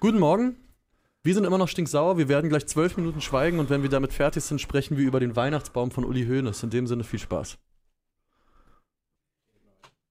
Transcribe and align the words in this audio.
Guten 0.00 0.20
Morgen. 0.20 0.56
Wir 1.24 1.34
sind 1.34 1.42
immer 1.42 1.58
noch 1.58 1.66
stinksauer. 1.66 2.18
Wir 2.18 2.28
werden 2.28 2.48
gleich 2.48 2.68
zwölf 2.68 2.96
Minuten 2.96 3.20
schweigen 3.20 3.58
und 3.58 3.68
wenn 3.68 3.82
wir 3.82 3.90
damit 3.90 4.12
fertig 4.12 4.44
sind, 4.44 4.60
sprechen 4.60 4.96
wir 4.96 5.04
über 5.04 5.18
den 5.18 5.34
Weihnachtsbaum 5.34 5.90
von 5.90 6.04
Uli 6.04 6.24
Hoeneß. 6.24 6.62
In 6.62 6.70
dem 6.70 6.86
Sinne 6.86 7.02
viel 7.02 7.18
Spaß. 7.18 7.58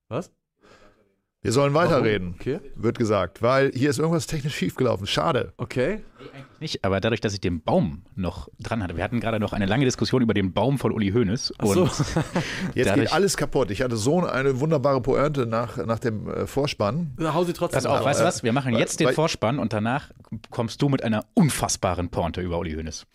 Was? 0.10 0.30
Wir 1.44 1.52
sollen 1.52 1.76
weiterreden, 1.76 2.34
Okay. 2.40 2.60
wird 2.76 2.98
gesagt, 2.98 3.44
weil 3.44 3.72
hier 3.74 3.92
ist 3.92 4.00
irgendwas 4.00 4.26
technisch 4.26 4.56
schiefgelaufen. 4.56 5.06
Schade. 5.06 5.54
Okay. 5.58 6.04
Nicht, 6.60 6.84
aber 6.84 7.00
dadurch, 7.00 7.22
dass 7.22 7.34
ich 7.34 7.40
den 7.40 7.62
Baum 7.62 8.02
noch 8.16 8.50
dran 8.60 8.82
hatte. 8.82 8.98
Wir 8.98 9.04
hatten 9.04 9.20
gerade 9.20 9.40
noch 9.40 9.54
eine 9.54 9.68
lange 9.68 9.86
Diskussion 9.86 10.24
über 10.24 10.34
den 10.34 10.52
Baum 10.52 10.80
von 10.80 10.92
Uli 10.92 11.12
Hoeneß. 11.12 11.54
Ach 11.60 11.68
so. 11.68 11.90
Jetzt 12.74 12.96
geht 12.96 13.14
alles 13.14 13.38
kaputt. 13.38 13.70
Ich 13.70 13.84
hatte 13.84 13.96
so 13.98 14.26
eine 14.26 14.60
wunderbare 14.60 15.00
Pointe 15.00 15.46
nach, 15.46 15.78
nach 15.78 16.00
dem 16.00 16.28
äh, 16.28 16.48
Vorspann. 16.48 17.16
Hau 17.22 17.44
sie 17.44 17.54
trotzdem 17.54 17.78
pass 17.78 17.86
auf, 17.86 18.04
weißt 18.04 18.22
du 18.22 18.26
was? 18.26 18.42
Wir 18.44 18.52
machen 18.52 18.76
jetzt 18.76 19.00
den 19.00 19.14
Vorspann 19.14 19.60
und 19.60 19.74
danach 19.74 20.10
kommst 20.50 20.82
du 20.82 20.90
mit 20.90 21.04
einer 21.04 21.24
unfassbaren 21.36 22.10
Pointe 22.10 22.42
über 22.42 22.58
Uli 22.58 22.74
Hoeneß. 22.74 23.06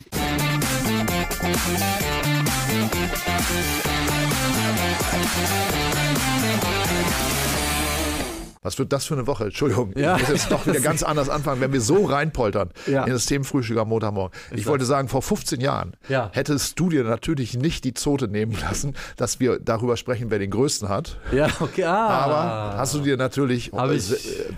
Was 8.63 8.79
wird 8.79 8.93
das 8.93 9.07
für 9.07 9.15
eine 9.15 9.27
Woche? 9.27 9.45
Entschuldigung, 9.45 9.93
Ja. 9.97 10.15
ich 10.17 10.23
muss 10.23 10.31
jetzt 10.31 10.53
doch 10.53 10.67
wieder 10.67 10.81
ganz 10.81 11.03
anders 11.03 11.29
anfangen, 11.29 11.61
wenn 11.61 11.73
wir 11.73 11.81
so 11.81 12.05
reinpoltern 12.05 12.71
Ja. 12.87 13.05
in 13.05 13.13
das 13.13 13.27
Themenfrühstück 13.27 13.77
am 13.79 13.89
Montagmorgen. 13.89 14.39
Ich, 14.53 14.61
Ich 14.61 14.67
wollte 14.67 14.85
sagen, 14.85 15.09
vor 15.09 15.21
15 15.23 15.61
Jahren 15.61 15.95
Ja. 16.09 16.31
hättest 16.33 16.79
du 16.79 16.89
dir 16.89 17.03
natürlich 17.05 17.57
nicht 17.59 17.83
die 17.85 17.93
Zote 17.95 18.29
nehmen 18.29 18.57
lassen, 18.61 18.95
dass 19.17 19.41
wir 19.41 19.59
darüber 19.59 19.97
sprechen, 19.97 20.31
wer 20.31 20.39
den 20.39 20.51
größten 20.51 20.89
hat. 20.89 21.19
Ja, 21.33 21.49
okay. 21.61 21.85
Ah. 21.85 22.09
Aber 22.09 22.79
hast 22.79 22.95
du 22.95 23.01
dir 23.01 23.17
natürlich, 23.17 23.73
äh, 23.73 23.99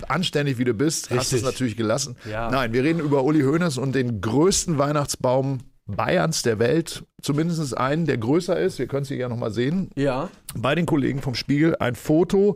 anständig 0.07 0.57
wie 0.59 0.65
du 0.65 0.73
bist, 0.73 1.05
hast 1.05 1.11
du 1.11 1.15
es 1.17 1.31
Richtig. 1.33 1.43
natürlich 1.43 1.75
gelassen. 1.77 2.15
Ja. 2.29 2.49
Nein, 2.51 2.73
wir 2.73 2.83
reden 2.83 2.99
über 2.99 3.23
Uli 3.23 3.41
Hoeneß 3.41 3.77
und 3.79 3.95
den 3.95 4.21
größten 4.21 4.77
Weihnachtsbaum 4.77 5.59
Bayerns 5.87 6.41
der 6.41 6.57
Welt. 6.57 7.03
Zumindest 7.21 7.77
einen, 7.77 8.05
der 8.07 8.17
größer 8.17 8.59
ist. 8.59 8.79
Wir 8.79 8.87
können 8.87 9.03
es 9.03 9.07
hier 9.07 9.17
ja 9.17 9.29
nochmal 9.29 9.51
sehen. 9.51 9.91
Ja. 9.95 10.29
Bei 10.57 10.73
den 10.73 10.87
Kollegen 10.87 11.21
vom 11.21 11.35
Spiegel 11.35 11.75
ein 11.79 11.93
Foto 11.93 12.55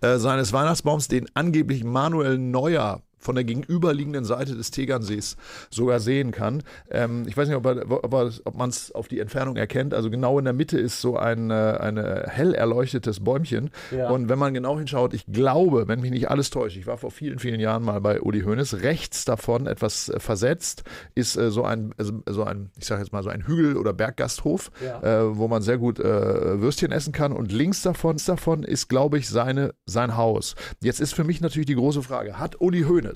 äh, 0.00 0.18
seines 0.18 0.52
Weihnachtsbaums, 0.52 1.08
den 1.08 1.26
angeblich 1.34 1.84
Manuel 1.84 2.38
Neuer 2.38 3.02
von 3.20 3.34
der 3.34 3.44
gegenüberliegenden 3.44 4.24
Seite 4.24 4.56
des 4.56 4.70
Tegernsees 4.70 5.36
sogar 5.70 6.00
sehen 6.00 6.32
kann. 6.32 6.62
Ähm, 6.90 7.24
ich 7.28 7.36
weiß 7.36 7.48
nicht, 7.48 7.56
ob, 7.56 7.66
ob, 7.66 8.12
ob 8.14 8.56
man 8.56 8.70
es 8.70 8.92
auf 8.92 9.06
die 9.08 9.20
Entfernung 9.20 9.56
erkennt. 9.56 9.94
Also 9.94 10.10
genau 10.10 10.38
in 10.38 10.44
der 10.44 10.54
Mitte 10.54 10.78
ist 10.78 11.00
so 11.00 11.16
ein 11.16 11.50
äh, 11.50 11.54
eine 11.78 12.24
hell 12.28 12.54
erleuchtetes 12.54 13.20
Bäumchen. 13.20 13.70
Ja. 13.90 14.10
Und 14.10 14.28
wenn 14.28 14.38
man 14.38 14.54
genau 14.54 14.78
hinschaut, 14.78 15.14
ich 15.14 15.26
glaube, 15.26 15.86
wenn 15.88 16.00
mich 16.00 16.10
nicht 16.10 16.30
alles 16.30 16.50
täuscht, 16.50 16.76
ich 16.76 16.86
war 16.86 16.96
vor 16.96 17.10
vielen, 17.10 17.38
vielen 17.38 17.60
Jahren 17.60 17.82
mal 17.84 18.00
bei 18.00 18.20
Uli 18.20 18.42
Hoeneß, 18.42 18.82
rechts 18.82 19.24
davon 19.24 19.66
etwas 19.66 20.08
äh, 20.08 20.18
versetzt 20.18 20.84
ist 21.14 21.36
äh, 21.36 21.50
so 21.50 21.64
ein, 21.64 21.94
also, 21.98 22.22
so 22.26 22.44
ein, 22.44 22.70
ich 22.78 22.86
sage 22.86 23.02
jetzt 23.02 23.12
mal 23.12 23.22
so 23.22 23.28
ein 23.30 23.46
Hügel- 23.46 23.76
oder 23.76 23.92
Berggasthof, 23.92 24.70
Ja. 24.84 25.02
äh, 25.02 25.36
wo 25.36 25.48
man 25.48 25.62
sehr 25.62 25.78
gut 25.78 25.98
äh, 25.98 26.60
Würstchen 26.60 26.92
essen 26.92 27.12
kann. 27.12 27.32
Und 27.32 27.52
links 27.52 27.82
davon, 27.82 28.16
davon 28.26 28.62
ist, 28.62 28.88
glaube 28.88 29.18
ich, 29.18 29.28
seine, 29.28 29.74
sein 29.86 30.16
Haus. 30.16 30.54
Jetzt 30.82 31.00
ist 31.00 31.14
für 31.14 31.24
mich 31.24 31.40
natürlich 31.40 31.66
die 31.66 31.74
große 31.74 32.02
Frage, 32.02 32.38
hat 32.38 32.60
Uli 32.60 32.82
Hoeneß 32.82 33.09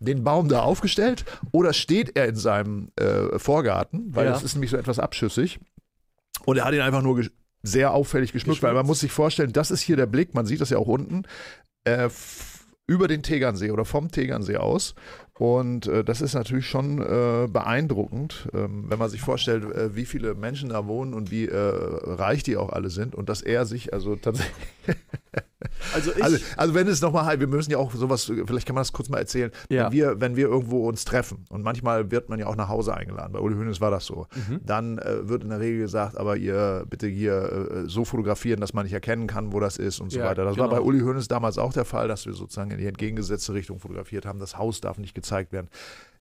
den 0.00 0.22
Baum 0.22 0.48
da 0.48 0.60
aufgestellt 0.60 1.24
oder 1.52 1.72
steht 1.72 2.16
er 2.16 2.28
in 2.28 2.36
seinem 2.36 2.90
äh, 2.96 3.38
Vorgarten, 3.38 4.14
weil 4.14 4.26
Ja. 4.26 4.32
das 4.32 4.42
ist 4.44 4.54
nämlich 4.54 4.70
so 4.70 4.76
etwas 4.76 4.98
abschüssig. 4.98 5.58
Und 6.44 6.56
er 6.56 6.64
hat 6.64 6.74
ihn 6.74 6.80
einfach 6.80 7.02
nur 7.02 7.24
sehr 7.62 7.92
auffällig 7.92 8.32
geschmückt, 8.32 8.62
weil 8.62 8.74
man 8.74 8.86
muss 8.86 9.00
sich 9.00 9.10
vorstellen, 9.10 9.52
das 9.52 9.70
ist 9.72 9.80
hier 9.80 9.96
der 9.96 10.06
Blick, 10.06 10.34
man 10.34 10.46
sieht 10.46 10.60
das 10.60 10.70
ja 10.70 10.78
auch 10.78 10.86
unten, 10.86 11.24
äh, 11.84 12.08
über 12.86 13.06
den 13.08 13.22
Tegernsee 13.22 13.70
oder 13.72 13.84
vom 13.84 14.10
Tegernsee 14.10 14.56
aus. 14.56 14.94
Und 15.34 15.86
äh, 15.88 16.02
das 16.04 16.20
ist 16.20 16.34
natürlich 16.34 16.66
schon 16.66 17.00
äh, 17.02 17.46
beeindruckend, 17.48 18.48
ähm, 18.54 18.86
wenn 18.88 18.98
man 18.98 19.10
sich 19.10 19.20
vorstellt, 19.20 19.64
äh, 19.64 19.94
wie 19.94 20.06
viele 20.06 20.34
Menschen 20.34 20.70
da 20.70 20.86
wohnen 20.86 21.12
und 21.12 21.30
wie 21.30 21.46
äh, 21.46 21.56
reich 21.58 22.42
die 22.44 22.56
auch 22.56 22.70
alle 22.70 22.88
sind 22.90 23.14
und 23.14 23.28
dass 23.28 23.42
er 23.42 23.66
sich 23.66 23.92
also 23.92 24.16
tatsächlich 24.16 24.56
Also 25.92 26.12
ich. 26.14 26.22
also, 26.22 26.38
also 26.56 26.74
wenn 26.74 26.86
es 26.86 27.00
nochmal, 27.00 27.40
wir 27.40 27.46
müssen 27.46 27.70
ja 27.70 27.78
auch 27.78 27.92
sowas, 27.92 28.24
vielleicht 28.46 28.66
kann 28.66 28.74
man 28.74 28.82
das 28.82 28.92
kurz 28.92 29.08
mal 29.08 29.18
erzählen, 29.18 29.50
Ja. 29.68 29.86
wenn, 29.86 29.92
wir, 29.92 30.20
wenn 30.20 30.36
wir 30.36 30.46
irgendwo 30.46 30.88
uns 30.88 31.04
treffen 31.04 31.44
und 31.50 31.62
manchmal 31.62 32.10
wird 32.10 32.28
man 32.28 32.38
ja 32.38 32.46
auch 32.46 32.56
nach 32.56 32.68
Hause 32.68 32.94
eingeladen, 32.94 33.32
bei 33.32 33.40
Uli 33.40 33.56
Hoeneß 33.56 33.80
war 33.80 33.90
das 33.90 34.06
so, 34.06 34.26
Mhm. 34.48 34.60
dann 34.64 34.98
äh, 34.98 35.28
wird 35.28 35.42
in 35.42 35.50
der 35.50 35.60
Regel 35.60 35.80
gesagt, 35.80 36.16
aber 36.16 36.36
ihr 36.36 36.84
bitte 36.88 37.06
hier 37.08 37.68
äh, 37.84 37.88
so 37.88 38.04
fotografieren, 38.04 38.60
dass 38.60 38.72
man 38.72 38.84
nicht 38.84 38.92
erkennen 38.92 39.26
kann, 39.26 39.52
wo 39.52 39.60
das 39.60 39.78
ist 39.78 40.00
und 40.00 40.10
so 40.12 40.18
Ja, 40.20 40.26
weiter. 40.26 40.44
Das 40.44 40.56
war 40.58 40.68
genau. 40.68 40.80
bei 40.80 40.86
Uli 40.86 41.00
Hoeneß 41.00 41.28
damals 41.28 41.58
auch 41.58 41.72
der 41.72 41.84
Fall, 41.84 42.08
dass 42.08 42.24
wir 42.26 42.34
sozusagen 42.34 42.70
in 42.70 42.78
die 42.78 42.86
entgegengesetzte 42.86 43.52
Richtung 43.54 43.78
fotografiert 43.80 44.26
haben. 44.26 44.38
Das 44.38 44.56
Haus 44.58 44.80
darf 44.80 44.98
nicht 44.98 45.14
gezeigt 45.14 45.52
werden. 45.52 45.68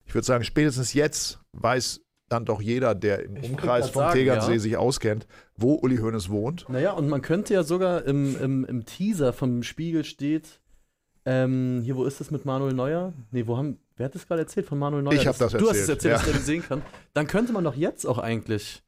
Ich 0.06 0.16
würde 0.16 0.26
sagen, 0.26 0.44
spätestens 0.46 0.94
jetzt 0.94 1.40
weiß 1.52 2.02
dann 2.30 2.46
doch 2.46 2.62
jeder, 2.62 2.94
der 2.94 3.24
im 3.24 3.38
Umkreis 3.38 3.90
vom 3.90 4.02
sagen, 4.02 4.14
Tegernsee 4.14 4.54
ja. 4.54 4.60
sich 4.60 4.78
auskennt, 4.78 5.28
wo 5.56 5.76
Uli 5.76 5.98
Hoeneß 5.98 6.30
wohnt. 6.30 6.68
Naja, 6.70 6.92
und 6.92 7.08
man 7.08 7.22
könnte 7.22 7.54
ja 7.54 7.64
sogar 7.64 8.06
im, 8.06 8.40
im, 8.42 8.66
im 8.66 8.86
Teaser 8.86 9.34
vom 9.34 9.64
Spiegel 9.64 10.04
steht, 10.04 10.60
ähm, 11.26 11.82
hier, 11.84 11.96
wo 11.96 12.06
ist 12.06 12.22
das 12.22 12.32
mit 12.32 12.46
Manuel 12.46 12.74
Neuer? 12.74 13.14
Nee, 13.32 13.48
wo 13.48 13.58
haben, 13.58 13.80
wer 13.98 14.06
hat 14.06 14.16
das 14.16 14.28
gerade 14.28 14.42
erzählt 14.42 14.66
von 14.66 14.80
Manuel 14.80 15.04
Neuer? 15.04 15.14
Ich 15.14 15.28
hab 15.28 15.38
das 15.38 15.52
Du 15.52 15.70
hast 15.70 15.78
es 15.78 15.90
erzählt, 15.90 16.14
erzählt, 16.14 16.36
dass 16.36 16.42
er 16.42 16.46
sehen 16.46 16.64
kann. 16.64 16.82
Dann 17.14 17.28
könnte 17.28 17.52
man 17.52 17.66
doch 17.66 17.76
jetzt 17.76 18.06
auch 18.06 18.18
eigentlich 18.18 18.82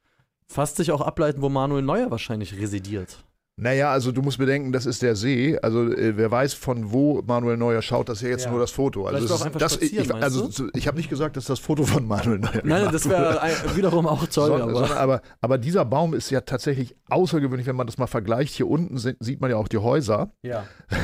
fast 0.47 0.78
sich 0.78 0.91
auch 0.91 1.01
ableiten, 1.01 1.41
wo 1.41 1.49
Manuel 1.49 1.83
Neuer 1.83 2.11
wahrscheinlich 2.11 2.57
residiert. 2.57 3.23
Naja, 3.62 3.92
also 3.92 4.12
du 4.12 4.22
musst 4.22 4.38
bedenken, 4.38 4.72
das 4.72 4.86
ist 4.86 5.02
der 5.02 5.16
See. 5.16 5.58
Also 5.62 5.92
äh, 5.92 6.16
wer 6.18 6.31
weiß, 6.31 6.53
von 6.53 6.92
wo 6.92 7.22
Manuel 7.25 7.58
Neuer 7.58 7.81
schaut, 7.81 8.09
das 8.09 8.20
ist 8.20 8.24
ja 8.24 8.30
jetzt 8.30 8.46
Ja. 8.46 8.52
nur 8.52 8.59
das 8.59 8.72
Foto. 8.72 9.06
Also, 9.06 9.25
es 9.25 9.31
auch 9.31 9.46
ist- 9.46 9.62
das, 9.62 9.78
ich, 9.78 10.14
also 10.14 10.50
ich 10.74 10.88
habe 10.88 10.97
nicht 10.97 11.09
gesagt, 11.09 11.36
dass 11.38 11.46
das 11.46 11.59
Foto 11.59 11.84
von 11.84 12.08
Manuel 12.08 12.40
Neuer 12.40 12.62
Nein, 12.64 12.90
das 12.92 13.08
wäre 13.09 13.40
wiederum 13.75 14.08
auch 14.08 14.25
toll, 14.28 14.47
Sondern, 14.50 14.70
aber. 14.70 14.74
sondern, 14.80 14.97
aber, 14.97 15.22
aber 15.42 15.58
dieser 15.58 15.84
Baum 15.86 16.14
ist 16.14 16.30
ja 16.30 16.42
tatsächlich 16.42 16.96
außergewöhnlich, 17.09 17.68
wenn 17.68 17.75
man 17.75 17.88
das 17.88 17.97
mal 17.97 18.08
vergleicht. 18.08 18.53
Hier 18.56 18.68
unten 18.68 18.97
sind, 18.97 19.18
sieht 19.20 19.42
man 19.42 19.50
ja 19.52 19.58
auch 19.58 19.68
die 19.68 19.78
Häuser. 19.80 20.31
ja. 20.41 20.66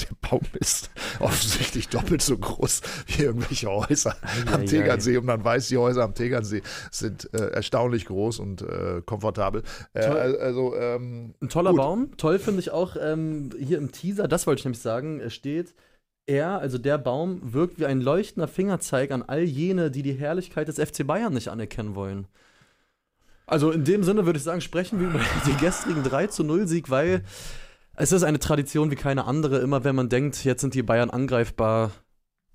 Der 0.00 0.28
Baum 0.28 0.40
ist 0.58 0.90
offensichtlich 1.20 1.88
doppelt 1.88 2.22
so 2.22 2.36
groß 2.38 2.80
wie 3.06 3.22
irgendwelche 3.24 3.68
Häuser 3.68 4.16
Ei, 4.22 4.52
am 4.52 4.60
ei, 4.62 4.64
Tegernsee. 4.64 5.16
Und 5.18 5.26
man 5.26 5.44
weiß, 5.44 5.68
die 5.68 5.76
Häuser 5.76 6.02
am 6.04 6.14
Tegernsee 6.14 6.62
sind 6.90 7.28
äh, 7.34 7.48
erstaunlich 7.50 8.06
groß 8.06 8.38
und 8.38 8.62
äh, 8.62 9.02
komfortabel. 9.04 9.62
Äh, 9.92 10.04
also 10.06 10.74
ähm, 10.76 11.34
Ein 11.42 11.48
toller 11.48 11.70
Gut. 11.70 11.78
Baum. 11.78 11.91
Toll 12.16 12.38
finde 12.38 12.60
ich 12.60 12.70
auch 12.70 12.96
ähm, 13.00 13.50
hier 13.58 13.78
im 13.78 13.92
Teaser, 13.92 14.28
das 14.28 14.46
wollte 14.46 14.60
ich 14.60 14.64
nämlich 14.64 14.80
sagen, 14.80 15.20
es 15.20 15.34
steht, 15.34 15.74
er, 16.26 16.58
also 16.58 16.78
der 16.78 16.98
Baum, 16.98 17.40
wirkt 17.52 17.78
wie 17.78 17.86
ein 17.86 18.00
leuchtender 18.00 18.48
Fingerzeig 18.48 19.10
an 19.10 19.22
all 19.22 19.42
jene, 19.42 19.90
die 19.90 20.02
die 20.02 20.12
Herrlichkeit 20.12 20.68
des 20.68 20.78
FC 20.78 21.06
Bayern 21.06 21.32
nicht 21.34 21.48
anerkennen 21.48 21.94
wollen. 21.94 22.26
Also 23.46 23.70
in 23.70 23.84
dem 23.84 24.04
Sinne 24.04 24.24
würde 24.24 24.38
ich 24.38 24.44
sagen, 24.44 24.60
sprechen 24.60 25.00
wir 25.00 25.08
über 25.08 25.20
den 25.46 25.56
gestrigen 25.58 26.02
3 26.02 26.28
zu 26.28 26.44
0 26.44 26.66
Sieg, 26.68 26.90
weil 26.90 27.22
es 27.94 28.12
ist 28.12 28.22
eine 28.22 28.38
Tradition 28.38 28.90
wie 28.90 28.96
keine 28.96 29.24
andere. 29.26 29.58
Immer 29.58 29.84
wenn 29.84 29.94
man 29.94 30.08
denkt, 30.08 30.44
jetzt 30.44 30.60
sind 30.60 30.74
die 30.74 30.82
Bayern 30.82 31.10
angreifbar, 31.10 31.90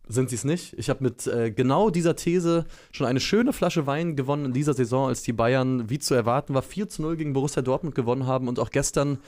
sind 0.10 0.30
sie 0.30 0.36
es 0.36 0.44
nicht. 0.44 0.74
Ich 0.78 0.90
habe 0.90 1.04
mit 1.04 1.28
äh, 1.28 1.52
genau 1.52 1.90
dieser 1.90 2.16
These 2.16 2.66
schon 2.92 3.08
eine 3.08 3.20
schöne 3.20 3.54
Flasche 3.54 3.86
Wein 3.88 4.16
gewonnen 4.16 4.46
in 4.46 4.54
dieser 4.54 4.74
Saison, 4.74 5.08
als 5.08 5.22
die 5.24 5.34
Bayern, 5.34 5.90
wie 5.90 6.00
zu 6.00 6.14
erwarten 6.14 6.54
war, 6.54 6.62
4 6.62 6.90
zu 6.90 7.02
0 7.02 7.18
gegen 7.18 7.34
Borussia 7.34 7.62
Dortmund 7.62 7.96
gewonnen 7.96 8.26
haben 8.26 8.48
und 8.48 8.60
auch 8.60 8.70
gestern 8.70 9.20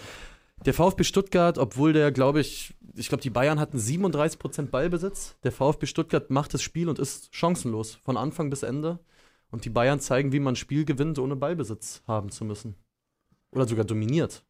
der 0.65 0.73
VfB 0.73 1.03
Stuttgart, 1.03 1.57
obwohl 1.57 1.93
der, 1.93 2.11
glaube 2.11 2.41
ich, 2.41 2.73
ich 2.95 3.07
glaube, 3.07 3.21
die 3.21 3.29
Bayern 3.29 3.59
hatten 3.59 3.77
37% 3.77 4.67
Ballbesitz. 4.67 5.35
Der 5.43 5.51
VfB 5.53 5.85
Stuttgart 5.85 6.29
macht 6.29 6.53
das 6.53 6.61
Spiel 6.61 6.89
und 6.89 6.99
ist 6.99 7.33
chancenlos 7.33 7.95
von 7.95 8.17
Anfang 8.17 8.49
bis 8.49 8.63
Ende. 8.63 8.99
Und 9.51 9.65
die 9.65 9.69
Bayern 9.69 9.99
zeigen, 9.99 10.31
wie 10.31 10.39
man 10.39 10.53
ein 10.53 10.57
Spiel 10.57 10.85
gewinnt, 10.85 11.17
ohne 11.17 11.35
Ballbesitz 11.35 12.03
haben 12.07 12.29
zu 12.29 12.43
müssen. 12.45 12.75
Oder 13.51 13.67
sogar 13.67 13.85
dominiert. 13.85 14.43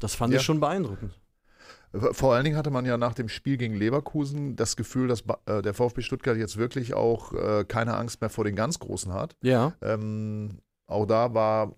Das 0.00 0.14
fand 0.14 0.32
Ja. 0.32 0.40
ich 0.40 0.44
schon 0.44 0.58
beeindruckend. 0.58 1.18
Vor 2.12 2.34
allen 2.34 2.44
Dingen 2.44 2.56
hatte 2.56 2.70
man 2.70 2.84
ja 2.84 2.96
nach 2.96 3.14
dem 3.14 3.28
Spiel 3.28 3.56
gegen 3.56 3.74
Leverkusen 3.74 4.56
das 4.56 4.76
Gefühl, 4.76 5.08
dass 5.08 5.24
äh, 5.46 5.62
der 5.62 5.74
VfB 5.74 6.02
Stuttgart 6.02 6.36
jetzt 6.36 6.56
wirklich 6.56 6.94
auch 6.94 7.32
äh, 7.32 7.64
keine 7.64 7.96
Angst 7.96 8.20
mehr 8.20 8.30
vor 8.30 8.44
den 8.44 8.56
ganz 8.56 8.78
Großen 8.78 9.12
hat. 9.12 9.36
Ja. 9.42 9.74
Ähm, 9.80 10.58
auch 10.86 11.06
da 11.06 11.34
war 11.34 11.74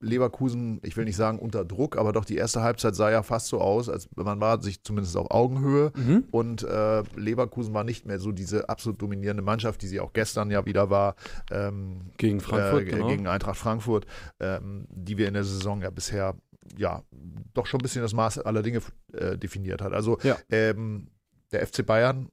Leverkusen, 0.00 0.80
ich 0.82 0.96
will 0.96 1.04
nicht 1.04 1.16
sagen 1.16 1.38
unter 1.38 1.64
Druck, 1.64 1.98
aber 1.98 2.12
doch 2.12 2.24
die 2.24 2.36
erste 2.36 2.62
Halbzeit 2.62 2.94
sah 2.94 3.10
ja 3.10 3.22
fast 3.22 3.48
so 3.48 3.60
aus, 3.60 3.88
als 3.88 4.08
man 4.16 4.40
war 4.40 4.60
sich 4.62 4.82
zumindest 4.82 5.16
auf 5.16 5.30
Augenhöhe. 5.30 5.92
Mhm. 5.94 6.24
Und 6.30 6.62
äh, 6.62 7.02
Leverkusen 7.16 7.74
war 7.74 7.84
nicht 7.84 8.06
mehr 8.06 8.18
so 8.18 8.32
diese 8.32 8.68
absolut 8.68 9.00
dominierende 9.00 9.42
Mannschaft, 9.42 9.82
die 9.82 9.88
sie 9.88 10.00
auch 10.00 10.14
gestern 10.14 10.50
ja 10.50 10.64
wieder 10.64 10.88
war. 10.88 11.16
Ähm, 11.50 12.12
Gegen 12.16 12.40
Frankfurt, 12.40 12.82
äh, 12.82 12.84
genau. 12.86 13.08
gegen 13.08 13.26
Eintracht 13.26 13.58
Frankfurt, 13.58 14.06
ähm, 14.40 14.86
die 14.88 15.18
wir 15.18 15.28
in 15.28 15.34
der 15.34 15.44
Saison 15.44 15.82
ja 15.82 15.90
bisher 15.90 16.34
ja 16.76 17.02
doch 17.54 17.66
schon 17.66 17.80
ein 17.80 17.82
bisschen 17.82 18.02
das 18.02 18.12
Maß 18.12 18.38
aller 18.38 18.62
Dinge 18.62 18.80
äh, 19.12 19.36
definiert 19.36 19.82
hat. 19.82 19.92
Also 19.92 20.18
Ja. 20.22 20.36
ähm, 20.50 21.08
der 21.52 21.66
FC 21.66 21.84
Bayern 21.84 22.28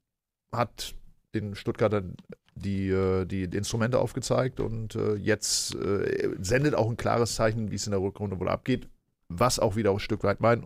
hat 0.53 0.93
den 1.35 1.55
Stuttgartern 1.55 2.15
die, 2.55 2.89
äh, 2.89 3.25
die, 3.25 3.47
die 3.47 3.57
Instrumente 3.57 3.99
aufgezeigt 3.99 4.59
und 4.59 4.95
äh, 4.95 5.15
jetzt 5.15 5.75
äh, 5.75 6.29
sendet 6.39 6.73
auch 6.75 6.89
ein 6.89 6.97
klares 6.97 7.35
Zeichen, 7.35 7.69
wie 7.71 7.75
es 7.75 7.85
in 7.85 7.91
der 7.91 8.01
Rückrunde 8.01 8.39
wohl 8.39 8.49
abgeht. 8.49 8.87
was 9.29 9.59
auch 9.59 9.75
wieder 9.75 9.91
ein 9.91 9.99
Stück 9.99 10.23
weit 10.23 10.39
meine 10.39 10.63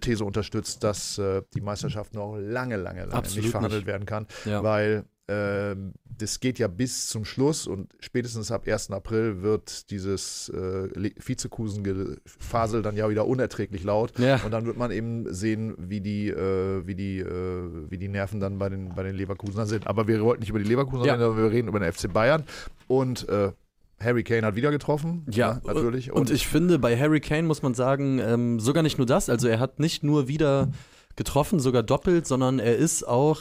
These 0.00 0.22
unterstützt, 0.24 0.84
dass 0.84 1.16
äh, 1.18 1.42
die 1.54 1.62
Meisterschaft 1.62 2.12
noch 2.14 2.36
lange, 2.36 2.76
lange, 2.76 3.00
lange 3.06 3.14
Absolut 3.14 3.44
nicht 3.44 3.50
verhandelt 3.52 3.80
nicht. 3.80 3.86
werden 3.86 4.04
kann, 4.06 4.26
Ja. 4.44 4.62
weil 4.62 5.04
ähm, 5.28 5.92
das 6.18 6.40
geht 6.40 6.58
ja 6.58 6.68
bis 6.68 7.08
zum 7.08 7.24
Schluss 7.24 7.66
und 7.66 7.92
spätestens 8.00 8.50
ab 8.52 8.66
1. 8.66 8.90
April 8.90 9.42
wird 9.42 9.90
dieses 9.90 10.48
äh, 10.50 10.88
Vizekusen-Gefasel 11.24 12.82
dann 12.82 12.96
ja 12.96 13.08
wieder 13.08 13.26
unerträglich 13.26 13.82
laut. 13.84 14.18
Ja. 14.18 14.40
Und 14.44 14.50
dann 14.50 14.66
wird 14.66 14.76
man 14.76 14.90
eben 14.90 15.32
sehen, 15.34 15.74
wie 15.78 16.00
die, 16.00 16.28
äh, 16.28 16.86
wie 16.86 16.94
die, 16.94 17.18
äh, 17.18 17.90
wie 17.90 17.98
die 17.98 18.08
Nerven 18.08 18.40
dann 18.40 18.58
bei 18.58 18.68
den, 18.68 18.94
bei 18.94 19.02
den 19.02 19.14
Leverkusenern 19.14 19.66
sind. 19.66 19.86
Aber 19.86 20.06
wir 20.08 20.20
wollten 20.22 20.40
nicht 20.40 20.50
über 20.50 20.58
die 20.58 20.64
Leverkusener 20.68 21.06
Ja. 21.06 21.12
reden, 21.14 21.24
aber 21.24 21.36
wir 21.36 21.50
reden 21.50 21.68
über 21.68 21.80
den 21.80 21.92
FC 21.92 22.12
Bayern. 22.12 22.44
Und 22.86 23.28
äh, 23.28 23.52
Harry 23.98 24.24
Kane 24.24 24.46
hat 24.46 24.56
wieder 24.56 24.70
getroffen. 24.70 25.26
Ja, 25.30 25.60
natürlich. 25.64 26.12
Und, 26.12 26.30
ich 26.30 26.46
finde, 26.46 26.78
bei 26.78 26.98
Harry 26.98 27.20
Kane 27.20 27.44
muss 27.44 27.62
man 27.62 27.74
sagen, 27.74 28.18
ähm, 28.20 28.60
sogar 28.60 28.82
nicht 28.82 28.98
nur 28.98 29.06
das, 29.06 29.28
also 29.28 29.48
er 29.48 29.58
hat 29.58 29.80
nicht 29.80 30.02
nur 30.02 30.28
wieder 30.28 30.70
getroffen, 31.16 31.60
sogar 31.60 31.82
doppelt, 31.82 32.26
sondern 32.26 32.58
er 32.58 32.76
ist 32.76 33.08
auch, 33.08 33.40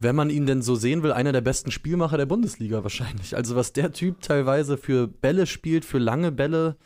wenn 0.00 0.16
man 0.16 0.30
ihn 0.30 0.46
denn 0.46 0.62
so 0.62 0.74
sehen 0.74 1.02
will, 1.02 1.12
einer 1.12 1.32
der 1.32 1.42
besten 1.42 1.70
Spielmacher 1.70 2.16
der 2.16 2.26
Bundesliga 2.26 2.82
wahrscheinlich. 2.82 3.36
Also 3.36 3.54
was 3.54 3.74
der 3.74 3.92
Typ 3.92 4.22
teilweise 4.22 4.78
für 4.78 5.06
Bälle 5.06 5.46
spielt, 5.46 5.84
für 5.84 5.98
lange 5.98 6.32
Bälle 6.32 6.76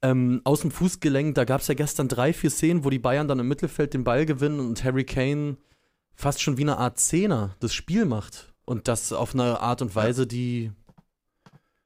ähm, 0.00 0.40
aus 0.44 0.62
dem 0.62 0.70
Fußgelenk, 0.70 1.34
da 1.34 1.44
gab 1.44 1.60
es 1.60 1.68
ja 1.68 1.74
gestern 1.74 2.08
drei, 2.08 2.32
vier 2.32 2.50
Szenen, 2.50 2.82
wo 2.82 2.90
die 2.90 2.98
Bayern 2.98 3.28
dann 3.28 3.38
im 3.38 3.48
Mittelfeld 3.48 3.92
den 3.92 4.04
Ball 4.04 4.24
gewinnen 4.24 4.58
und 4.58 4.82
Harry 4.84 5.04
Kane 5.04 5.58
fast 6.14 6.40
schon 6.40 6.56
wie 6.56 6.62
eine 6.62 6.78
Art 6.78 6.98
Zehner 6.98 7.54
das 7.60 7.74
Spiel 7.74 8.06
macht. 8.06 8.54
Und 8.64 8.88
das 8.88 9.12
auf 9.12 9.34
eine 9.34 9.60
Art 9.60 9.82
und 9.82 9.94
Weise, 9.94 10.26
die, 10.26 10.72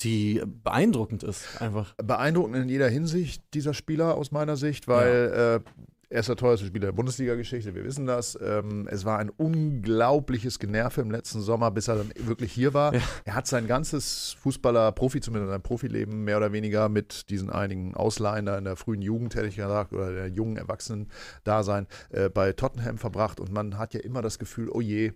die 0.01 0.41
beeindruckend 0.47 1.25
ist, 1.25 1.61
einfach. 1.61 1.95
beeindruckend 1.97 2.57
in 2.57 2.69
jeder 2.69 2.89
Hinsicht, 2.89 3.43
dieser 3.53 3.75
Spieler 3.75 4.15
aus 4.15 4.31
meiner 4.31 4.57
Sicht, 4.57 4.89
weil 4.89 5.63
äh, 5.67 5.71
er 6.11 6.21
ist 6.21 6.29
der 6.29 6.35
teuerste 6.37 6.67
Spieler 6.67 6.87
der 6.87 6.93
Bundesliga-Geschichte, 6.93 7.75
wir 7.75 7.85
wissen 7.85 8.05
das. 8.05 8.37
Ähm, 8.43 8.89
es 8.91 9.05
war 9.05 9.19
ein 9.19 9.31
unglaubliches 9.31 10.59
Generve 10.59 11.01
im 11.01 11.11
letzten 11.11 11.41
Sommer, 11.41 11.71
bis 11.71 11.87
er 11.89 11.97
dann 11.97 12.11
wirklich 12.27 12.53
hier 12.53 12.75
war. 12.75 12.93
Ja. 12.95 13.01
Er 13.25 13.35
hat 13.37 13.47
sein 13.47 13.69
ganzes 13.69 14.37
Fußballer-Profi, 14.41 15.21
zumindest 15.21 15.53
sein 15.53 15.63
Profileben, 15.63 16.25
mehr 16.25 16.37
oder 16.37 16.53
weniger 16.53 16.89
mit 16.89 17.31
diesen 17.31 17.49
einigen 17.49 17.95
Ausleihen 17.95 18.47
da 18.47 18.59
in 18.59 18.65
der 18.65 18.75
frühen 18.77 19.03
Jugend, 19.03 19.37
hätte 19.37 19.47
ich 19.47 19.57
gesagt, 19.57 19.93
oder 19.93 20.13
der 20.13 20.27
jungen 20.29 20.57
Erwachsenen-Dasein 20.57 21.87
äh, 22.11 22.29
bei 22.29 22.53
Tottenham 22.53 22.99
verbracht. 22.99 23.39
Und 23.39 23.53
man 23.53 23.79
hat 23.79 23.95
ja 23.95 24.01
immer 24.01 24.21
das 24.21 24.41
Gefühl, 24.41 24.69
oh 24.69 24.81
je, 24.81 25.13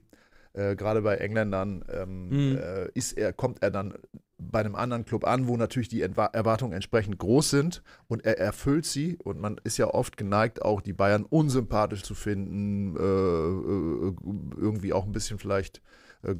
äh, 0.52 0.76
gerade 0.76 1.02
bei 1.02 1.16
Engländern 1.16 1.84
ähm, 1.92 2.28
Mhm. 2.28 2.56
äh, 2.58 2.88
ist 2.94 3.12
er, 3.18 3.32
kommt 3.32 3.62
er 3.62 3.72
dann 3.72 3.94
bei 4.38 4.60
einem 4.60 4.74
anderen 4.74 5.04
Club 5.04 5.26
an, 5.26 5.46
wo 5.46 5.56
natürlich 5.56 5.88
die 5.88 6.02
Erwartungen 6.02 6.72
entsprechend 6.72 7.18
groß 7.18 7.50
sind 7.50 7.82
und 8.08 8.24
er 8.24 8.38
erfüllt 8.38 8.84
sie 8.84 9.16
und 9.16 9.40
man 9.40 9.60
ist 9.64 9.78
ja 9.78 9.88
oft 9.88 10.16
geneigt, 10.16 10.62
auch 10.62 10.80
die 10.80 10.92
Bayern 10.92 11.24
unsympathisch 11.24 12.02
zu 12.02 12.14
finden, 12.14 12.96
äh, 12.96 13.00
äh, 13.00 14.14
irgendwie 14.56 14.92
auch 14.92 15.04
ein 15.04 15.12
bisschen 15.12 15.38
vielleicht 15.38 15.82
äh, 16.22 16.34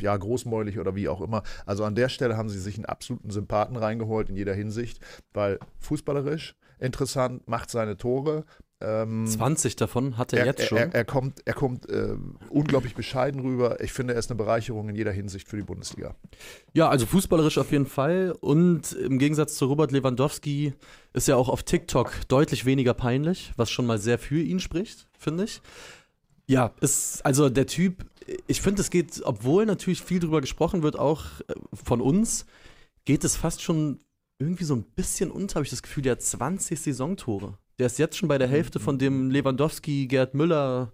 ja, 0.00 0.16
großmäulig 0.16 0.78
oder 0.78 0.94
wie 0.94 1.08
auch 1.08 1.20
immer. 1.20 1.42
Also 1.66 1.84
an 1.84 1.94
der 1.94 2.08
Stelle 2.08 2.36
haben 2.36 2.48
sie 2.48 2.60
sich 2.60 2.76
einen 2.76 2.86
absoluten 2.86 3.30
Sympathen 3.30 3.76
reingeholt 3.76 4.28
in 4.28 4.36
jeder 4.36 4.54
Hinsicht, 4.54 5.00
weil 5.32 5.58
fußballerisch 5.78 6.56
interessant, 6.78 7.46
macht 7.48 7.70
seine 7.70 7.96
Tore. 7.96 8.44
Ähm, 8.80 9.26
20 9.26 9.74
davon 9.74 10.18
hat 10.18 10.32
er, 10.32 10.46
jetzt 10.46 10.64
schon. 10.64 10.78
Er, 10.78 10.94
er 10.94 11.04
kommt, 11.04 11.40
er 11.44 11.54
kommt 11.54 11.88
äh, 11.88 12.14
unglaublich 12.48 12.94
bescheiden 12.94 13.40
rüber. 13.40 13.80
Ich 13.80 13.92
finde, 13.92 14.14
er 14.14 14.20
ist 14.20 14.30
eine 14.30 14.36
Bereicherung 14.36 14.88
in 14.88 14.94
jeder 14.94 15.10
Hinsicht 15.10 15.48
für 15.48 15.56
die 15.56 15.64
Bundesliga. 15.64 16.14
ja, 16.74 16.88
also 16.88 17.04
fußballerisch 17.04 17.58
auf 17.58 17.72
jeden 17.72 17.86
Fall. 17.86 18.36
Und 18.40 18.92
im 18.92 19.18
Gegensatz 19.18 19.56
zu 19.56 19.66
Robert 19.66 19.90
Lewandowski 19.90 20.74
ist 21.12 21.28
er 21.28 21.36
auch 21.36 21.48
auf 21.48 21.64
TikTok 21.64 22.12
deutlich 22.28 22.66
weniger 22.66 22.94
peinlich, 22.94 23.52
was 23.56 23.68
schon 23.70 23.86
mal 23.86 23.98
sehr 23.98 24.18
für 24.18 24.40
ihn 24.40 24.60
spricht, 24.60 25.08
finde 25.18 25.44
ich. 25.44 25.60
Ja, 26.46 26.72
ist, 26.80 27.26
also 27.26 27.50
der 27.50 27.66
Typ, 27.66 28.06
ich 28.46 28.62
finde, 28.62 28.80
es 28.80 28.90
geht, 28.90 29.20
obwohl 29.24 29.66
natürlich 29.66 30.02
viel 30.02 30.20
drüber 30.20 30.40
gesprochen 30.40 30.82
wird, 30.82 30.96
auch 30.96 31.24
äh, 31.48 31.54
von 31.72 32.00
uns, 32.00 32.46
geht 33.04 33.24
es 33.24 33.36
fast 33.36 33.60
schon 33.60 33.98
irgendwie 34.38 34.64
so 34.64 34.74
ein 34.76 34.84
bisschen 34.84 35.32
unter, 35.32 35.56
habe 35.56 35.64
ich 35.64 35.70
das 35.70 35.82
Gefühl, 35.82 36.04
der 36.04 36.12
hat 36.12 36.22
20 36.22 36.80
Saisontore. 36.80 37.58
Der 37.78 37.86
ist 37.86 37.98
jetzt 37.98 38.16
schon 38.16 38.28
bei 38.28 38.38
der 38.38 38.48
Hälfte 38.48 38.80
von 38.80 38.98
dem 38.98 39.30
Lewandowski, 39.30 40.06
Gerd 40.06 40.34
Müller 40.34 40.92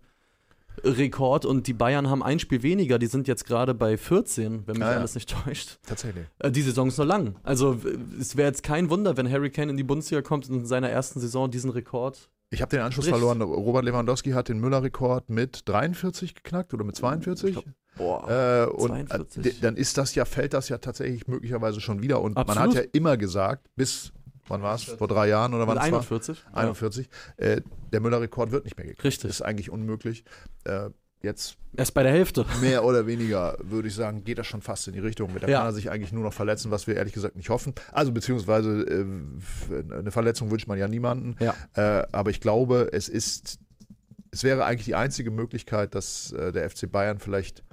Rekord 0.82 1.44
und 1.44 1.66
die 1.68 1.72
Bayern 1.72 2.10
haben 2.10 2.22
ein 2.22 2.38
Spiel 2.40 2.62
weniger. 2.62 2.98
Die 2.98 3.06
sind 3.06 3.28
jetzt 3.28 3.46
gerade 3.46 3.74
bei 3.74 3.96
14, 3.96 4.66
wenn 4.66 4.76
mich 4.76 4.84
Ah, 4.84 4.92
ja. 4.92 4.98
alles 4.98 5.14
nicht 5.14 5.30
täuscht. 5.30 5.78
Tatsächlich. 5.86 6.26
Äh, 6.40 6.50
die 6.50 6.62
Saison 6.62 6.88
ist 6.88 6.98
noch 6.98 7.04
lang. 7.06 7.36
Also 7.44 7.78
es 8.20 8.36
wäre 8.36 8.48
jetzt 8.48 8.62
kein 8.64 8.90
Wunder, 8.90 9.16
wenn 9.16 9.30
Harry 9.30 9.50
Kane 9.50 9.70
in 9.70 9.76
die 9.76 9.84
Bundesliga 9.84 10.20
kommt 10.22 10.50
und 10.50 10.56
in 10.56 10.66
seiner 10.66 10.88
ersten 10.90 11.20
Saison 11.20 11.50
diesen 11.50 11.70
Rekord. 11.70 12.28
Ich 12.50 12.60
habe 12.60 12.70
den 12.70 12.80
Anschluss 12.80 13.06
Bricht. 13.06 13.16
verloren. 13.18 13.40
Robert 13.40 13.84
Lewandowski 13.84 14.32
hat 14.32 14.48
den 14.48 14.58
Müller-Rekord 14.58 15.30
mit 15.30 15.62
43 15.68 16.34
geknackt 16.34 16.74
oder 16.74 16.84
mit 16.84 16.96
42. 16.96 17.48
Ich 17.50 17.52
glaub, 17.54 17.64
Boah. 17.96 18.28
Äh, 18.28 18.66
und 18.72 18.88
42. 18.88 19.46
äh, 19.46 19.52
dann 19.60 19.76
ist 19.76 19.96
das 19.96 20.14
ja, 20.16 20.24
fällt 20.24 20.52
das 20.54 20.68
ja 20.68 20.78
tatsächlich 20.78 21.28
möglicherweise 21.28 21.80
schon 21.80 22.02
wieder. 22.02 22.20
Und 22.20 22.34
man 22.34 22.48
Absolut. 22.48 22.76
hat 22.76 22.84
ja 22.84 22.90
immer 22.92 23.16
gesagt, 23.16 23.68
bis, 23.76 24.12
wann 24.48 24.62
war 24.62 24.74
es? 24.74 24.84
Vor 24.84 25.08
drei 25.08 25.28
Jahren 25.28 25.54
oder 25.54 25.66
wann 25.66 25.74
Mit 25.76 25.84
es 25.84 25.90
war? 25.92 25.98
41. 26.00 26.44
41. 26.52 27.08
Äh, 27.36 27.60
der 27.92 28.00
Müller-Rekord 28.00 28.50
wird 28.52 28.64
nicht 28.64 28.76
mehr 28.76 28.86
geknackt. 28.86 29.04
Richtig. 29.04 29.28
Das 29.28 29.36
ist 29.36 29.42
eigentlich 29.42 29.70
unmöglich. 29.70 30.24
Äh, 30.64 30.90
jetzt 31.22 31.56
Erst 31.76 31.94
bei 31.94 32.02
der 32.02 32.12
Hälfte. 32.12 32.44
mehr 32.60 32.84
oder 32.84 33.06
weniger, 33.06 33.56
würde 33.62 33.88
ich 33.88 33.94
sagen, 33.94 34.24
geht 34.24 34.36
das 34.38 34.46
schon 34.46 34.60
fast 34.60 34.86
in 34.88 34.92
die 34.94 35.00
Richtung. 35.00 35.30
Da 35.40 35.48
Ja. 35.48 35.58
kann 35.58 35.68
er 35.68 35.72
sich 35.72 35.90
eigentlich 35.90 36.12
nur 36.12 36.22
noch 36.22 36.34
verletzen, 36.34 36.70
was 36.70 36.86
wir 36.86 36.96
ehrlich 36.96 37.14
gesagt 37.14 37.36
nicht 37.36 37.48
hoffen. 37.48 37.74
Also 37.92 38.12
beziehungsweise 38.12 38.82
äh, 38.82 39.94
eine 39.98 40.10
Verletzung 40.10 40.50
wünscht 40.50 40.68
man 40.68 40.78
ja 40.78 40.86
niemanden. 40.86 41.36
Ja. 41.40 41.54
Äh, 41.74 42.06
aber 42.12 42.30
ich 42.30 42.40
glaube, 42.40 42.90
es 42.92 43.08
ist, 43.08 43.58
es 44.30 44.44
wäre 44.44 44.64
eigentlich 44.66 44.84
die 44.84 44.94
einzige 44.94 45.30
Möglichkeit, 45.30 45.94
dass 45.94 46.32
äh, 46.32 46.52
der 46.52 46.68
FC 46.68 46.90
Bayern 46.92 47.18
vielleicht 47.20 47.64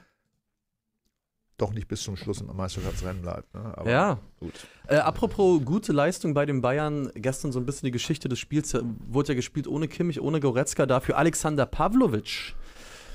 doch 1.62 1.74
nicht 1.74 1.88
bis 1.88 2.02
zum 2.04 2.16
Schluss 2.18 2.42
im 2.42 2.56
Meisterschaftsrennen 2.56 3.22
bleibt. 3.22 3.54
Ne? 3.54 3.74
Aber 3.78 3.90
Ja. 3.90 4.20
gut. 4.40 4.54
Äh, 4.88 4.96
apropos 4.98 5.64
gute 5.64 5.94
Leistung 5.94 6.34
bei 6.34 6.46
den 6.46 6.62
Bayern, 6.62 7.12
gestern 7.16 7.52
so 7.52 7.60
ein 7.60 7.66
bisschen 7.66 7.86
die 7.88 7.92
Geschichte 7.92 8.28
des 8.30 8.40
Spiels, 8.40 8.72
ja, 8.72 8.82
wurde 9.08 9.30
ja 9.30 9.36
gespielt 9.36 9.68
ohne 9.68 9.88
Kimmich, 9.88 10.20
ohne 10.22 10.40
Goretzka, 10.40 10.86
dafür 10.86 11.18
Alexander 11.18 11.66
Pavlovic, 11.66 12.56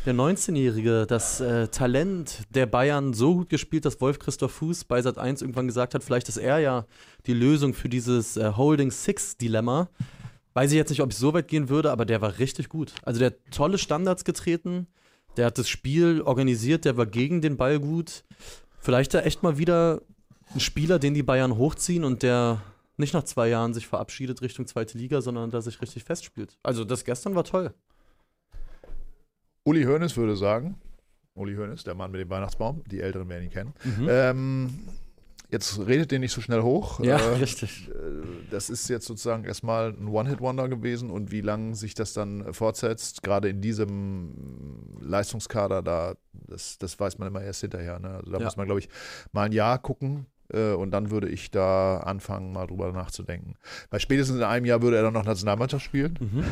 der 0.06 0.14
19-Jährige, 0.14 1.04
das 1.06 1.40
äh, 1.40 1.66
Talent 1.68 2.42
der 2.50 2.66
Bayern 2.66 3.12
so 3.12 3.34
gut 3.34 3.48
gespielt, 3.48 3.84
dass 3.84 4.00
Wolf 4.00 4.20
Christoph 4.20 4.52
Fuß 4.52 4.84
bei 4.84 5.02
Sat 5.02 5.18
1 5.18 5.42
irgendwann 5.42 5.66
gesagt 5.66 5.94
hat, 5.94 6.04
vielleicht 6.04 6.28
ist 6.28 6.36
er 6.36 6.60
ja 6.60 6.86
die 7.26 7.34
Lösung 7.34 7.74
für 7.74 7.88
dieses 7.88 8.36
äh, 8.36 8.52
Holding 8.56 8.92
Six-Dilemma. 8.92 9.88
Weiß 10.54 10.70
ich 10.70 10.76
jetzt 10.76 10.90
nicht, 10.90 11.02
ob 11.02 11.10
ich 11.10 11.18
so 11.18 11.34
weit 11.34 11.48
gehen 11.48 11.68
würde, 11.68 11.90
aber 11.90 12.04
der 12.06 12.20
war 12.20 12.38
richtig 12.38 12.68
gut. 12.68 12.94
Also 13.02 13.18
der 13.18 13.26
hat 13.26 13.36
tolle 13.50 13.78
Standards 13.78 14.24
getreten, 14.24 14.86
der 15.36 15.46
hat 15.46 15.58
das 15.58 15.68
Spiel 15.68 16.22
organisiert, 16.22 16.84
der 16.84 16.96
war 16.96 17.06
gegen 17.06 17.40
den 17.40 17.56
Ball 17.56 17.78
gut. 17.78 18.24
Vielleicht 18.78 19.14
da 19.14 19.20
echt 19.20 19.42
mal 19.42 19.58
wieder 19.58 20.02
ein 20.54 20.60
Spieler, 20.60 20.98
den 20.98 21.14
die 21.14 21.22
Bayern 21.22 21.56
hochziehen 21.56 22.04
und 22.04 22.22
der 22.22 22.62
nicht 22.96 23.14
nach 23.14 23.24
zwei 23.24 23.48
Jahren 23.48 23.74
sich 23.74 23.86
verabschiedet 23.86 24.42
Richtung 24.42 24.66
zweite 24.66 24.96
Liga, 24.96 25.20
sondern 25.20 25.50
da 25.50 25.60
sich 25.60 25.80
richtig 25.82 26.04
festspielt. 26.04 26.56
Also 26.62 26.84
das 26.84 27.04
gestern 27.04 27.34
war 27.34 27.44
toll. 27.44 27.74
Uli 29.64 29.84
Hoeneß 29.84 30.16
würde 30.16 30.36
sagen, 30.36 30.76
Uli 31.34 31.56
Hoeneß, 31.56 31.84
der 31.84 31.94
Mann 31.94 32.10
mit 32.10 32.20
dem 32.20 32.30
Weihnachtsbaum, 32.30 32.82
die 32.90 33.00
Älteren 33.00 33.28
werden 33.28 33.44
ihn 33.44 33.50
kennen. 33.50 33.74
Mhm. 33.84 34.06
Ähm, 34.08 34.78
jetzt 35.56 35.78
redet 35.86 36.10
den 36.10 36.20
nicht 36.20 36.32
so 36.32 36.40
schnell 36.40 36.62
hoch. 36.62 37.00
ja, 37.00 37.16
Äh, 37.18 37.36
richtig. 37.40 37.88
Äh, 37.88 37.92
das 38.50 38.70
ist 38.70 38.88
jetzt 38.88 39.06
sozusagen 39.06 39.44
erstmal 39.44 39.90
ein 39.90 40.06
One-Hit-Wonder 40.08 40.68
gewesen 40.68 41.10
und 41.10 41.30
wie 41.32 41.40
lange 41.40 41.74
sich 41.74 41.94
das 41.94 42.12
dann 42.12 42.52
fortsetzt, 42.54 43.22
gerade 43.22 43.48
in 43.48 43.60
diesem 43.60 44.96
Leistungskader, 45.00 45.82
da, 45.82 46.14
das, 46.32 46.78
das 46.78 46.98
weiß 46.98 47.18
man 47.18 47.28
immer 47.28 47.42
erst 47.42 47.60
hinterher. 47.62 47.98
Ne? 47.98 48.10
Also 48.10 48.30
da 48.32 48.38
Ja. 48.38 48.44
muss 48.44 48.56
man, 48.56 48.66
glaube 48.66 48.80
ich, 48.80 48.88
mal 49.32 49.42
ein 49.44 49.52
Jahr 49.52 49.78
gucken. 49.78 50.26
Äh, 50.52 50.72
Und 50.72 50.90
dann 50.90 51.10
würde 51.10 51.28
ich 51.28 51.50
da 51.50 51.98
anfangen, 51.98 52.52
mal 52.52 52.66
drüber 52.66 52.92
nachzudenken. 52.92 53.54
Weil 53.90 54.00
spätestens 54.00 54.36
in 54.36 54.42
einem 54.42 54.64
Jahr 54.66 54.82
würde 54.82 54.96
er 54.96 55.02
dann 55.02 55.12
noch 55.14 55.24
Nationalmannschaft 55.24 55.84
spielen, 55.84 56.18
Mhm. 56.20 56.44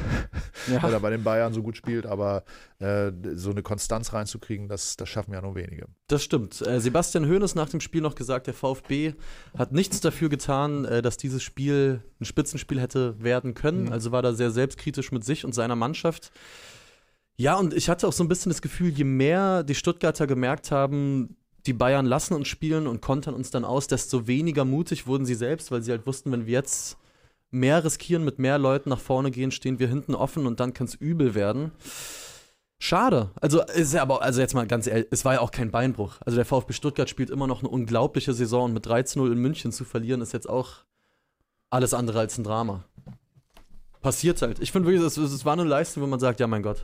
weil 0.68 0.74
Ja. 0.82 0.88
er 0.90 1.00
bei 1.00 1.10
den 1.10 1.22
Bayern 1.24 1.52
so 1.52 1.62
gut 1.62 1.76
spielt. 1.76 2.06
Aber 2.06 2.44
äh, 2.80 3.12
so 3.34 3.50
eine 3.50 3.62
Konstanz 3.62 4.12
reinzukriegen, 4.12 4.68
das, 4.68 4.96
das 4.96 5.08
schaffen 5.08 5.32
ja 5.32 5.40
nur 5.40 5.54
wenige. 5.54 5.86
Das 6.08 6.22
stimmt. 6.24 6.60
Äh, 6.66 6.80
Sebastian 6.80 7.26
Hoeneß 7.28 7.54
nach 7.54 7.68
dem 7.68 7.80
Spiel 7.80 8.00
noch 8.02 8.14
gesagt, 8.14 8.46
der 8.46 8.54
VfB 8.54 9.14
hat 9.56 9.72
nichts 9.72 10.00
dafür 10.00 10.28
getan, 10.28 10.84
äh, 10.84 11.02
dass 11.02 11.16
dieses 11.16 11.42
Spiel 11.42 12.02
ein 12.20 12.24
Spitzenspiel 12.24 12.80
hätte 12.80 13.22
werden 13.22 13.54
können. 13.54 13.84
Mhm. 13.84 13.92
Also 13.92 14.12
war 14.12 14.22
da 14.22 14.32
sehr 14.32 14.50
selbstkritisch 14.50 15.12
mit 15.12 15.24
sich 15.24 15.44
und 15.44 15.54
seiner 15.54 15.76
Mannschaft. 15.76 16.30
Ja, 17.36 17.56
und 17.56 17.74
ich 17.74 17.88
hatte 17.88 18.06
auch 18.06 18.12
so 18.12 18.22
ein 18.22 18.28
bisschen 18.28 18.50
das 18.50 18.62
Gefühl, 18.62 18.90
je 18.90 19.02
mehr 19.04 19.64
die 19.64 19.74
Stuttgarter 19.74 20.26
gemerkt 20.28 20.70
haben, 20.70 21.36
die 21.66 21.73
Bayern 21.73 22.06
lassen 22.06 22.35
uns 22.35 22.49
spielen 22.49 22.87
und 22.87 23.00
kontern 23.00 23.35
uns 23.35 23.50
dann 23.50 23.64
aus, 23.64 23.87
desto 23.87 24.26
weniger 24.26 24.64
mutig 24.64 25.06
wurden 25.06 25.25
sie 25.25 25.35
selbst, 25.35 25.71
weil 25.71 25.83
sie 25.83 25.90
halt 25.90 26.06
wussten, 26.06 26.30
wenn 26.33 26.47
wir 26.47 26.52
jetzt 26.52 26.99
mehr 27.50 27.85
riskieren, 27.85 28.25
mit 28.25 28.38
mehr 28.38 28.59
Leuten 28.59 28.90
nach 28.90 29.00
vorne 29.00 29.30
gehen, 29.30 29.50
stehen 29.50 29.78
wir 29.78 29.88
hinten 29.88 30.14
offen 30.14 30.47
und 30.47 30.61
dann 30.61 30.75
kann 30.75 30.87
es 30.87 30.94
übel 30.94 31.35
werden. 31.35 31.73
Schade. 32.78 33.30
Also 33.40 33.62
ist 33.62 33.94
ja 33.94 34.02
aber, 34.02 34.21
also 34.21 34.40
jetzt 34.40 34.54
mal 34.54 34.66
ganz 34.66 34.87
ehrlich, 34.87 35.06
es 35.11 35.25
war 35.25 35.35
ja 35.35 35.40
auch 35.40 35.52
kein 35.52 35.71
Beinbruch. 35.71 36.16
Also 36.26 36.37
der 36.37 36.44
VfB 36.44 36.75
Stuttgart 36.75 37.09
spielt 37.09 37.30
immer 37.30 37.47
noch 37.47 37.61
eine 37.61 37.71
unglaubliche 37.71 38.35
Saison 38.35 38.64
und 38.64 38.75
mit 38.75 38.87
13-0 38.87 39.33
in 39.33 39.38
München 39.38 39.73
zu 39.73 39.85
verlieren, 39.85 40.21
ist 40.21 40.33
jetzt 40.33 40.49
auch 40.49 40.85
alles 41.71 41.94
andere 41.94 42.18
als 42.18 42.37
ein 42.37 42.44
Drama. 42.44 42.85
passiert 44.02 44.42
halt. 44.42 44.59
Ich 44.59 44.71
finde 44.71 44.88
wirklich, 44.90 45.04
es, 45.06 45.44
war 45.44 45.54
eine 45.54 45.64
Leistung, 45.64 46.02
wo 46.02 46.06
man 46.06 46.21
sagt, 46.21 46.40
ja 46.40 46.47
mein 46.47 46.62
Gott. 46.62 46.83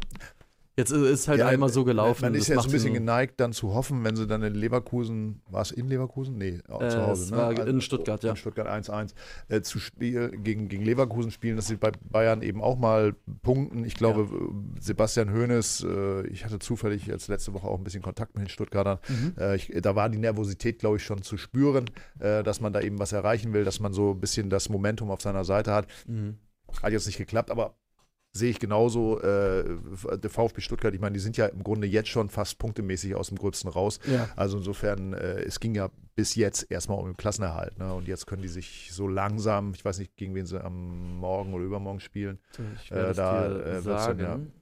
Jetzt 0.80 0.90
ist 0.92 1.28
halt 1.28 1.40
Ja, 1.40 1.46
einmal 1.48 1.68
so 1.68 1.84
gelaufen. 1.84 2.22
Man 2.22 2.34
ist 2.34 2.48
jetzt 2.48 2.56
macht 2.56 2.68
ein 2.68 2.72
bisschen 2.72 2.94
geneigt, 2.94 3.38
dann 3.38 3.52
zu 3.52 3.74
hoffen, 3.74 4.02
wenn 4.02 4.16
sie 4.16 4.26
dann 4.26 4.42
in 4.42 4.54
Leverkusen, 4.54 5.42
war 5.50 5.60
es 5.62 5.70
in 5.70 5.88
Leverkusen? 5.88 6.38
Nee, 6.38 6.60
Äh, 6.68 6.88
zu 6.88 7.06
Hause. 7.06 7.24
es 7.24 7.30
ne? 7.30 7.36
war 7.36 7.46
Also, 7.48 7.62
in 7.64 7.80
Stuttgart, 7.80 8.24
ja. 8.24 8.30
In 8.30 8.36
Stuttgart 8.36 8.66
1-1 8.66 9.12
äh, 9.48 9.60
zu 9.60 9.78
spielen, 9.78 10.42
gegen, 10.42 10.68
gegen 10.68 10.84
Leverkusen 10.84 11.30
spielen, 11.30 11.56
dass 11.56 11.66
sie 11.66 11.76
bei 11.76 11.92
Bayern 12.10 12.40
eben 12.42 12.62
auch 12.62 12.78
mal 12.78 13.14
punkten. 13.42 13.84
Ich 13.84 13.94
glaube, 13.94 14.22
äh, 14.22 14.80
Sebastian 14.80 15.32
Hoeneß, 15.32 15.84
äh, 15.88 16.26
ich 16.28 16.44
hatte 16.44 16.58
zufällig 16.58 17.06
jetzt 17.06 17.28
letzte 17.28 17.52
Woche 17.52 17.66
auch 17.68 17.76
ein 17.78 17.84
bisschen 17.84 18.02
Kontakt 18.02 18.34
mit 18.34 18.46
den 18.46 18.48
Stuttgartern. 18.50 18.98
Mhm. 19.08 19.34
Äh, 19.38 19.56
ich, 19.56 19.72
da 19.82 19.94
war 19.94 20.08
die 20.08 20.18
Nervosität, 20.18 20.78
glaube 20.78 20.96
ich, 20.96 21.04
schon 21.04 21.22
zu 21.22 21.36
spüren, 21.36 21.84
äh, 22.18 22.42
dass 22.42 22.60
man 22.60 22.72
da 22.72 22.80
eben 22.80 22.98
was 22.98 23.12
erreichen 23.12 23.52
will, 23.52 23.64
dass 23.64 23.80
man 23.80 23.92
so 23.92 24.12
ein 24.12 24.20
bisschen 24.20 24.48
das 24.50 24.68
Momentum 24.70 25.10
auf 25.10 25.20
seiner 25.20 25.44
Seite 25.44 25.72
hat. 25.72 25.86
Mhm. 26.06 26.38
Hat 26.82 26.92
jetzt 26.92 27.06
nicht 27.06 27.18
geklappt, 27.18 27.50
aber 27.50 27.74
sehe 28.32 28.50
ich 28.50 28.58
genauso. 28.60 29.20
Äh, 29.20 29.64
der 30.18 30.30
VfB 30.30 30.60
Stuttgart, 30.60 30.94
ich 30.94 31.00
meine, 31.00 31.14
die 31.14 31.20
sind 31.20 31.36
ja 31.36 31.46
im 31.46 31.62
Grunde 31.64 31.86
jetzt 31.86 32.08
schon 32.08 32.28
fast 32.28 32.58
punktemäßig 32.58 33.14
aus 33.14 33.28
dem 33.28 33.38
Gröbsten 33.38 33.68
raus. 33.70 33.98
Ja. 34.06 34.28
Also 34.36 34.58
insofern, 34.58 35.12
äh, 35.14 35.40
es 35.42 35.58
ging 35.60 35.74
ja 35.74 35.90
bis 36.14 36.34
jetzt 36.34 36.70
erstmal 36.70 36.98
um 36.98 37.06
den 37.06 37.16
Klassenerhalt. 37.16 37.78
Ne? 37.78 37.92
Und 37.92 38.06
jetzt 38.08 38.26
können 38.26 38.42
die 38.42 38.48
sich 38.48 38.90
so 38.92 39.08
langsam, 39.08 39.72
ich 39.74 39.84
weiß 39.84 39.98
nicht, 39.98 40.16
gegen 40.16 40.34
wen 40.34 40.46
sie 40.46 40.62
am 40.62 41.16
Morgen 41.18 41.54
oder 41.54 41.64
übermorgen 41.64 42.00
spielen, 42.00 42.38
Ich 42.82 42.90
Äh, 42.92 42.96
es 42.96 43.16
da, 43.16 43.46
äh, 43.46 43.64
wird's 43.84 43.84
sagen. 43.84 44.18
dann 44.18 44.52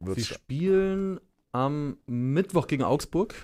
ja- 0.00 0.14
Sie 0.14 0.24
spielen 0.24 1.20
am 1.52 1.98
Mittwoch 2.06 2.66
gegen 2.68 2.82
Augsburg. 2.84 3.34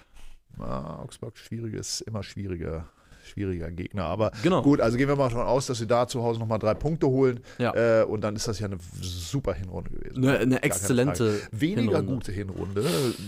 ah, 0.58 1.00
Augsburg 1.02 1.36
schwieriges, 1.36 2.00
immer 2.00 2.22
schwieriger, 2.22 2.88
schwieriger 3.24 3.70
Gegner. 3.70 4.04
Aber 4.04 4.30
Genau. 4.42 4.62
gut, 4.62 4.80
also 4.80 4.96
gehen 4.96 5.08
wir 5.08 5.16
mal 5.16 5.28
davon 5.28 5.46
aus, 5.46 5.66
dass 5.66 5.78
sie 5.78 5.86
da 5.86 6.06
zu 6.06 6.22
Hause 6.22 6.38
nochmal 6.40 6.58
drei 6.58 6.74
Punkte 6.74 7.06
holen. 7.08 7.40
Ja. 7.58 8.02
Äh, 8.02 8.04
und 8.04 8.20
dann 8.22 8.36
ist 8.36 8.46
das 8.48 8.58
ja 8.60 8.66
eine 8.66 8.76
super 9.00 9.54
Hinrunde 9.54 9.90
gewesen. 9.90 10.16
Eine, 10.24 10.38
eine 10.38 10.62
exzellente 10.62 11.40
Weniger 11.50 11.80
Hinrunde. 11.98 12.04
gute 12.12 12.32
Hinrunde. 12.32 12.84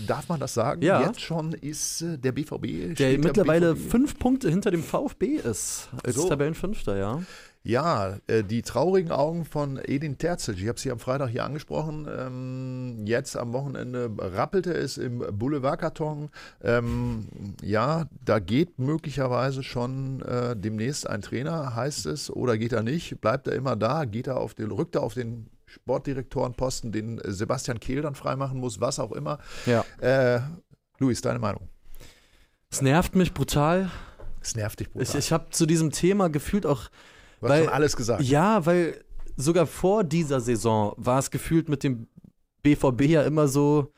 Darf 0.07 0.29
man 0.29 0.41
das 0.41 0.55
sagen? 0.55 0.83
Ja. 0.83 1.03
Jetzt 1.03 1.21
schon 1.21 1.53
ist 1.53 2.03
äh, 2.03 2.19
der 2.19 2.33
BVB. 2.33 2.97
Der 2.99 3.19
mittlerweile 3.19 3.75
BVB. 3.75 3.91
fünf 3.91 4.19
Punkte 4.19 4.49
hinter 4.51 4.71
dem 4.71 4.83
VfB 4.83 5.27
ist. 5.37 5.89
Als 6.05 6.17
So. 6.17 6.29
Tabellenfünfter, 6.29 6.97
ja. 6.97 7.21
Ja, 7.67 8.19
äh, 8.29 8.45
die 8.45 8.63
traurigen 8.63 9.11
Augen 9.11 9.45
von 9.45 9.81
Edin 9.85 10.19
Terzic. 10.19 10.57
Ich 10.63 10.69
habe 10.69 10.79
sie 10.79 10.93
am 10.93 11.01
Freitag 11.01 11.31
hier 11.31 11.43
angesprochen. 11.43 12.07
Ähm, 12.09 13.07
jetzt 13.07 13.37
am 13.37 13.53
Wochenende 13.53 14.09
rappelte 14.17 14.73
es 14.73 14.99
im 14.99 15.19
Boulevardkarton. 15.19 16.31
Ähm, 16.63 17.27
ja, 17.61 18.07
da 18.25 18.39
geht 18.39 18.79
möglicherweise 18.79 19.65
schon 19.65 20.23
äh, 20.23 20.55
demnächst 20.55 21.09
ein 21.11 21.23
Trainer, 21.23 21.75
heißt 21.75 22.07
es, 22.07 22.31
oder 22.31 22.57
geht 22.57 22.73
er 22.73 22.85
nicht? 22.85 23.21
Bleibt 23.21 23.49
er 23.49 23.57
immer 23.57 23.75
da? 23.75 24.05
Geht 24.05 24.29
er 24.29 24.37
auf 24.37 24.55
den, 24.55 24.71
rückt 24.71 24.95
er 24.95 25.03
auf 25.03 25.15
den 25.15 25.51
Sportdirektorenposten, 25.65 26.93
den 26.93 27.21
Sebastian 27.25 27.81
Kehl 27.81 28.01
dann 28.01 28.15
freimachen 28.15 28.61
muss, 28.61 28.81
was 28.81 29.01
auch 29.01 29.11
immer. 29.11 29.39
Ja. 29.67 29.85
Äh, 29.99 30.41
Luis, 31.01 31.21
deine 31.21 31.41
Meinung? 31.41 31.69
Es 32.71 32.81
nervt 32.81 33.17
mich 33.17 33.35
brutal. 33.35 33.91
Es 34.41 34.55
nervt 34.55 34.79
dich 34.79 34.87
Ich, 34.87 34.93
brutal. 34.93 35.19
ich 35.19 35.33
habe 35.33 35.51
zu 35.51 35.67
diesem 35.67 35.91
Thema 35.91 36.29
gefühlt 36.29 36.65
auch 36.65 36.91
du 37.41 37.47
hast 37.47 37.51
weil- 37.51 37.65
schon 37.65 37.73
alles 37.73 37.97
gesagt. 37.97 38.23
Ja, 38.23 38.65
weil 38.67 39.05
sogar 39.37 39.67
vor 39.67 40.05
dieser 40.05 40.41
Saison 40.41 40.95
war 40.97 41.19
es 41.19 41.31
gefühlt 41.31 41.69
mit 41.69 41.83
dem 41.85 42.09
BVB 42.63 43.03
ja 43.03 43.23
immer 43.23 43.49
so, 43.49 43.93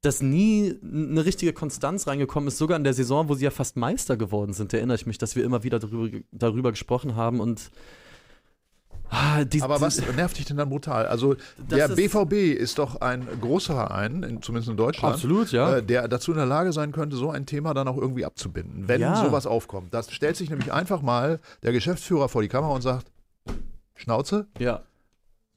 dass 0.00 0.22
nie 0.22 0.78
eine 0.82 1.24
richtige 1.24 1.52
Konstanz 1.52 2.06
reingekommen 2.06 2.48
ist. 2.48 2.58
Sogar 2.58 2.76
in 2.76 2.84
der 2.84 2.94
Saison, 2.94 3.28
wo 3.28 3.34
sie 3.34 3.44
ja 3.44 3.50
fast 3.50 3.76
Meister 3.76 4.16
geworden 4.16 4.52
sind, 4.52 4.72
erinnere 4.72 4.94
ich 4.94 5.06
mich, 5.06 5.18
dass 5.18 5.34
wir 5.34 5.44
immer 5.44 5.64
wieder 5.64 5.80
darüber, 5.80 6.18
darüber 6.30 6.70
gesprochen 6.70 7.16
haben 7.16 7.40
und 7.40 7.70
ah, 9.10 9.44
die, 9.44 9.62
Aber 9.62 9.80
was 9.80 10.00
nervt 10.14 10.38
dich 10.38 10.44
denn 10.46 10.56
dann 10.56 10.68
brutal? 10.68 11.06
Also 11.06 11.36
der 11.56 11.86
ist- 11.86 11.96
BVB 11.96 12.32
ist 12.56 12.78
doch 12.78 13.00
ein 13.00 13.26
großer 13.40 13.74
Verein, 13.74 14.22
in, 14.22 14.42
zumindest 14.42 14.70
in 14.70 14.76
Deutschland, 14.76 15.14
Absolut, 15.14 15.50
ja. 15.52 15.76
äh, 15.76 15.82
der 15.82 16.08
dazu 16.08 16.30
in 16.32 16.36
der 16.38 16.46
Lage 16.46 16.72
sein 16.72 16.92
könnte, 16.92 17.16
so 17.16 17.30
ein 17.30 17.46
Thema 17.46 17.74
dann 17.74 17.88
auch 17.88 17.96
irgendwie 17.96 18.24
abzubinden, 18.24 18.88
wenn 18.88 19.00
Ja. 19.00 19.16
sowas 19.24 19.46
aufkommt. 19.46 19.92
Das 19.94 20.10
stellt 20.12 20.36
sich 20.36 20.50
nämlich 20.50 20.72
einfach 20.72 21.02
mal 21.02 21.40
der 21.62 21.72
Geschäftsführer 21.72 22.28
vor 22.28 22.42
die 22.42 22.48
Kamera 22.48 22.72
und 22.72 22.82
sagt, 22.82 23.10
Schnauze, 23.94 24.46
ja. 24.58 24.82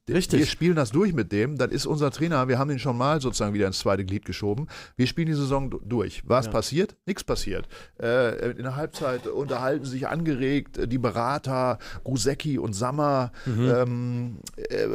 Wir 0.06 0.16
Richtig. 0.16 0.50
spielen 0.50 0.74
das 0.74 0.90
durch 0.90 1.12
mit 1.12 1.30
dem, 1.30 1.56
dann 1.56 1.70
ist 1.70 1.86
unser 1.86 2.10
Trainer, 2.10 2.48
wir 2.48 2.58
haben 2.58 2.68
den 2.68 2.80
schon 2.80 2.98
mal 2.98 3.20
sozusagen 3.20 3.54
wieder 3.54 3.68
ins 3.68 3.78
zweite 3.78 4.04
Glied 4.04 4.24
geschoben, 4.24 4.66
wir 4.96 5.06
spielen 5.06 5.28
die 5.28 5.34
Saison 5.34 5.70
du- 5.70 5.80
durch. 5.84 6.22
Was 6.26 6.46
Ja. 6.46 6.52
passiert? 6.52 6.96
Nichts 7.06 7.22
passiert. 7.22 7.68
Äh, 8.00 8.50
in 8.50 8.64
der 8.64 8.74
Halbzeit 8.74 9.28
unterhalten 9.28 9.84
sich 9.84 10.08
angeregt 10.08 10.76
äh, 10.78 10.88
die 10.88 10.98
Berater, 10.98 11.78
Gusecki 12.02 12.58
und 12.58 12.72
Sammer, 12.72 13.30
Mhm. 13.46 13.72
ähm, 13.76 14.36
äh, 14.56 14.86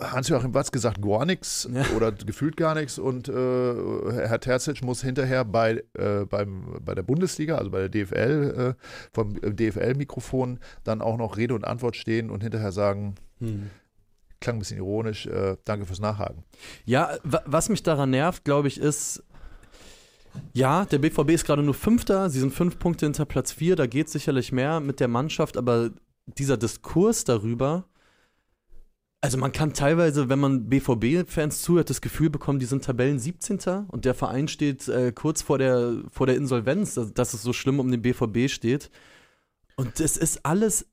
Hans-Joachim 0.00 0.54
Watz 0.54 0.70
gesagt, 0.70 1.02
gar 1.02 1.24
nichts 1.26 1.68
Ja. 1.72 1.84
oder 1.96 2.12
gefühlt 2.12 2.56
gar 2.56 2.76
nichts 2.76 2.96
und 2.98 3.28
äh, 3.28 3.32
Herr 3.32 4.38
Terzic 4.40 4.84
muss 4.84 5.02
hinterher 5.02 5.44
bei, 5.44 5.82
äh, 5.98 6.24
beim, 6.28 6.76
bei 6.84 6.94
der 6.94 7.02
Bundesliga, 7.02 7.56
also 7.56 7.70
bei 7.70 7.80
der 7.80 7.88
DFL, 7.88 8.76
äh, 8.78 8.84
vom 9.12 9.34
DFL-Mikrofon 9.40 10.60
dann 10.84 11.00
auch 11.02 11.16
noch 11.16 11.36
Rede 11.36 11.54
und 11.54 11.64
Antwort 11.64 11.96
stehen 11.96 12.30
und 12.30 12.42
hinterher 12.44 12.70
sagen, 12.72 13.16
Hm. 13.40 13.70
Klang 14.40 14.56
ein 14.56 14.58
bisschen 14.60 14.78
ironisch, 14.78 15.26
äh, 15.26 15.56
danke 15.64 15.86
fürs 15.86 16.00
Nachhaken. 16.00 16.44
Ja, 16.84 17.16
wa- 17.24 17.42
was 17.46 17.68
mich 17.68 17.82
daran 17.82 18.10
nervt, 18.10 18.44
glaube 18.44 18.68
ich, 18.68 18.78
ist, 18.80 19.22
ja, 20.52 20.84
der 20.84 20.98
BVB 20.98 21.30
ist 21.30 21.44
gerade 21.44 21.62
nur 21.62 21.74
Fünfter, 21.74 22.30
sie 22.30 22.40
sind 22.40 22.52
fünf 22.54 22.78
Punkte 22.78 23.06
hinter 23.06 23.24
Platz 23.26 23.52
vier, 23.52 23.76
da 23.76 23.86
geht 23.86 24.08
sicherlich 24.08 24.52
mehr 24.52 24.80
mit 24.80 25.00
der 25.00 25.08
Mannschaft, 25.08 25.56
aber 25.56 25.90
dieser 26.26 26.56
Diskurs 26.56 27.24
darüber, 27.24 27.84
also 29.22 29.36
man 29.36 29.52
kann 29.52 29.74
teilweise, 29.74 30.30
wenn 30.30 30.38
man 30.38 30.70
BVB-Fans 30.70 31.60
zuhört, 31.60 31.90
das 31.90 32.00
Gefühl 32.00 32.30
bekommen, 32.30 32.58
die 32.58 32.64
sind 32.66 32.84
Tabellen 32.84 33.18
17. 33.18 33.58
und 33.88 34.06
der 34.06 34.14
Verein 34.14 34.48
steht 34.48 34.88
äh, 34.88 35.12
kurz 35.12 35.42
vor 35.42 35.58
der, 35.58 35.96
vor 36.10 36.26
der 36.26 36.36
Insolvenz, 36.36 36.94
dass, 36.94 37.12
dass 37.12 37.34
es 37.34 37.42
so 37.42 37.52
schlimm 37.52 37.80
um 37.80 37.90
den 37.90 38.00
BVB 38.00 38.48
steht. 38.48 38.90
Und 39.76 40.00
das 40.00 40.16
ist 40.16 40.46
alles 40.46 40.86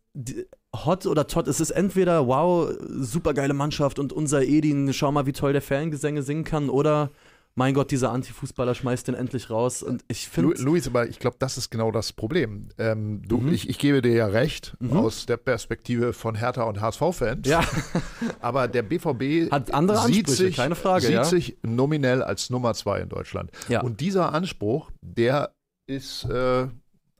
hot 0.86 1.06
oder 1.06 1.28
tot. 1.28 1.48
Es 1.48 1.60
ist 1.60 1.72
entweder, 1.72 2.28
wow, 2.28 2.70
super 2.88 3.34
geile 3.34 3.54
Mannschaft 3.54 4.00
und 4.00 4.14
unser 4.14 4.44
Edin, 4.44 4.92
schau 4.94 5.12
mal, 5.12 5.26
wie 5.26 5.34
toll 5.34 5.54
der 5.54 5.62
Fangesänge 5.62 6.22
singen 6.24 6.44
kann, 6.44 6.70
oder 6.70 7.12
mein 7.60 7.74
Gott, 7.74 7.90
dieser 7.90 8.12
Antifußballer 8.12 8.76
schmeißt 8.76 9.08
den 9.08 9.16
endlich 9.16 9.50
raus. 9.50 9.82
Und 9.82 10.04
ich 10.08 10.28
finde. 10.30 10.62
Luis, 10.62 10.86
aber 10.88 11.08
ich 11.08 11.18
glaube, 11.18 11.38
das 11.40 11.58
ist 11.58 11.72
genau 11.72 11.90
das 11.92 12.14
Problem. 12.14 12.70
Ähm, 12.78 13.24
du, 13.28 13.38
Mhm. 13.40 13.52
ich, 13.52 13.68
ich 13.68 13.80
gebe 13.80 14.04
dir 14.04 14.14
ja 14.14 14.28
recht, 14.28 14.76
Mhm. 14.80 14.96
aus 14.96 15.26
der 15.26 15.38
Perspektive 15.38 16.14
von 16.14 16.36
Hertha 16.36 16.64
und 16.66 16.80
HSV-Fans. 16.82 17.48
Ja, 17.48 17.62
Aber 18.42 18.68
der 18.68 18.84
BVB 18.84 19.50
hat 19.50 19.74
andere 19.74 19.98
sieht, 20.06 20.28
Ansprüche, 20.28 20.44
sich, 20.50 20.56
keine 20.56 20.76
Frage. 20.76 21.08
sieht 21.08 21.16
ja. 21.16 21.24
sich 21.24 21.58
nominell 21.64 22.22
als 22.22 22.52
Nummer 22.52 22.76
zwei 22.76 23.00
in 23.00 23.10
Deutschland. 23.10 23.50
Ja. 23.70 23.82
Und 23.82 24.02
dieser 24.02 24.34
Anspruch, 24.34 24.92
der 25.02 25.52
ist, 25.88 26.26
äh, 26.26 26.68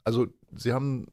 also 0.04 0.28
sie 0.56 0.72
haben 0.72 1.08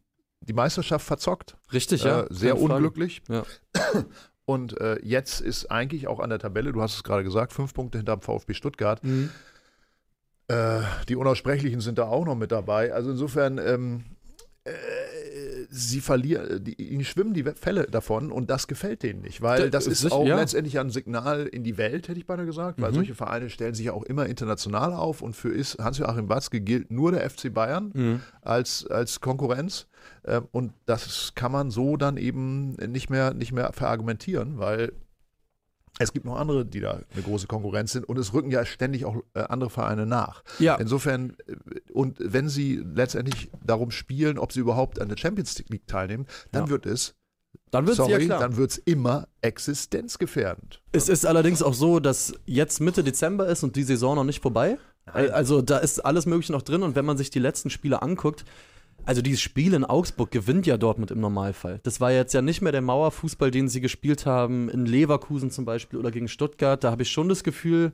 die 0.45 0.53
Meisterschaft 0.53 1.07
verzockt, 1.07 1.57
Richtig, 1.73 2.05
ja. 2.05 2.23
äh, 2.23 2.27
sehr 2.31 2.61
unglücklich. 2.61 3.23
Ja. 3.29 3.45
Und 4.47 4.79
äh, 4.79 4.99
jetzt 5.03 5.41
ist 5.41 5.71
eigentlich 5.71 6.07
auch 6.07 6.21
an 6.21 6.29
der 6.29 6.39
Tabelle, 6.39 6.73
du 6.73 6.83
hast 6.83 6.95
es 6.95 7.03
gerade 7.03 7.25
gesagt, 7.25 7.53
fünf 7.53 7.73
Punkte 7.73 7.99
hinterm 7.99 8.21
VfB 8.21 8.53
Stuttgart. 8.53 9.03
Mhm. 9.03 9.31
Äh, 10.49 10.81
die 11.09 11.17
Unaussprechlichen 11.17 11.81
sind 11.81 11.99
da 11.99 12.05
auch 12.09 12.27
noch 12.27 12.35
mit 12.35 12.53
dabei. 12.53 12.93
Also 12.93 13.11
insofern, 13.11 13.57
ähm, 13.57 14.05
äh, 14.11 14.14
sie 15.71 16.01
verlieren, 16.01 16.63
die, 16.65 16.75
ihnen 16.81 17.05
schwimmen 17.05 17.35
die 17.35 17.43
Fälle 17.43 17.85
davon 17.85 18.31
und 18.33 18.49
das 18.51 18.67
gefällt 18.67 19.03
denen 19.03 19.21
nicht, 19.23 19.43
weil 19.43 19.63
Da- 19.65 19.69
das 19.71 19.87
ist 19.87 20.11
auch 20.13 20.27
ja. 20.27 20.37
letztendlich 20.37 20.79
ein 20.79 20.91
Signal 20.91 21.47
in 21.47 21.65
die 21.65 21.77
Welt, 21.77 22.09
hätte 22.09 22.19
ich 22.19 22.27
beinahe 22.27 22.47
gesagt, 22.47 22.81
weil 22.81 22.91
Mhm. 22.91 22.95
solche 22.97 23.15
Vereine 23.15 23.51
stellen 23.51 23.75
sich 23.75 23.87
ja 23.87 23.93
auch 23.93 24.05
immer 24.05 24.27
international 24.27 24.93
auf 24.95 25.21
und 25.23 25.35
für 25.35 25.53
Hans-Joachim 25.55 26.29
Watzke 26.29 26.61
gilt 26.61 26.91
nur 26.91 27.13
der 27.13 27.29
FC 27.29 27.51
Bayern 27.53 27.91
Mhm. 27.95 28.21
als, 28.43 28.87
als 28.87 29.21
Konkurrenz. 29.21 29.87
Ähm, 30.27 30.49
und 30.53 30.73
das 30.87 31.33
kann 31.35 31.53
man 31.53 31.71
so 31.71 31.97
dann 31.97 32.17
eben 32.17 32.73
nicht 32.75 33.11
mehr, 33.11 33.35
nicht 33.35 33.53
mehr 33.53 33.73
verargumentieren, 33.73 34.59
weil 34.59 34.93
es 35.99 36.13
gibt 36.13 36.27
noch 36.27 36.37
andere, 36.37 36.65
die 36.67 36.81
da 36.81 37.01
eine 37.13 37.23
große 37.23 37.47
Konkurrenz 37.47 37.93
sind 37.93 38.09
und 38.09 38.19
es 38.19 38.33
rücken 38.35 38.51
ja 38.51 38.65
ständig 38.65 39.05
auch 39.05 39.17
äh, 39.35 39.41
andere 39.41 39.71
Vereine 39.71 40.07
nach. 40.07 40.43
Ja, 40.59 40.75
Insofern, 40.77 41.37
äh, 41.47 41.55
und 41.93 42.17
wenn 42.21 42.49
sie 42.49 42.77
letztendlich 42.95 43.51
darum 43.65 43.91
spielen, 43.91 44.39
ob 44.39 44.53
sie 44.53 44.61
überhaupt 44.61 45.01
an 45.01 45.09
der 45.09 45.17
Champions 45.17 45.57
League 45.69 45.87
teilnehmen, 45.87 46.27
dann 46.53 46.65
Ja. 46.65 46.71
wird 46.71 46.87
es, 46.87 47.15
dann 47.71 47.87
wird 47.87 47.93
es 47.99 47.99
ja 47.99 48.05
sorry, 48.15 48.27
klar. 48.27 48.41
dann 48.41 48.57
wird 48.57 48.73
es 48.73 48.79
immer 48.79 49.29
existenzgefährdend. 49.41 50.81
Es 50.93 51.09
ist 51.09 51.27
allerdings 51.27 51.63
auch 51.63 51.75
so, 51.75 52.01
dass 52.01 52.35
jetzt 52.47 52.81
Mitte 52.81 53.05
Dezember 53.05 53.47
ist 53.47 53.63
und 53.63 53.77
die 53.77 53.83
Saison 53.85 54.17
noch 54.17 54.25
nicht 54.25 54.43
vorbei. 54.43 54.79
Also 55.07 55.61
da 55.61 55.79
ist 55.79 56.05
alles 56.05 56.25
Mögliche 56.25 56.53
noch 56.53 56.63
drin 56.63 56.83
und 56.83 56.97
wenn 56.97 57.05
man 57.05 57.19
sich 57.19 57.29
die 57.31 57.39
letzten 57.39 57.69
Spiele 57.71 58.01
anguckt, 58.01 58.45
also 59.07 59.23
dieses 59.23 59.41
Spiel 59.41 59.75
in 59.75 59.85
Augsburg 59.85 60.31
gewinnt 60.31 60.67
ja 60.67 60.77
Dortmund 60.77 61.11
im 61.11 61.21
Normalfall. 61.21 61.81
Das 61.83 62.01
war 62.01 62.13
jetzt 62.13 62.35
ja 62.35 62.43
nicht 62.43 62.63
mehr 62.63 62.73
der 62.73 62.81
Mauerfußball, 62.81 63.51
den 63.51 63.69
sie 63.69 63.81
gespielt 63.81 64.27
haben, 64.27 64.69
in 64.69 64.87
Leverkusen 64.87 65.51
zum 65.51 65.65
Beispiel 65.65 65.99
oder 65.99 66.11
gegen 66.11 66.29
Stuttgart. 66.29 66.83
Da 66.83 66.91
habe 66.91 67.03
ich 67.03 67.11
schon 67.11 67.29
das 67.29 67.45
Gefühl, 67.45 67.93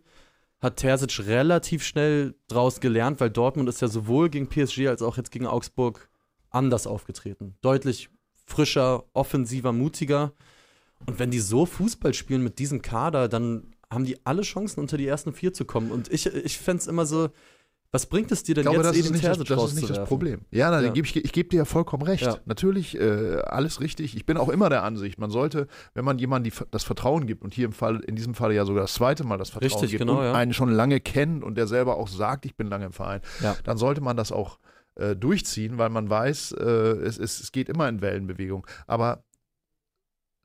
hat 0.60 0.76
Terzic 0.76 1.26
relativ 1.26 1.82
schnell 1.82 2.34
draus 2.48 2.80
gelernt, 2.80 3.20
weil 3.20 3.30
Dortmund 3.30 3.68
ist 3.68 3.80
ja 3.80 3.88
sowohl 3.88 4.28
gegen 4.28 4.48
PSG 4.48 4.88
als 4.88 5.02
auch 5.02 5.16
jetzt 5.16 5.30
gegen 5.30 5.46
Augsburg 5.46 6.08
anders 6.50 6.86
aufgetreten. 6.86 7.56
Deutlich 7.62 8.10
frischer, 8.46 9.04
offensiver, 9.12 9.72
mutiger. 9.72 10.32
Und 11.06 11.18
wenn 11.18 11.30
die 11.30 11.40
so 11.40 11.66
Fußball 11.66 12.12
spielen 12.14 12.42
mit 12.42 12.58
diesem 12.58 12.82
Kader, 12.82 13.28
dann 13.28 13.74
haben 13.90 14.04
die 14.04 14.24
alle 14.24 14.42
Chancen, 14.42 14.80
unter 14.80 14.96
die 14.96 15.06
ersten 15.06 15.32
vier 15.32 15.52
zu 15.52 15.64
kommen. 15.64 15.90
Und 15.90 16.12
ich, 16.12 16.26
ich 16.26 16.58
fände 16.58 16.80
es 16.80 16.86
immer 16.86 17.06
so, 17.06 17.30
was 17.92 18.06
bringt 18.06 18.30
es 18.30 18.42
dir 18.44 18.54
denn 18.54 18.62
Ich 18.62 18.70
glaube, 18.70 18.76
jetzt, 18.78 18.86
das 18.90 18.96
ist 18.96 19.00
Edin 19.06 19.12
nicht, 19.14 19.24
das, 19.24 19.38
das, 19.38 19.64
ist 19.72 19.74
nicht 19.74 19.90
das? 19.90 20.08
Problem. 20.08 20.42
Ja, 20.52 20.70
nein, 20.70 20.84
Ja. 20.84 20.90
Geb 20.92 21.04
ich, 21.06 21.16
ich 21.16 21.32
gebe 21.32 21.48
dir 21.48 21.56
ja 21.58 21.64
vollkommen 21.64 22.04
recht. 22.04 22.22
Ja. 22.22 22.38
Natürlich, 22.44 22.96
äh, 22.98 23.36
alles 23.44 23.80
richtig. 23.80 24.14
Ich 24.16 24.26
bin 24.26 24.36
auch 24.36 24.48
immer 24.48 24.68
der 24.68 24.84
Ansicht, 24.84 25.18
man 25.18 25.30
sollte, 25.30 25.66
wenn 25.94 26.04
man 26.04 26.18
jemandem 26.18 26.52
die, 26.52 26.64
das 26.70 26.84
Vertrauen 26.84 27.26
gibt 27.26 27.42
und 27.42 27.52
hier 27.52 27.64
im 27.66 27.72
Fall, 27.72 28.00
in 28.00 28.14
diesem 28.14 28.34
Fall 28.34 28.52
ja 28.52 28.64
sogar 28.64 28.82
das 28.82 28.94
zweite 28.94 29.24
Mal 29.24 29.38
das 29.38 29.50
Vertrauen 29.50 29.72
Richtig, 29.72 29.90
gibt 29.90 30.00
genau, 30.02 30.18
und 30.18 30.24
ja. 30.24 30.32
einen 30.34 30.52
schon 30.52 30.70
lange 30.70 31.00
kennt 31.00 31.42
und 31.42 31.56
der 31.56 31.66
selber 31.66 31.96
auch 31.96 32.08
sagt, 32.08 32.46
ich 32.46 32.54
bin 32.56 32.68
lange 32.68 32.86
im 32.86 32.92
Verein, 32.92 33.20
dann 33.64 33.76
sollte 33.76 34.00
man 34.00 34.16
das 34.16 34.30
auch 34.30 34.58
äh, 34.94 35.16
durchziehen, 35.16 35.76
weil 35.78 35.88
man 35.90 36.08
weiß, 36.08 36.52
äh, 36.52 36.64
es, 36.64 37.18
es, 37.18 37.40
es 37.40 37.50
geht 37.52 37.68
immer 37.68 37.88
in 37.88 38.00
Wellenbewegung. 38.02 38.66
Aber 38.86 39.24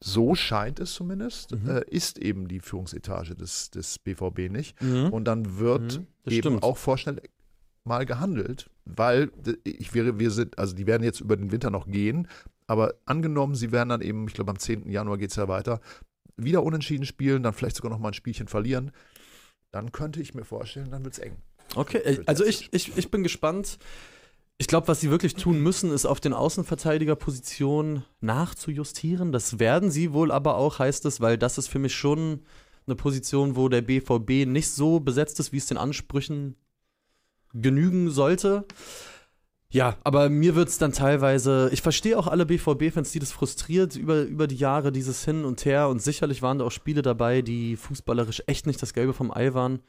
so 0.04 0.36
scheint 0.36 0.80
es 0.80 0.94
zumindest, 0.94 1.52
Mhm. 1.54 1.70
äh, 1.70 1.82
ist 1.90 2.20
eben 2.20 2.48
die 2.48 2.60
Führungsetage 2.60 3.34
des, 3.36 3.72
des 3.72 3.98
BVB 4.00 4.50
nicht. 4.52 4.80
Mhm. 4.82 5.10
Und 5.12 5.25
dann 5.25 5.58
wird 5.58 6.00
Mhm, 6.00 6.08
eben 6.28 6.36
stimmt. 6.42 6.64
auch 6.64 6.78
vorschnell 6.78 7.22
mal 7.86 8.06
gehandelt, 8.06 8.70
weil 8.86 9.32
ich 9.63 9.94
wäre, 9.94 10.20
wir 10.20 10.32
sind, 10.32 10.58
also 10.58 10.75
die 10.75 10.88
werden 10.88 11.04
jetzt 11.04 11.22
über 11.22 11.38
den 11.38 11.51
Winter 11.51 11.70
noch 11.70 11.88
gehen, 11.88 12.27
aber 12.68 12.96
angenommen, 13.06 13.56
sie 13.56 13.72
werden 13.72 13.89
dann 13.89 14.01
eben, 14.01 14.27
ich 14.27 14.34
glaube 14.34 14.51
am 14.51 14.60
10. 14.60 14.89
Januar 14.89 15.18
geht 15.18 15.30
es 15.30 15.36
ja 15.36 15.48
weiter, 15.48 15.80
wieder 16.38 16.63
unentschieden 16.63 17.06
spielen, 17.06 17.44
dann 17.44 17.54
vielleicht 17.54 17.75
sogar 17.75 17.92
noch 17.92 18.00
mal 18.00 18.10
ein 18.10 18.13
Spielchen 18.13 18.48
verlieren, 18.48 18.92
dann 19.72 19.92
könnte 19.92 20.22
ich 20.22 20.34
mir 20.34 20.46
vorstellen, 20.46 20.89
dann 20.92 21.04
wird 21.04 21.13
es 21.13 21.20
eng. 21.20 21.38
Okay, 21.75 22.22
also 22.25 22.46
ich, 22.46 22.70
ich, 22.72 22.98
ich 22.98 23.12
bin 23.12 23.24
gespannt. 23.24 23.77
Ich 24.58 24.68
glaube, 24.68 24.88
was 24.88 25.01
sie 25.01 25.10
wirklich 25.10 25.36
tun 25.36 25.60
müssen, 25.60 25.92
ist 25.92 26.06
auf 26.06 26.22
den 26.22 26.32
Außenverteidigerpositionen 26.32 28.06
nachzujustieren. 28.22 29.34
Das 29.34 29.60
werden 29.60 29.92
sie 29.92 30.13
wohl 30.13 30.32
aber 30.32 30.56
auch, 30.56 30.80
heißt 30.80 31.06
es, 31.06 31.20
weil 31.20 31.38
das 31.38 31.58
ist 31.58 31.68
für 31.68 31.80
mich 31.80 31.94
schon 31.94 32.46
eine 32.88 32.96
Position, 32.96 33.58
wo 33.58 33.68
der 33.68 33.82
BVB 33.82 34.48
nicht 34.48 34.70
so 34.70 35.00
besetzt 35.01 35.39
ist, 35.39 35.51
wie 35.51 35.58
es 35.58 35.65
den 35.65 35.77
Ansprüchen 35.77 36.56
genügen 37.62 38.10
sollte. 38.12 38.66
Ja, 39.70 39.98
aber 40.04 40.30
mir 40.30 40.56
wird 40.56 40.70
es 40.70 40.78
dann 40.78 40.94
teilweise, 40.94 41.70
ich 41.74 41.82
verstehe 41.82 42.18
auch 42.18 42.28
alle 42.28 42.46
BVB-Fans, 42.46 43.12
die 43.12 43.20
das 43.20 43.32
frustriert 43.32 43.96
über, 43.96 44.22
über 44.22 44.48
die 44.48 44.56
Jahre, 44.56 44.92
dieses 44.92 45.26
Hin 45.26 45.44
und 45.44 45.66
Her. 45.66 45.90
Und 45.90 46.02
sicherlich 46.02 46.42
waren 46.42 46.60
da 46.60 46.66
auch 46.66 46.72
Spiele 46.72 47.02
dabei, 47.02 47.42
die 47.42 47.76
fußballerisch 47.76 48.44
echt 48.48 48.68
nicht 48.68 48.82
das 48.82 48.94
Gelbe 48.94 49.14
vom 49.14 49.32
Ei 49.32 49.54
waren. 49.54 49.80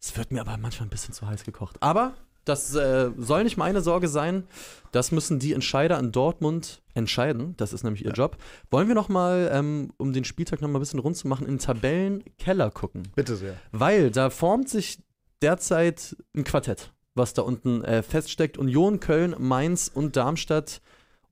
Es 0.00 0.16
wird 0.16 0.30
mir 0.30 0.40
aber 0.40 0.56
manchmal 0.58 0.86
ein 0.86 0.90
bisschen 0.90 1.14
zu 1.14 1.26
heiß 1.26 1.42
gekocht. 1.42 1.76
Aber 1.80 2.14
das 2.44 2.74
äh, 2.76 3.10
soll 3.16 3.42
nicht 3.44 3.56
meine 3.56 3.80
Sorge 3.80 4.08
sein. 4.08 4.44
Das 4.92 5.10
müssen 5.10 5.38
die 5.40 5.52
Entscheider 5.52 5.98
in 5.98 6.12
Dortmund 6.12 6.80
entscheiden. 6.94 7.54
Das 7.56 7.72
ist 7.72 7.82
nämlich 7.82 8.04
ihr 8.04 8.10
Ja. 8.10 8.14
Job. 8.14 8.36
Wollen 8.70 8.86
wir 8.88 8.94
noch 8.94 9.08
mal, 9.08 9.50
ähm, 9.52 9.92
um 9.96 10.12
den 10.12 10.24
Spieltag 10.24 10.60
noch 10.62 10.68
mal 10.68 10.78
ein 10.78 10.80
bisschen 10.80 11.00
rund 11.00 11.16
zu 11.16 11.26
machen, 11.26 11.46
in 11.46 11.54
den 11.54 11.58
Tabellenkeller 11.58 12.70
gucken? 12.70 13.08
Bitte 13.16 13.36
sehr. 13.36 13.56
Weil 13.72 14.10
da 14.12 14.30
formt 14.30 14.68
sich 14.68 15.00
derzeit 15.42 16.16
ein 16.36 16.44
Quartett, 16.44 16.92
was 17.14 17.34
da 17.34 17.42
unten 17.42 17.82
äh, 17.84 18.02
feststeckt. 18.02 18.58
Union, 18.58 19.00
Köln, 19.00 19.34
Mainz 19.38 19.90
und 19.92 20.16
Darmstadt. 20.16 20.80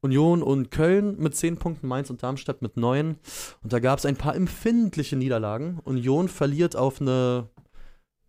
Union 0.02 0.42
und 0.42 0.70
Köln 0.70 1.16
mit 1.18 1.34
10 1.34 1.56
Punkten, 1.56 1.88
Mainz 1.88 2.10
und 2.10 2.22
Darmstadt 2.22 2.62
mit 2.62 2.76
9. 2.76 3.16
Und 3.62 3.72
da 3.72 3.80
gab 3.80 3.98
es 3.98 4.06
ein 4.06 4.16
paar 4.16 4.36
empfindliche 4.36 5.16
Niederlagen. 5.16 5.80
Union 5.84 6.28
verliert 6.28 6.76
auf 6.76 7.00
eine 7.00 7.48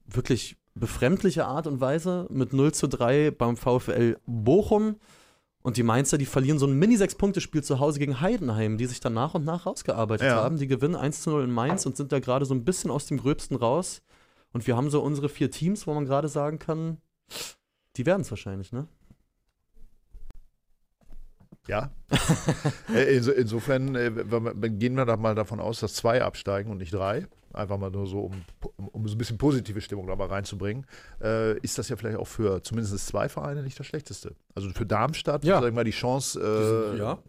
wirklich 0.06 0.56
befremdliche 0.76 1.46
Art 1.46 1.68
und 1.68 1.82
Weise 1.82 2.28
mit 2.30 2.54
0 2.54 2.74
zu 2.74 2.88
3 2.88 3.32
beim 3.32 3.58
VfL 3.58 4.18
Bochum. 4.26 4.96
Und 5.62 5.76
die 5.76 5.84
Mainzer, 5.84 6.18
die 6.18 6.26
verlieren 6.26 6.60
so 6.60 6.66
ein 6.66 6.80
Mini-6-Punkte-Spiel 6.80 7.62
zu 7.64 7.80
Hause 7.80 8.00
gegen 8.00 8.22
Heidenheim, 8.22 8.78
die 8.78 8.86
sich 8.86 9.02
dann 9.02 9.14
nach 9.14 9.34
und 9.34 9.44
nach 9.44 9.66
rausgearbeitet 9.66 10.28
Ja. 10.28 10.36
haben. 10.38 10.58
Die 10.58 10.68
gewinnen 10.68 10.96
1 10.96 11.24
zu 11.24 11.30
0 11.32 11.44
in 11.44 11.52
Mainz 11.52 11.86
und 11.86 11.98
sind 11.98 12.12
da 12.12 12.20
gerade 12.20 12.46
so 12.46 12.54
ein 12.54 12.64
bisschen 12.64 12.90
aus 12.90 13.06
dem 13.08 13.18
Gröbsten 13.18 13.58
raus. 13.58 14.02
Und 14.54 14.66
wir 14.68 14.76
haben 14.78 14.90
so 14.90 15.02
unsere 15.02 15.30
vier 15.30 15.52
Teams, 15.52 15.88
wo 15.88 15.94
man 15.94 16.06
gerade 16.06 16.28
sagen 16.30 16.60
kann, 16.60 16.98
die 17.96 18.06
werden 18.06 18.22
es 18.22 18.30
wahrscheinlich, 18.32 18.72
ne? 18.72 18.88
Ja. 21.68 21.92
Äh, 22.94 23.18
inso, 23.18 23.32
insofern 23.32 23.96
äh, 23.96 24.10
gehen 24.70 24.96
wir 24.96 25.06
da 25.06 25.18
mal 25.18 25.36
davon 25.36 25.60
aus, 25.60 25.82
dass 25.82 25.94
zwei 25.94 26.22
absteigen 26.22 26.72
und 26.72 26.78
nicht 26.78 26.94
drei. 26.94 27.28
Einfach 27.54 27.78
mal 27.78 27.92
nur 27.92 28.08
so, 28.08 28.22
um, 28.22 28.42
um, 28.78 28.88
um 28.88 29.08
so 29.08 29.16
ein 29.16 29.18
bisschen 29.18 29.38
positive 29.38 29.82
Stimmung 29.82 30.08
da 30.08 30.16
mal 30.16 30.28
reinzubringen. 30.28 30.86
Äh, 31.22 31.58
ist 31.60 31.78
das 31.78 31.90
ja 31.90 31.98
vielleicht 31.98 32.18
auch 32.18 32.28
für 32.28 32.64
zumindest 32.64 33.06
zwei 33.06 33.28
Vereine 33.28 33.64
nicht 33.64 33.78
das 33.80 33.86
Schlechteste. 33.86 34.36
Also 34.56 34.70
für 34.70 34.86
Darmstadt, 34.86 35.44
Ja. 35.44 35.60
sag 35.60 35.68
ich 35.70 35.76
mal, 35.76 35.84
die 35.84 35.92
Chance 35.92 36.40
äh, 36.96 36.98
ja. 36.98 37.20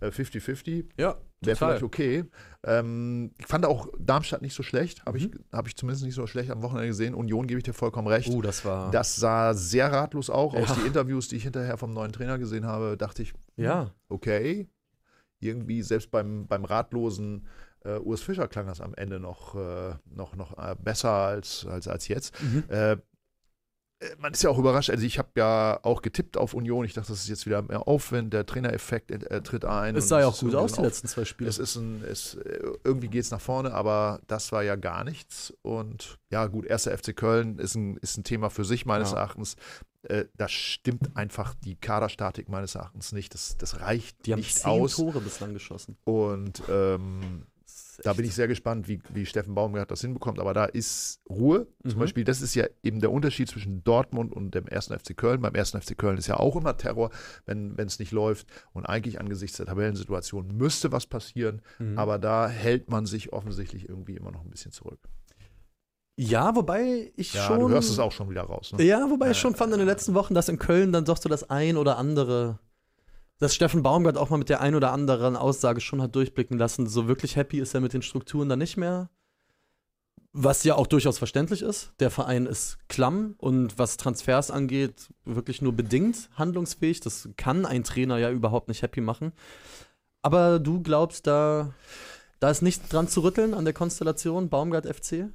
äh, 0.00 0.06
50-50 0.08 0.86
Ja, 0.96 1.16
wäre 1.46 1.56
vielleicht 1.56 1.82
okay. 1.82 2.24
Ähm, 2.64 3.32
ich 3.38 3.46
fand 3.46 3.66
auch 3.66 3.88
Darmstadt 3.98 4.42
nicht 4.42 4.54
so 4.54 4.62
schlecht. 4.62 5.04
Habe 5.04 5.18
ich, 5.18 5.28
Mhm. 5.30 5.44
hab 5.52 5.66
ich 5.66 5.76
zumindest 5.76 6.04
nicht 6.04 6.14
so 6.14 6.26
schlecht 6.26 6.50
am 6.50 6.62
Wochenende 6.62 6.88
gesehen. 6.88 7.14
Union 7.14 7.46
gebe 7.46 7.58
ich 7.58 7.64
dir 7.64 7.72
vollkommen 7.72 8.06
recht. 8.08 8.28
Uh, 8.28 8.40
das 8.42 8.64
war. 8.64 8.90
Das 8.90 9.16
sah 9.16 9.52
sehr 9.54 9.90
ratlos 9.92 10.30
auch. 10.30 10.54
Aus 10.54 10.68
Ja. 10.68 10.74
die 10.76 10.86
Interviews, 10.86 11.28
die 11.28 11.36
ich 11.36 11.42
hinterher 11.42 11.76
vom 11.76 11.92
neuen 11.92 12.12
Trainer 12.12 12.38
gesehen 12.38 12.66
habe, 12.66 12.96
dachte 12.96 13.22
ich, 13.22 13.32
ja. 13.56 13.90
okay. 14.08 14.68
Irgendwie, 15.40 15.82
selbst 15.82 16.10
beim, 16.12 16.46
beim 16.46 16.64
ratlosen 16.64 17.46
äh, 17.84 17.98
Urs 17.98 18.22
Fischer 18.22 18.46
klang 18.46 18.66
das 18.68 18.80
am 18.80 18.94
Ende 18.94 19.18
noch, 19.18 19.56
äh, 19.56 19.94
noch, 20.08 20.36
noch 20.36 20.56
äh, 20.56 20.76
besser 20.78 21.10
als, 21.10 21.66
als, 21.66 21.88
als 21.88 22.06
jetzt. 22.06 22.40
Mhm. 22.40 22.62
Äh, 24.02 24.16
man 24.18 24.32
ist 24.32 24.42
ja 24.42 24.50
auch 24.50 24.58
überrascht. 24.58 24.90
Also, 24.90 25.04
ich 25.04 25.18
habe 25.18 25.28
ja 25.36 25.78
auch 25.82 26.02
getippt 26.02 26.36
auf 26.36 26.54
Union. 26.54 26.84
Ich 26.84 26.94
dachte, 26.94 27.08
das 27.12 27.20
ist 27.20 27.28
jetzt 27.28 27.46
wieder 27.46 27.62
mehr 27.62 27.86
Aufwind. 27.86 28.32
Der 28.32 28.44
Trainereffekt 28.46 29.10
äh, 29.10 29.42
tritt 29.42 29.64
ein. 29.64 29.96
Es 29.96 30.08
sah 30.08 30.20
ja 30.20 30.26
auch 30.26 30.38
gut 30.38 30.54
aus, 30.54 30.72
die 30.72 30.82
letzten 30.82 31.08
zwei 31.08 31.24
Spiele. 31.24 31.48
es 31.48 31.58
ist 31.58 31.76
ein, 31.76 32.02
es, 32.04 32.34
äh, 32.34 32.60
irgendwie 32.84 33.08
geht 33.08 33.22
es 33.22 33.30
nach 33.30 33.40
vorne, 33.40 33.72
aber 33.72 34.20
das 34.26 34.52
war 34.52 34.62
ja 34.62 34.76
gar 34.76 35.04
nichts. 35.04 35.52
Und 35.62 36.18
ja, 36.30 36.46
gut, 36.46 36.66
erster 36.66 36.96
FC 36.96 37.14
Köln 37.16 37.58
ist 37.58 37.74
ein, 37.74 37.96
ist 37.98 38.16
ein 38.16 38.24
Thema 38.24 38.50
für 38.50 38.64
sich 38.64 38.86
meines 38.86 39.12
Ja. 39.12 39.18
Erachtens. 39.18 39.56
Äh, 40.04 40.24
da 40.36 40.48
stimmt 40.48 41.16
einfach 41.16 41.54
die 41.54 41.76
Kaderstatik 41.76 42.48
meines 42.48 42.74
Erachtens 42.74 43.12
nicht. 43.12 43.34
Das, 43.34 43.56
das 43.56 43.80
reicht 43.80 44.26
Die 44.26 44.32
haben 44.32 44.40
nicht 44.40 44.56
zehn 44.56 44.68
aus. 44.70 44.96
Tore 44.96 45.20
bislang 45.20 45.52
geschossen. 45.54 45.96
Und 46.04 46.60
ähm, 46.68 47.46
da 48.02 48.12
bin 48.12 48.24
ich 48.24 48.34
sehr 48.34 48.48
gespannt, 48.48 48.88
wie, 48.88 49.00
wie 49.12 49.26
Steffen 49.26 49.54
Baumgart 49.54 49.90
das 49.90 50.00
hinbekommt. 50.00 50.38
Aber 50.38 50.54
da 50.54 50.64
ist 50.64 51.20
Ruhe. 51.28 51.66
Zum 51.82 51.94
Mhm. 51.94 51.98
Beispiel, 52.00 52.24
das 52.24 52.40
ist 52.42 52.54
ja 52.54 52.66
eben 52.82 53.00
der 53.00 53.10
Unterschied 53.12 53.48
zwischen 53.48 53.84
Dortmund 53.84 54.32
und 54.32 54.54
dem 54.54 54.66
ersten 54.66 54.98
FC 54.98 55.16
Köln. 55.16 55.40
Beim 55.40 55.54
ersten 55.54 55.80
FC 55.80 55.96
Köln 55.96 56.18
ist 56.18 56.26
ja 56.26 56.38
auch 56.38 56.56
immer 56.56 56.76
Terror, 56.76 57.10
wenn 57.46 57.74
es 57.78 57.98
nicht 57.98 58.12
läuft. 58.12 58.46
Und 58.72 58.86
eigentlich 58.86 59.20
angesichts 59.20 59.56
der 59.58 59.66
Tabellensituation 59.66 60.48
müsste 60.56 60.92
was 60.92 61.06
passieren. 61.06 61.62
Mhm. 61.78 61.98
Aber 61.98 62.18
da 62.18 62.48
hält 62.48 62.90
man 62.90 63.06
sich 63.06 63.32
offensichtlich 63.32 63.88
irgendwie 63.88 64.16
immer 64.16 64.30
noch 64.30 64.42
ein 64.44 64.50
bisschen 64.50 64.72
zurück. 64.72 65.00
Ja, 66.16 66.54
wobei 66.54 67.10
ich 67.16 67.32
Ja, 67.32 67.46
schon. 67.46 67.60
du 67.60 67.68
hörst 67.70 67.90
es 67.90 67.98
auch 67.98 68.12
schon 68.12 68.28
wieder 68.28 68.42
raus. 68.42 68.72
Ne? 68.72 68.84
Ja, 68.84 69.08
wobei 69.10 69.30
ich 69.30 69.36
Ja, 69.38 69.40
schon 69.42 69.54
fand 69.54 69.72
in 69.72 69.78
den 69.78 69.88
letzten 69.88 70.14
Wochen, 70.14 70.34
dass 70.34 70.48
in 70.48 70.58
Köln 70.58 70.92
dann 70.92 71.04
doch 71.06 71.16
so 71.16 71.28
das 71.28 71.48
ein 71.48 71.76
oder 71.78 71.96
andere, 71.96 72.58
dass 73.42 73.56
Steffen 73.56 73.82
Baumgart 73.82 74.16
auch 74.16 74.30
mal 74.30 74.36
mit 74.36 74.50
der 74.50 74.60
ein 74.60 74.76
oder 74.76 74.92
anderen 74.92 75.34
Aussage 75.34 75.80
schon 75.80 76.00
hat 76.00 76.14
durchblicken 76.14 76.58
lassen. 76.58 76.86
So 76.86 77.08
wirklich 77.08 77.34
happy 77.34 77.58
ist 77.58 77.74
er 77.74 77.80
mit 77.80 77.92
den 77.92 78.02
Strukturen 78.02 78.48
dann 78.48 78.60
nicht 78.60 78.76
mehr. 78.76 79.10
Was 80.32 80.62
ja 80.62 80.76
auch 80.76 80.86
durchaus 80.86 81.18
verständlich 81.18 81.60
ist. 81.60 81.92
Der 81.98 82.12
Verein 82.12 82.46
ist 82.46 82.78
klamm 82.88 83.34
und 83.38 83.76
was 83.80 83.96
Transfers 83.96 84.52
angeht, 84.52 85.12
wirklich 85.24 85.60
nur 85.60 85.72
bedingt 85.72 86.30
handlungsfähig. 86.36 87.00
Das 87.00 87.30
kann 87.36 87.66
ein 87.66 87.82
Trainer 87.82 88.16
ja 88.16 88.30
überhaupt 88.30 88.68
nicht 88.68 88.82
happy 88.82 89.00
machen. 89.00 89.32
Aber 90.22 90.60
du 90.60 90.80
glaubst, 90.80 91.26
da, 91.26 91.74
da 92.38 92.48
ist 92.48 92.62
nichts 92.62 92.90
dran 92.90 93.08
zu 93.08 93.24
rütteln 93.24 93.54
an 93.54 93.64
der 93.64 93.74
Konstellation 93.74 94.50
Baumgart 94.50 94.86
FC? 94.86 95.32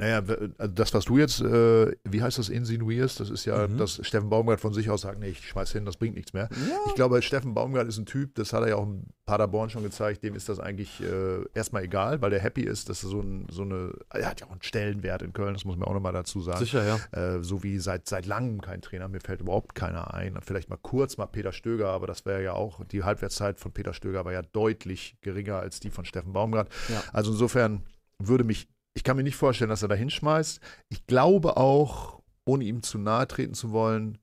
Naja, 0.00 0.22
also 0.58 0.74
das, 0.74 0.92
was 0.94 1.04
du 1.04 1.18
jetzt, 1.18 1.40
äh, 1.40 1.92
wie 2.04 2.22
heißt 2.22 2.38
das, 2.38 2.48
insinuierst, 2.48 3.20
das 3.20 3.30
ist 3.30 3.44
ja, 3.44 3.68
Mhm. 3.68 3.76
dass 3.78 4.00
Steffen 4.06 4.28
Baumgart 4.30 4.60
von 4.60 4.72
sich 4.72 4.90
aus 4.90 5.02
sagt, 5.02 5.20
nee, 5.20 5.28
ich 5.28 5.46
schmeiß 5.48 5.72
hin, 5.72 5.84
das 5.84 5.96
bringt 5.96 6.14
nichts 6.16 6.32
mehr. 6.32 6.48
Ja. 6.50 6.76
Ich 6.88 6.94
glaube, 6.94 7.20
Steffen 7.22 7.54
Baumgart 7.54 7.86
ist 7.86 7.98
ein 7.98 8.06
Typ, 8.06 8.34
das 8.34 8.52
hat 8.52 8.62
er 8.62 8.70
ja 8.70 8.76
auch 8.76 8.84
in 8.86 9.04
Paderborn 9.26 9.70
schon 9.70 9.82
gezeigt, 9.84 10.22
dem 10.24 10.34
ist 10.34 10.48
das 10.48 10.58
eigentlich 10.58 11.00
äh, 11.00 11.44
erstmal 11.54 11.84
egal, 11.84 12.20
weil 12.20 12.30
der 12.30 12.40
happy 12.40 12.62
ist, 12.62 12.88
dass 12.88 13.04
er 13.04 13.10
so, 13.10 13.20
ein, 13.20 13.46
so 13.50 13.62
eine, 13.62 13.92
er 14.12 14.28
hat 14.30 14.40
ja 14.40 14.46
auch 14.46 14.50
einen 14.52 14.62
Stellenwert 14.62 15.22
in 15.22 15.32
Köln, 15.32 15.54
das 15.54 15.64
muss 15.64 15.76
man 15.76 15.86
auch 15.86 15.94
nochmal 15.94 16.12
dazu 16.12 16.40
sagen. 16.40 16.58
Sicher, 16.58 16.84
ja. 16.84 17.36
Äh, 17.36 17.42
so 17.44 17.62
wie 17.62 17.78
seit, 17.78 18.08
seit 18.08 18.26
langem 18.26 18.60
kein 18.60 18.82
Trainer, 18.82 19.06
mir 19.08 19.20
fällt 19.20 19.40
überhaupt 19.40 19.74
keiner 19.74 20.14
ein. 20.14 20.36
Vielleicht 20.42 20.68
mal 20.68 20.78
kurz 20.82 21.16
mal 21.16 21.26
Peter 21.26 21.52
Stöger, 21.52 21.90
aber 21.90 22.06
das 22.06 22.26
wäre 22.26 22.42
ja 22.42 22.54
auch, 22.54 22.84
die 22.86 23.04
Halbwertszeit 23.04 23.60
von 23.60 23.72
Peter 23.72 23.92
Stöger 23.92 24.24
war 24.24 24.32
ja 24.32 24.42
deutlich 24.42 25.16
geringer 25.20 25.58
als 25.58 25.78
die 25.80 25.90
von 25.90 26.04
Steffen 26.04 26.32
Baumgart. 26.32 26.68
Ja. 26.88 27.02
Also 27.12 27.30
insofern 27.32 27.82
würde 28.18 28.44
mich, 28.44 28.68
ich 28.94 29.04
kann 29.04 29.16
mir 29.16 29.22
nicht 29.22 29.36
vorstellen, 29.36 29.70
dass 29.70 29.82
er 29.82 29.88
da 29.88 29.94
hinschmeißt. 29.94 30.60
Ich 30.88 31.06
glaube 31.06 31.56
auch, 31.56 32.22
ohne 32.44 32.64
ihm 32.64 32.82
zu 32.82 32.98
nahe 32.98 33.26
treten 33.28 33.54
zu 33.54 33.70
wollen, 33.72 34.18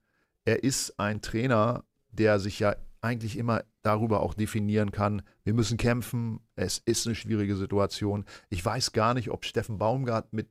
er 0.46 0.64
ist 0.64 1.00
ein 1.00 1.22
Trainer, 1.22 1.84
der 2.12 2.40
sich 2.40 2.60
ja 2.60 2.76
eigentlich 3.02 3.38
immer 3.38 3.64
darüber 3.84 4.22
auch 4.22 4.34
definieren 4.34 4.92
kann, 4.92 5.22
wir 5.44 5.54
müssen 5.54 5.78
kämpfen, 5.78 6.40
es 6.56 6.80
ist 6.80 7.06
eine 7.06 7.16
schwierige 7.16 7.56
Situation. 7.56 8.26
Ich 8.50 8.66
weiß 8.66 8.92
gar 8.92 9.14
nicht, 9.14 9.30
ob 9.30 9.46
Steffen 9.46 9.78
Baumgart 9.78 10.34
mit, 10.34 10.50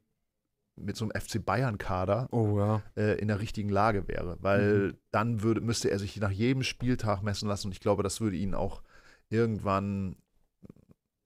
mit 0.76 0.96
so 0.96 1.04
einem 1.06 1.20
FC 1.20 1.44
Bayern-Kader 1.44 2.28
Oh 2.32 2.58
ja. 2.58 2.82
äh, 2.96 3.18
in 3.18 3.28
der 3.28 3.40
richtigen 3.40 3.68
Lage 3.68 4.08
wäre, 4.08 4.38
weil 4.40 4.78
Mhm. 4.88 4.96
dann 5.10 5.42
würde, 5.42 5.60
müsste 5.60 5.90
er 5.90 5.98
sich 5.98 6.16
nach 6.18 6.30
jedem 6.30 6.62
Spieltag 6.62 7.22
messen 7.22 7.48
lassen 7.48 7.66
und 7.68 7.72
ich 7.72 7.80
glaube, 7.80 8.02
das 8.02 8.20
würde 8.20 8.36
ihn 8.36 8.54
auch 8.54 8.82
irgendwann 9.28 10.16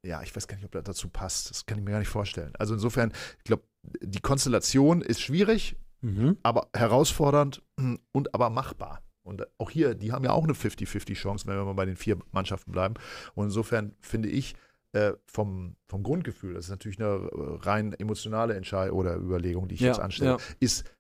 ja, 0.05 0.23
ich 0.23 0.35
weiß 0.35 0.49
gar 0.49 0.57
nicht, 0.57 0.65
ob 0.65 0.73
das 0.73 0.85
dazu 0.85 1.09
passt. 1.09 1.51
Das 1.51 1.67
kann 1.67 1.79
ich 1.79 1.85
mir 1.85 1.91
gar 1.93 1.99
nicht 1.99 2.09
vorstellen. 2.09 2.53
Also 2.59 2.75
insofern, 2.75 3.13
ich 3.39 3.45
glaube, 3.45 3.65
die 4.03 4.21
Konstellation 4.21 5.03
ist 5.03 5.21
schwierig, 5.21 5.77
Mhm. 6.03 6.39
aber 6.43 6.69
herausfordernd 6.75 7.63
mm, 7.77 7.97
und 8.13 8.35
aber 8.35 8.49
machbar. 8.49 9.03
Und 9.23 9.47
auch 9.59 9.69
hier, 9.69 9.95
die 9.95 10.13
haben 10.13 10.25
ja 10.25 10.31
auch 10.33 10.45
eine 10.45 10.55
50-50-Chance, 10.55 11.47
wenn 11.47 11.57
wir 11.57 11.65
mal 11.67 11.75
bei 11.75 11.85
den 11.85 11.97
vier 11.97 12.19
Mannschaften 12.33 12.73
bleiben. 12.73 12.95
Und 13.35 13.45
insofern 13.47 13.95
finde 14.01 14.31
ich, 14.31 14.55
äh, 14.93 15.13
vom, 15.27 15.77
vom 15.87 16.03
Grundgefühl, 16.03 16.55
das 16.55 16.65
ist 16.65 16.71
natürlich 16.71 16.99
eine 16.99 17.09
äh, 17.09 17.29
rein 17.67 17.93
emotionale 17.93 18.55
Entscheidung 18.55 18.99
oder 18.99 19.15
Überlegung, 19.17 19.69
die 19.69 19.75
ich 19.75 19.83
Ja, 19.83 19.89
jetzt 19.89 20.01
anstelle, 20.01 20.31
ja. 20.31 20.37
ist 20.59 20.91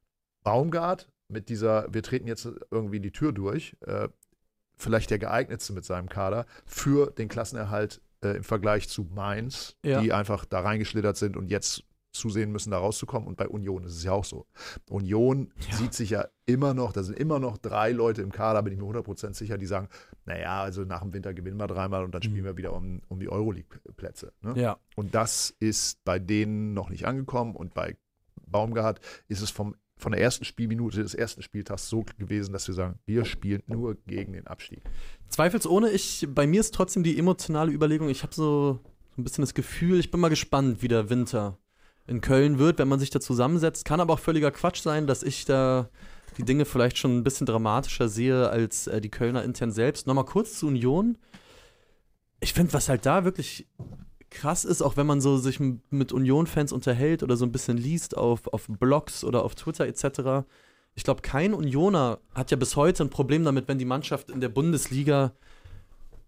Baumgart 0.44 1.08
mit 1.28 1.48
dieser, 1.48 1.92
wir 1.92 2.02
treten 2.02 2.28
jetzt 2.28 2.46
irgendwie 2.70 3.00
die 3.00 3.10
Tür 3.12 3.32
durch, 3.32 3.76
äh, 3.86 4.08
vielleicht 4.76 5.10
der 5.10 5.18
geeignetste 5.18 5.72
mit 5.72 5.84
seinem 5.86 6.08
Kader 6.08 6.44
für 6.66 7.10
den 7.10 7.28
Klassenerhalt 7.28 8.00
äh, 8.22 8.37
im 8.37 8.44
Vergleich 8.44 8.88
zu 8.88 9.04
Mainz, 9.04 9.76
Ja. 9.85 10.00
die 10.00 10.12
einfach 10.12 10.44
da 10.44 10.61
reingeschlittert 10.61 11.16
sind 11.16 11.37
und 11.37 11.48
jetzt 11.50 11.85
zusehen 12.12 12.50
müssen, 12.50 12.72
da 12.72 12.78
rauszukommen. 12.78 13.28
Und 13.28 13.37
bei 13.37 13.46
Union 13.48 13.85
ist 13.85 13.94
es 13.94 14.02
ja 14.02 14.11
auch 14.11 14.24
so. 14.24 14.46
Union 14.88 15.52
Ja. 15.70 15.76
sieht 15.76 15.94
sich 15.94 16.11
ja 16.11 16.26
immer 16.44 16.74
noch, 16.74 16.92
da 16.92 17.04
sind 17.04 17.16
immer 17.16 17.38
noch 17.38 17.56
drei 17.56 17.92
Leute 17.92 18.20
im 18.22 18.33
Kader, 18.33 18.62
bin 18.64 18.72
ich 18.72 18.80
mir 18.80 18.85
100% 18.87 19.35
sicher, 19.35 19.59
die 19.59 19.66
sagen, 19.66 19.88
naja, 20.24 20.61
also 20.61 20.83
nach 20.85 21.02
dem 21.02 21.12
Winter 21.12 21.33
gewinnen 21.35 21.56
wir 21.56 21.68
dreimal 21.68 22.02
und 22.02 22.12
dann 22.12 22.22
spielen 22.22 22.40
Mhm. 22.40 22.46
wir 22.46 22.56
wieder 22.56 22.72
um, 22.74 23.00
um 23.09 23.20
die 23.20 23.28
Euroleague-Plätze. 23.28 24.33
Ne? 24.42 24.54
Ja. 24.61 24.78
Und 24.96 25.14
das 25.14 25.54
ist 25.61 26.02
bei 26.04 26.18
denen 26.18 26.74
noch 26.74 26.90
nicht 26.90 27.06
angekommen 27.06 27.54
und 27.54 27.74
bei 27.74 27.96
Baumgart 28.44 29.00
ist 29.28 29.40
es 29.42 29.50
vom, 29.50 29.76
von 30.00 30.12
der 30.12 30.20
ersten 30.20 30.44
Spielminute 30.44 31.02
des 31.02 31.14
ersten 31.14 31.42
Spieltags 31.42 31.88
so 31.88 32.04
gewesen, 32.18 32.52
dass 32.52 32.66
wir 32.66 32.74
sagen, 32.74 32.98
wir 33.06 33.24
spielen 33.24 33.62
nur 33.66 33.96
gegen 34.06 34.32
den 34.32 34.46
Abstieg. 34.46 34.82
Zweifelsohne, 35.28 35.90
ich, 35.90 36.26
bei 36.34 36.46
mir 36.46 36.60
ist 36.60 36.74
trotzdem 36.74 37.02
die 37.02 37.18
emotionale 37.18 37.70
Überlegung, 37.70 38.08
ich 38.08 38.22
habe 38.22 38.34
so, 38.34 38.80
so 39.14 39.20
ein 39.20 39.24
bisschen 39.24 39.42
das 39.42 39.54
Gefühl, 39.54 40.00
ich 40.00 40.10
bin 40.10 40.20
mal 40.20 40.28
gespannt, 40.28 40.82
wie 40.82 40.88
der 40.88 41.10
Winter 41.10 41.58
in 42.06 42.20
Köln 42.20 42.58
wird, 42.58 42.78
wenn 42.78 42.88
man 42.88 42.98
sich 42.98 43.10
da 43.10 43.20
zusammensetzt. 43.20 43.84
Kann 43.84 44.00
aber 44.00 44.14
auch 44.14 44.18
völliger 44.18 44.50
Quatsch 44.50 44.82
sein, 44.82 45.06
dass 45.06 45.22
ich 45.22 45.44
da 45.44 45.88
die 46.36 46.44
Dinge 46.44 46.64
vielleicht 46.64 46.98
schon 46.98 47.18
ein 47.18 47.24
bisschen 47.24 47.46
dramatischer 47.46 48.08
sehe 48.08 48.48
als 48.48 48.86
äh, 48.86 49.00
die 49.00 49.10
Kölner 49.10 49.44
intern 49.44 49.70
selbst. 49.72 50.06
Nochmal 50.06 50.24
kurz 50.24 50.58
zu 50.58 50.66
Union. 50.66 51.18
Ich 52.40 52.52
finde, 52.52 52.72
was 52.72 52.88
halt 52.88 53.06
da 53.06 53.24
wirklich 53.24 53.68
krass 54.30 54.64
ist, 54.64 54.82
auch 54.82 54.96
wenn 54.96 55.06
man 55.06 55.20
so 55.20 55.36
sich 55.38 55.60
mit 55.60 56.12
Union-Fans 56.12 56.72
unterhält 56.72 57.22
oder 57.22 57.36
so 57.36 57.44
ein 57.44 57.52
bisschen 57.52 57.76
liest 57.76 58.16
auf, 58.16 58.46
auf 58.48 58.66
Blogs 58.68 59.24
oder 59.24 59.44
auf 59.44 59.54
Twitter 59.54 59.86
etc. 59.86 60.46
Ich 60.94 61.04
glaube, 61.04 61.22
kein 61.22 61.54
Unioner 61.54 62.18
hat 62.34 62.50
ja 62.50 62.56
bis 62.56 62.76
heute 62.76 63.04
ein 63.04 63.10
Problem 63.10 63.44
damit, 63.44 63.68
wenn 63.68 63.78
die 63.78 63.84
Mannschaft 63.84 64.30
in 64.30 64.40
der 64.40 64.48
Bundesliga 64.48 65.32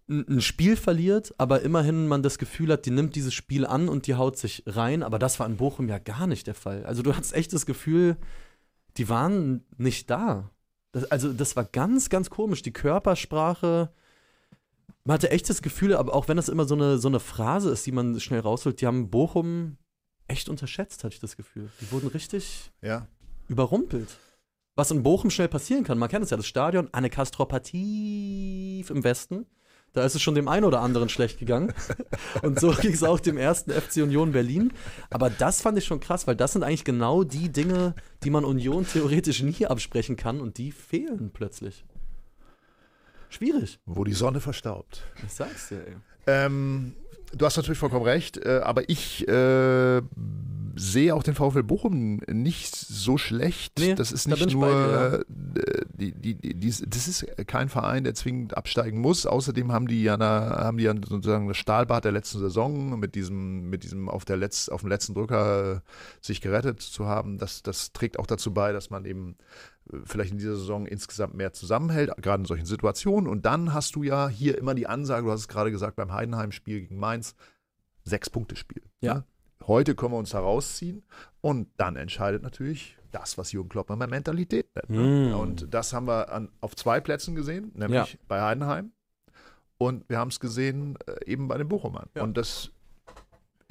ein 0.09 0.25
ein 0.27 0.41
Spiel 0.41 0.75
verliert, 0.75 1.33
aber 1.37 1.61
immerhin 1.61 2.07
man 2.07 2.23
das 2.23 2.37
Gefühl 2.37 2.71
hat, 2.71 2.85
die 2.85 2.91
nimmt 2.91 3.15
dieses 3.15 3.33
Spiel 3.33 3.65
an 3.65 3.87
und 3.87 4.07
die 4.07 4.15
haut 4.15 4.37
sich 4.37 4.63
rein. 4.65 5.03
Aber 5.03 5.19
das 5.19 5.39
war 5.39 5.47
in 5.47 5.57
Bochum 5.57 5.87
ja 5.87 5.97
gar 5.97 6.27
nicht 6.27 6.47
der 6.47 6.55
Fall. 6.55 6.85
Also 6.85 7.01
du 7.03 7.15
hattest 7.15 7.33
echt 7.33 7.53
das 7.53 7.65
Gefühl, 7.65 8.17
die 8.97 9.09
waren 9.09 9.63
nicht 9.77 10.09
da. 10.09 10.49
Das, 10.91 11.05
also 11.05 11.31
das 11.31 11.55
war 11.55 11.63
ganz, 11.63 12.09
ganz 12.09 12.29
komisch. 12.29 12.61
Die 12.61 12.73
Körpersprache, 12.73 13.91
man 15.05 15.15
hatte 15.15 15.31
echt 15.31 15.49
das 15.49 15.61
Gefühl, 15.61 15.95
aber 15.95 16.13
auch 16.13 16.27
wenn 16.27 16.37
das 16.37 16.49
immer 16.49 16.65
so 16.65 16.75
eine, 16.75 16.97
so 16.97 17.07
eine 17.07 17.19
Phrase 17.19 17.69
ist, 17.71 17.85
die 17.85 17.91
man 17.91 18.19
schnell 18.19 18.39
rausholt, 18.39 18.79
die 18.81 18.87
haben 18.87 19.09
Bochum 19.09 19.77
echt 20.27 20.49
unterschätzt, 20.49 21.03
hatte 21.03 21.13
ich 21.15 21.19
das 21.19 21.35
Gefühl. 21.37 21.69
Die 21.81 21.91
wurden 21.91 22.07
richtig 22.07 22.71
Ja. 22.81 23.07
überrumpelt. 23.47 24.17
Was 24.75 24.89
in 24.91 25.03
Bochum 25.03 25.29
schnell 25.29 25.49
passieren 25.49 25.83
kann, 25.83 25.99
man 25.99 26.09
kennt 26.09 26.23
es 26.23 26.31
ja, 26.31 26.37
das 26.37 26.47
Stadion, 26.47 26.89
Anne 26.93 27.09
Kastrop 27.09 27.51
hat 27.53 27.65
tief 27.65 28.89
im 28.89 29.03
Westen. 29.03 29.45
Da 29.91 30.03
ist 30.03 30.15
es 30.15 30.23
schon 30.23 30.33
dem 30.33 30.47
einen 30.47 30.65
oder 30.65 30.81
anderen 30.81 31.07
schlecht 31.07 31.37
gegangen. 31.37 31.71
Und 32.41 32.59
so 32.59 32.71
ging 32.71 32.93
es 32.93 33.03
auch 33.03 33.19
dem 33.19 33.37
ersten 33.37 33.69
FC 33.71 33.97
Union 33.97 34.31
Berlin. 34.31 34.73
Aber 35.11 35.29
das 35.29 35.61
fand 35.61 35.77
ich 35.77 35.85
schon 35.85 35.99
krass, 35.99 36.25
weil 36.25 36.35
das 36.35 36.53
sind 36.53 36.63
eigentlich 36.63 36.83
genau 36.83 37.23
die 37.23 37.49
Dinge, 37.51 37.93
die 38.23 38.31
man 38.31 38.43
Union 38.43 38.87
theoretisch 38.87 39.43
nie 39.43 39.67
absprechen 39.67 40.15
kann 40.15 40.41
und 40.41 40.57
die 40.57 40.71
fehlen 40.71 41.29
plötzlich. 41.31 41.85
Schwierig. 43.33 43.79
Wo 43.85 44.03
die 44.03 44.13
Sonne 44.13 44.39
verstaubt. 44.39 45.03
Ich 45.25 45.33
sag's 45.33 45.69
dir, 45.69 45.87
ey. 45.87 45.95
Ähm, 46.27 46.93
du 47.35 47.45
hast 47.45 47.57
natürlich 47.57 47.79
vollkommen 47.79 48.05
recht, 48.05 48.37
äh, 48.37 48.61
aber 48.63 48.89
ich 48.89 49.27
äh, 49.27 50.01
sehe 50.75 51.13
auch 51.13 51.23
den 51.23 51.35
VfL 51.35 51.63
Bochum 51.63 52.21
nicht 52.31 52.75
so 52.75 53.17
schlecht. 53.17 53.79
Nee, 53.79 53.95
das 53.95 54.11
ist 54.11 54.27
da 54.27 54.31
nicht 54.31 54.47
ich 54.47 54.53
bei 54.53 54.67
nur, 54.67 55.13
äh, 55.13 55.23
die, 55.93 56.11
die, 56.13 56.35
die, 56.35 56.53
die, 56.55 56.73
das 56.87 57.07
ist 57.07 57.25
kein 57.47 57.69
Verein, 57.69 58.03
der 58.03 58.13
zwingend 58.13 58.57
absteigen 58.57 58.99
muss. 58.99 59.25
Außerdem 59.25 59.71
haben 59.71 59.87
die 59.87 60.03
ja, 60.03 60.15
eine, 60.15 60.25
haben 60.25 60.77
die 60.77 60.85
ja 60.85 60.93
sozusagen 60.93 61.47
das 61.47 61.57
Stahlbad 61.57 62.05
der 62.05 62.11
letzten 62.11 62.39
Saison 62.39 62.99
mit 62.99 63.15
diesem, 63.15 63.69
mit 63.69 63.83
diesem 63.83 64.09
auf, 64.09 64.25
der 64.25 64.37
Letz-, 64.37 64.69
auf 64.69 64.81
dem 64.81 64.89
letzten 64.89 65.13
Drücker 65.13 65.75
äh, 65.75 65.79
sich 66.21 66.41
gerettet 66.41 66.81
zu 66.81 67.05
haben. 67.05 67.37
Das, 67.37 67.61
das 67.61 67.93
trägt 67.93 68.17
auch 68.19 68.27
dazu 68.27 68.53
bei, 68.53 68.71
dass 68.73 68.89
man 68.89 69.05
eben 69.05 69.35
vielleicht 70.05 70.31
in 70.31 70.37
dieser 70.37 70.55
Saison 70.55 70.85
insgesamt 70.85 71.35
mehr 71.35 71.53
zusammenhält, 71.53 72.11
gerade 72.17 72.41
in 72.41 72.45
solchen 72.45 72.65
Situationen. 72.65 73.29
Und 73.29 73.45
dann 73.45 73.73
hast 73.73 73.95
du 73.95 74.03
ja 74.03 74.27
hier 74.29 74.57
immer 74.57 74.75
die 74.75 74.87
Ansage, 74.87 75.25
du 75.25 75.31
hast 75.31 75.41
es 75.41 75.47
gerade 75.47 75.71
gesagt, 75.71 75.95
beim 75.95 76.11
Heidenheim-Spiel 76.11 76.81
gegen 76.81 76.97
Mainz, 76.97 77.35
Sechs-Punkte-Spiel. 78.03 78.83
Ja. 79.01 79.13
Ne? 79.15 79.23
Heute 79.65 79.95
können 79.95 80.13
wir 80.13 80.17
uns 80.17 80.33
herausziehen 80.33 81.03
und 81.41 81.69
dann 81.77 81.95
entscheidet 81.95 82.43
natürlich 82.43 82.97
das, 83.11 83.37
was 83.37 83.51
Jürgen 83.51 83.69
Klopp 83.69 83.89
immer 83.89 84.07
Mentalität 84.07 84.67
nennt. 84.75 84.89
Ne? 84.89 85.29
Mm. 85.29 85.39
Und 85.39 85.73
das 85.73 85.93
haben 85.93 86.07
wir 86.07 86.31
an, 86.33 86.49
auf 86.59 86.75
zwei 86.75 86.99
Plätzen 86.99 87.35
gesehen, 87.35 87.71
nämlich 87.75 88.13
Ja. 88.13 88.19
bei 88.27 88.41
Heidenheim 88.41 88.91
und 89.77 90.09
wir 90.09 90.17
haben 90.17 90.29
es 90.29 90.39
gesehen 90.39 90.97
äh, 91.07 91.31
eben 91.31 91.47
bei 91.47 91.57
den 91.57 91.69
Bochumern. 91.69 92.09
Ja. 92.15 92.23
Und 92.23 92.35
das 92.37 92.71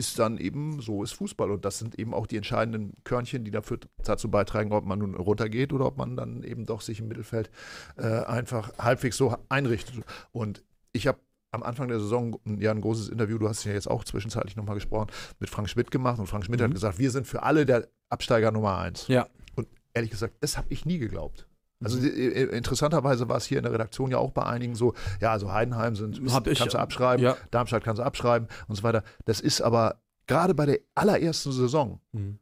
ist 0.03 0.19
dann 0.19 0.37
eben, 0.39 0.81
so 0.81 1.03
ist 1.05 1.13
Fußball. 1.13 1.51
Und 1.51 1.65
das 1.65 1.79
sind 1.79 1.99
eben 1.99 2.13
auch 2.13 2.27
die 2.27 2.37
entscheidenden 2.37 2.93
Körnchen, 3.05 3.45
die 3.45 3.51
dafür, 3.51 3.79
dazu 4.05 4.29
beitragen, 4.31 4.73
ob 4.73 4.85
man 4.85 4.99
nun 4.99 5.15
runtergeht 5.15 5.73
oder 5.73 5.87
ob 5.87 5.97
man 5.97 6.17
dann 6.17 6.43
eben 6.43 6.67
doch 6.67 6.81
sich 6.81 6.99
im 7.01 7.09
Mittelfeld 7.09 7.51
äh, 7.97 8.03
einfach 8.25 8.77
halbwegs 8.79 9.17
so 9.17 9.35
einrichtet. 9.49 9.95
Und 10.33 10.63
ich 10.93 11.07
habe 11.07 11.19
am 11.53 11.63
Anfang 11.63 11.89
der 11.89 12.01
Saison 12.01 12.39
ja 12.59 12.71
ein 12.71 12.81
großes 12.81 13.09
Interview, 13.11 13.39
du 13.39 13.49
hast 13.49 13.65
ja 13.65 13.73
jetzt 13.73 13.89
auch 13.91 14.05
zwischenzeitlich 14.05 14.57
nochmal 14.57 14.75
gesprochen, 14.75 15.09
mit 15.39 15.51
Frank 15.51 15.69
Schmidt 15.69 15.91
gemacht. 15.91 16.19
Und 16.19 16.27
Frank 16.27 16.45
Schmidt 16.45 16.61
Mhm. 16.61 16.65
hat 16.65 16.73
gesagt, 16.75 16.99
wir 16.99 17.11
sind 17.11 17.27
für 17.27 17.43
alle 17.43 17.65
der 17.67 17.89
Absteiger 18.09 18.51
Nummer 18.51 18.79
eins. 18.79 19.07
Ja. 19.09 19.29
Und 19.55 19.69
ehrlich 19.95 20.11
gesagt, 20.11 20.35
das 20.41 20.57
habe 20.57 20.67
ich 20.71 20.85
nie 20.87 20.99
geglaubt. 20.99 21.47
Also 21.85 21.99
Mhm. 21.99 22.05
äh, 22.07 22.09
äh, 22.09 22.57
interessanterweise 22.57 23.29
war 23.29 23.37
es 23.37 23.45
hier 23.47 23.59
in 23.59 23.65
der 23.65 23.73
Redaktion 23.73 24.11
ja 24.11 24.19
auch 24.19 24.31
bei 24.33 24.45
einigen 24.45 24.75
so, 24.75 24.95
ja, 25.21 25.33
also 25.33 25.53
Heidenheim 25.53 25.95
sind, 25.97 26.21
Hab 26.33 26.47
ich- 26.47 26.59
kannst 26.59 26.75
du 26.75 26.79
abschreiben, 26.79 27.25
Ja. 27.25 27.37
Darmstadt 27.51 27.85
kannst 27.85 28.01
du 28.01 28.05
abschreiben 28.05 28.49
und 28.69 28.75
so 28.77 28.83
weiter. 28.83 29.03
Das 29.25 29.41
ist 29.41 29.61
aber 29.61 30.01
gerade 30.27 30.55
bei 30.55 30.67
der 30.67 30.79
allerersten 30.95 31.53
Saison 31.53 32.01
Mhm. 32.13 32.39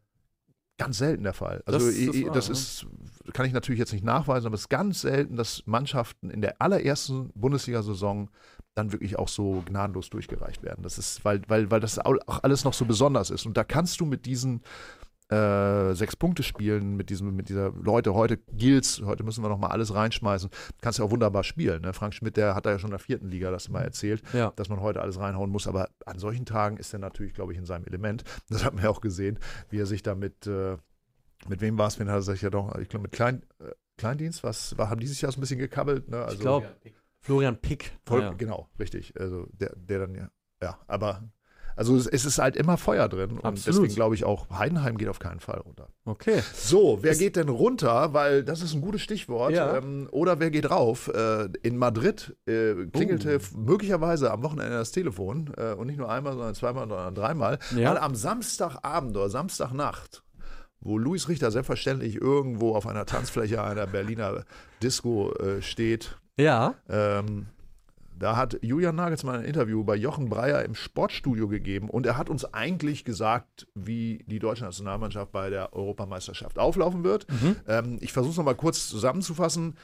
ganz 0.79 0.99
selten 0.99 1.25
der 1.25 1.35
Fall. 1.35 1.63
Also 1.67 1.79
Das- 1.79 1.95
das, 1.97 2.23
war, 2.25 2.33
das 2.33 2.47
ja. 2.49 2.53
ist, 2.53 2.87
kann 3.33 3.45
ich 3.47 3.53
natürlich 3.53 3.79
jetzt 3.79 3.93
nicht 3.93 4.05
nachweisen, 4.05 4.47
aber 4.47 4.55
es 4.55 4.63
ist 4.63 4.69
ganz 4.71 5.01
selten, 5.03 5.37
dass 5.37 5.63
Mannschaften 5.67 6.31
in 6.31 6.41
der 6.41 6.61
allerersten 6.61 7.31
Bundesliga-Saison 7.35 8.31
dann 8.75 8.93
wirklich 8.93 9.19
auch 9.19 9.29
so 9.29 9.63
gnadenlos 9.67 10.11
durchgereicht 10.11 10.63
werden. 10.63 10.83
Das 10.83 10.97
ist, 10.97 11.25
weil, 11.25 11.43
weil, 11.49 11.71
weil 11.71 11.81
das 11.81 11.99
auch 11.99 12.17
alles 12.43 12.65
noch 12.65 12.73
so 12.73 12.85
besonders 12.85 13.31
ist. 13.31 13.45
Und 13.45 13.57
da 13.57 13.65
kannst 13.65 14.01
du 14.01 14.07
mit 14.07 14.27
diesen 14.27 14.63
äh, 15.31 15.95
sechs 15.95 16.17
Punkte 16.17 16.43
spielen 16.43 16.97
mit 16.97 17.09
diesem 17.11 17.35
mit 17.37 17.49
dieser 17.49 17.71
Leute 17.73 18.15
heute 18.15 18.37
gilt's 18.53 19.01
heute 19.05 19.23
müssen 19.23 19.45
wir 19.45 19.49
noch 19.49 19.59
mal 19.59 19.69
alles 19.69 19.95
reinschmeißen 19.95 20.51
kannst 20.81 20.99
ja 20.99 21.05
auch 21.05 21.11
wunderbar 21.11 21.45
spielen 21.45 21.83
ne? 21.83 21.93
Frank 21.93 22.15
Schmidt 22.15 22.37
der 22.37 22.55
hat 22.55 22.67
da 22.67 22.71
ja 22.71 22.79
schon 22.79 22.89
in 22.89 22.93
der 22.93 22.99
vierten 22.99 23.29
Liga 23.29 23.51
das 23.51 23.69
mal 23.69 23.83
erzählt 23.83 24.23
Ja. 24.33 24.53
dass 24.57 24.69
man 24.69 24.81
heute 24.81 25.01
alles 25.01 25.19
reinhauen 25.19 25.51
muss. 25.51 25.67
Aber 25.69 25.89
an 26.07 26.19
solchen 26.19 26.47
Tagen 26.47 26.77
ist 26.79 26.93
er 26.93 26.99
natürlich, 26.99 27.33
glaube 27.35 27.53
ich, 27.53 27.59
in 27.59 27.65
seinem 27.65 27.85
Element. 27.85 28.25
Das 28.49 28.65
hat 28.65 28.75
man 28.75 28.85
ja 28.85 28.91
auch 28.91 29.01
gesehen, 29.01 29.39
wie 29.69 29.79
er 29.79 29.87
sich 29.87 30.03
da 30.03 30.15
mit, 30.15 30.47
äh, 30.47 30.77
mit 31.49 31.61
wem 31.61 31.79
war 31.79 31.87
es, 31.87 31.99
wen 31.99 32.09
hat 32.09 32.17
er 32.17 32.23
sich 32.23 32.43
ja 32.43 32.51
doch, 32.51 32.75
ich 32.77 32.89
glaube, 32.89 33.05
mit 33.05 33.13
Klein, 33.13 33.43
äh, 33.61 33.71
Kleindienst, 33.97 34.43
was 34.43 34.77
war, 34.79 34.91
haben 34.91 35.01
dieses 35.01 35.21
Jahr 35.21 35.31
so 35.33 35.39
ein 35.39 35.43
bisschen 35.43 35.59
gekabbelt. 35.59 36.09
Ne? 36.09 36.19
Also, 36.23 36.35
Ich 36.35 36.41
glaube, 36.41 36.67
Florian 37.21 37.57
Pick. 37.57 37.93
voll, 38.05 38.23
Ja. 38.23 38.33
Genau, 38.33 38.69
richtig. 38.79 39.13
Also 39.21 39.47
der, 39.53 39.73
der 39.77 39.99
dann 40.01 40.15
ja, 40.15 40.31
ja, 40.63 40.79
aber. 40.87 41.23
Also 41.77 41.97
es, 41.97 42.07
es 42.07 42.25
ist 42.25 42.39
halt 42.39 42.57
immer 42.57 42.77
Feuer 42.77 43.09
drin 43.09 43.33
und 43.33 43.45
Absolut. 43.45 43.79
deswegen 43.81 43.95
glaube 43.95 44.15
ich 44.15 44.25
auch, 44.25 44.49
Heidenheim 44.51 44.99
geht 44.99 45.09
auf 45.09 45.19
keinen 45.19 45.41
Fall 45.41 45.59
runter. 45.61 45.89
Okay. 46.05 46.43
So, 46.55 46.99
wer 47.03 47.15
geht 47.15 47.37
denn 47.37 47.49
runter? 47.49 48.13
Weil 48.13 48.45
das 48.45 48.61
ist 48.63 48.75
ein 48.75 48.81
gutes 48.81 49.01
Stichwort. 49.03 49.53
Ja. 49.53 49.77
Ähm, 49.79 50.09
oder 50.11 50.41
wer 50.41 50.51
geht 50.51 50.71
rauf? 50.71 51.09
Äh, 51.09 51.49
in 51.63 51.77
Madrid 51.79 52.37
äh, 52.47 52.75
klingelte 52.93 53.35
f- 53.35 53.55
möglicherweise 53.57 54.31
am 54.31 54.43
Wochenende 54.43 54.73
das 54.77 54.93
Telefon 54.93 55.53
äh, 55.57 55.73
und 55.73 55.87
nicht 55.87 55.99
nur 55.99 56.11
einmal, 56.11 56.33
sondern 56.35 56.55
zweimal, 56.55 56.89
sondern 56.89 57.15
dreimal. 57.15 57.59
Ja. 57.77 57.91
Weil 57.91 57.99
am 57.99 58.15
Samstagabend 58.15 59.17
oder 59.17 59.31
Samstagnacht, 59.31 60.23
wo 60.81 60.99
Luis 60.99 61.29
Richter 61.29 61.51
selbstverständlich 61.51 62.17
irgendwo 62.21 62.75
auf 62.75 62.87
einer 62.87 63.07
Tanzfläche 63.07 63.63
einer 63.63 63.87
Berliner 63.87 64.45
Disco 64.83 65.33
äh, 65.35 65.63
steht, 65.63 66.17
Ja. 66.39 66.75
ähm, 66.89 67.47
da 68.21 68.37
hat 68.37 68.59
Julian 68.61 68.95
Nagelsmann 68.97 69.41
ein 69.41 69.45
Interview 69.45 69.83
bei 69.83 69.97
Jochen 69.97 70.29
Breyer 70.29 70.63
im 70.63 70.75
Sportstudio 70.75 71.49
gegeben 71.49 71.89
und 71.89 72.05
er 72.05 72.19
hat 72.19 72.29
uns 72.29 72.45
eigentlich 72.45 73.05
gesagt, 73.05 73.67
wie 73.75 74.23
die 74.27 74.39
deutsche 74.39 74.65
Nationalmannschaft 74.65 75.33
bei 75.33 75.49
der 75.49 75.73
Europameisterschaft 75.73 76.59
auflaufen 76.59 77.03
wird. 77.03 77.27
Mhm. 77.31 77.57
Ähm, 77.67 77.99
ich 78.03 78.13
versuche 78.13 78.33
es 78.33 78.37
nochmal 78.37 78.57
kurz 78.57 78.89
zusammenzufassen. 78.89 79.75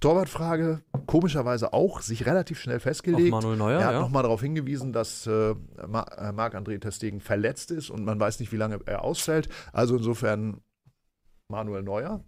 Torwartfrage, 0.00 0.82
komischerweise 1.06 1.72
auch 1.72 2.00
sich 2.02 2.24
relativ 2.24 2.60
schnell 2.60 2.78
festgelegt. 2.78 3.32
Auch 3.32 3.40
Manuel 3.40 3.56
Neuer, 3.56 3.80
er 3.80 3.86
hat 3.86 3.94
ja. 3.94 4.00
nochmal 4.00 4.22
darauf 4.22 4.40
hingewiesen, 4.40 4.92
dass 4.92 5.26
äh, 5.26 5.50
äh, 5.50 5.54
Marc-André 5.88 6.78
Testegen 6.78 7.20
verletzt 7.20 7.72
ist 7.72 7.90
und 7.90 8.04
man 8.04 8.20
weiß 8.20 8.38
nicht, 8.38 8.52
wie 8.52 8.56
lange 8.56 8.78
er 8.86 9.02
ausfällt. 9.02 9.48
Also 9.72 9.96
insofern 9.96 10.60
Manuel 11.48 11.82
Neuer. 11.82 12.22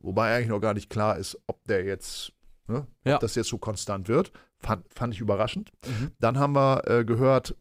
Wobei 0.00 0.34
eigentlich 0.34 0.48
noch 0.48 0.60
gar 0.60 0.74
nicht 0.74 0.90
klar 0.90 1.16
ist, 1.16 1.38
ob 1.46 1.64
der 1.64 1.84
jetzt, 1.84 2.32
ne, 2.66 2.88
Ja. 3.04 3.14
ob 3.14 3.20
das 3.20 3.36
jetzt 3.36 3.50
so 3.50 3.58
konstant 3.58 4.08
wird. 4.08 4.32
Fand, 4.64 4.84
fand 4.94 5.12
ich 5.14 5.20
überraschend. 5.20 5.70
Mhm. 5.86 6.10
Dann 6.18 6.38
haben 6.38 6.54
wir 6.54 6.88
äh, 6.88 7.04
gehört, 7.04 7.56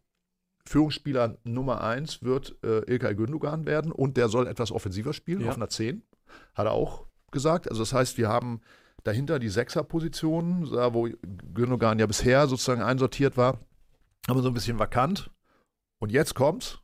Führungsspieler 0.66 1.38
Nummer 1.44 1.82
1 1.84 2.24
wird 2.24 2.56
äh, 2.64 2.90
Ilkay 2.90 3.16
Gündogan 3.16 3.66
werden 3.66 3.92
und 3.92 4.16
der 4.16 4.30
soll 4.30 4.48
etwas 4.48 4.72
offensiver 4.72 5.12
spielen, 5.14 5.42
Ja. 5.42 5.50
auf 5.50 5.58
einer 5.58 5.68
10. 5.70 6.02
Hat 6.56 6.66
er 6.66 6.72
auch 6.72 7.06
gesagt. 7.32 7.68
Also 7.70 7.82
das 7.82 7.92
heißt, 7.94 8.18
wir 8.18 8.30
haben 8.30 8.62
dahinter 9.04 9.40
die 9.40 9.50
Sechserpositionen, 9.50 10.72
wo 10.72 11.10
Gündogan 11.54 12.00
ja 12.00 12.06
bisher 12.06 12.48
sozusagen 12.48 12.82
einsortiert 12.82 13.36
war, 13.36 13.60
aber 14.28 14.42
so 14.42 14.48
ein 14.48 14.54
bisschen 14.54 14.80
vakant. 14.80 15.30
Und 16.00 16.12
jetzt 16.12 16.34
kommt's. 16.36 16.80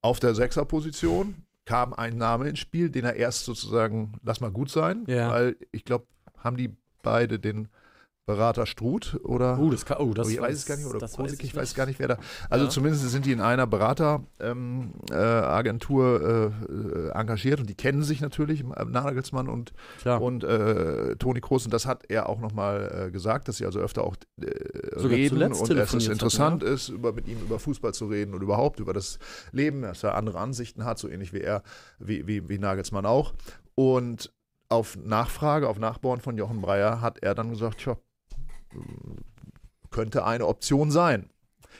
Auf 0.00 0.20
der 0.20 0.36
Sechserposition 0.36 1.42
kam 1.64 1.92
ein 1.92 2.16
Name 2.16 2.48
ins 2.48 2.60
Spiel, 2.60 2.88
den 2.90 3.04
er 3.04 3.14
erst 3.16 3.44
sozusagen, 3.44 4.12
lass 4.22 4.40
mal 4.40 4.52
gut 4.52 4.70
sein, 4.70 5.04
Ja. 5.08 5.30
weil 5.30 5.56
ich 5.72 5.84
glaube, 5.84 6.06
haben 6.38 6.56
die 6.56 6.76
beide 7.02 7.40
den 7.40 7.68
Berater 8.28 8.66
Struth 8.66 9.18
oder 9.24 9.58
Uh, 9.58 9.70
das 9.70 9.86
kann, 9.86 9.96
oh, 10.00 10.12
das 10.12 10.26
Oh, 10.26 10.30
ich 10.30 10.38
weiß 10.38 10.54
es 10.58 10.66
gar 10.66 10.76
nicht, 10.76 10.84
oder 10.84 11.08
Kosik, 11.08 11.42
ich 11.42 11.56
weiß 11.56 11.74
gar 11.74 11.86
nicht, 11.86 11.98
wer 11.98 12.08
da. 12.08 12.18
Also 12.50 12.66
Ja. 12.66 12.70
zumindest 12.70 13.08
sind 13.08 13.24
die 13.24 13.32
in 13.32 13.40
einer 13.40 13.66
Berateragentur 13.66 14.26
ähm, 14.42 14.92
äh, 15.10 17.08
äh, 17.08 17.10
engagiert 17.12 17.60
und 17.60 17.70
die 17.70 17.74
kennen 17.74 18.02
sich 18.02 18.20
natürlich, 18.20 18.64
äh, 18.64 18.84
Nagelsmann 18.84 19.48
und, 19.48 19.72
Klar. 20.02 20.20
und 20.20 20.44
äh, 20.44 21.16
Toni 21.16 21.40
Kroos. 21.40 21.64
Und 21.64 21.72
das 21.72 21.86
hat 21.86 22.02
er 22.10 22.28
auch 22.28 22.38
nochmal 22.38 23.06
äh, 23.08 23.10
gesagt, 23.10 23.48
dass 23.48 23.56
sie 23.56 23.64
also 23.64 23.80
öfter 23.80 24.04
auch 24.04 24.16
äh, 24.42 24.50
reden 24.98 25.42
und 25.42 25.70
dass 25.74 25.94
es 25.94 26.06
interessant 26.08 26.62
hatten, 26.62 26.74
ist, 26.74 26.90
über, 26.90 27.14
mit 27.14 27.28
ihm 27.28 27.40
über 27.40 27.58
Fußball 27.58 27.94
zu 27.94 28.08
reden 28.08 28.34
und 28.34 28.42
überhaupt 28.42 28.78
über 28.78 28.92
das 28.92 29.18
Leben, 29.52 29.80
dass 29.80 30.02
er 30.02 30.16
andere 30.16 30.38
Ansichten 30.38 30.84
hat, 30.84 30.98
so 30.98 31.08
ähnlich 31.08 31.32
wie 31.32 31.40
er, 31.40 31.62
wie, 31.98 32.26
wie, 32.26 32.46
wie 32.50 32.58
Nagelsmann 32.58 33.06
auch. 33.06 33.32
Und 33.74 34.30
auf 34.68 34.96
Nachfrage, 34.96 35.66
auf 35.66 35.78
Nachbohren 35.78 36.20
von 36.20 36.36
Jochen 36.36 36.60
Breyer 36.60 37.00
hat 37.00 37.22
er 37.22 37.34
dann 37.34 37.48
gesagt, 37.48 37.78
tja, 37.78 37.96
könnte 39.90 40.24
eine 40.24 40.46
Option 40.46 40.90
sein. 40.90 41.30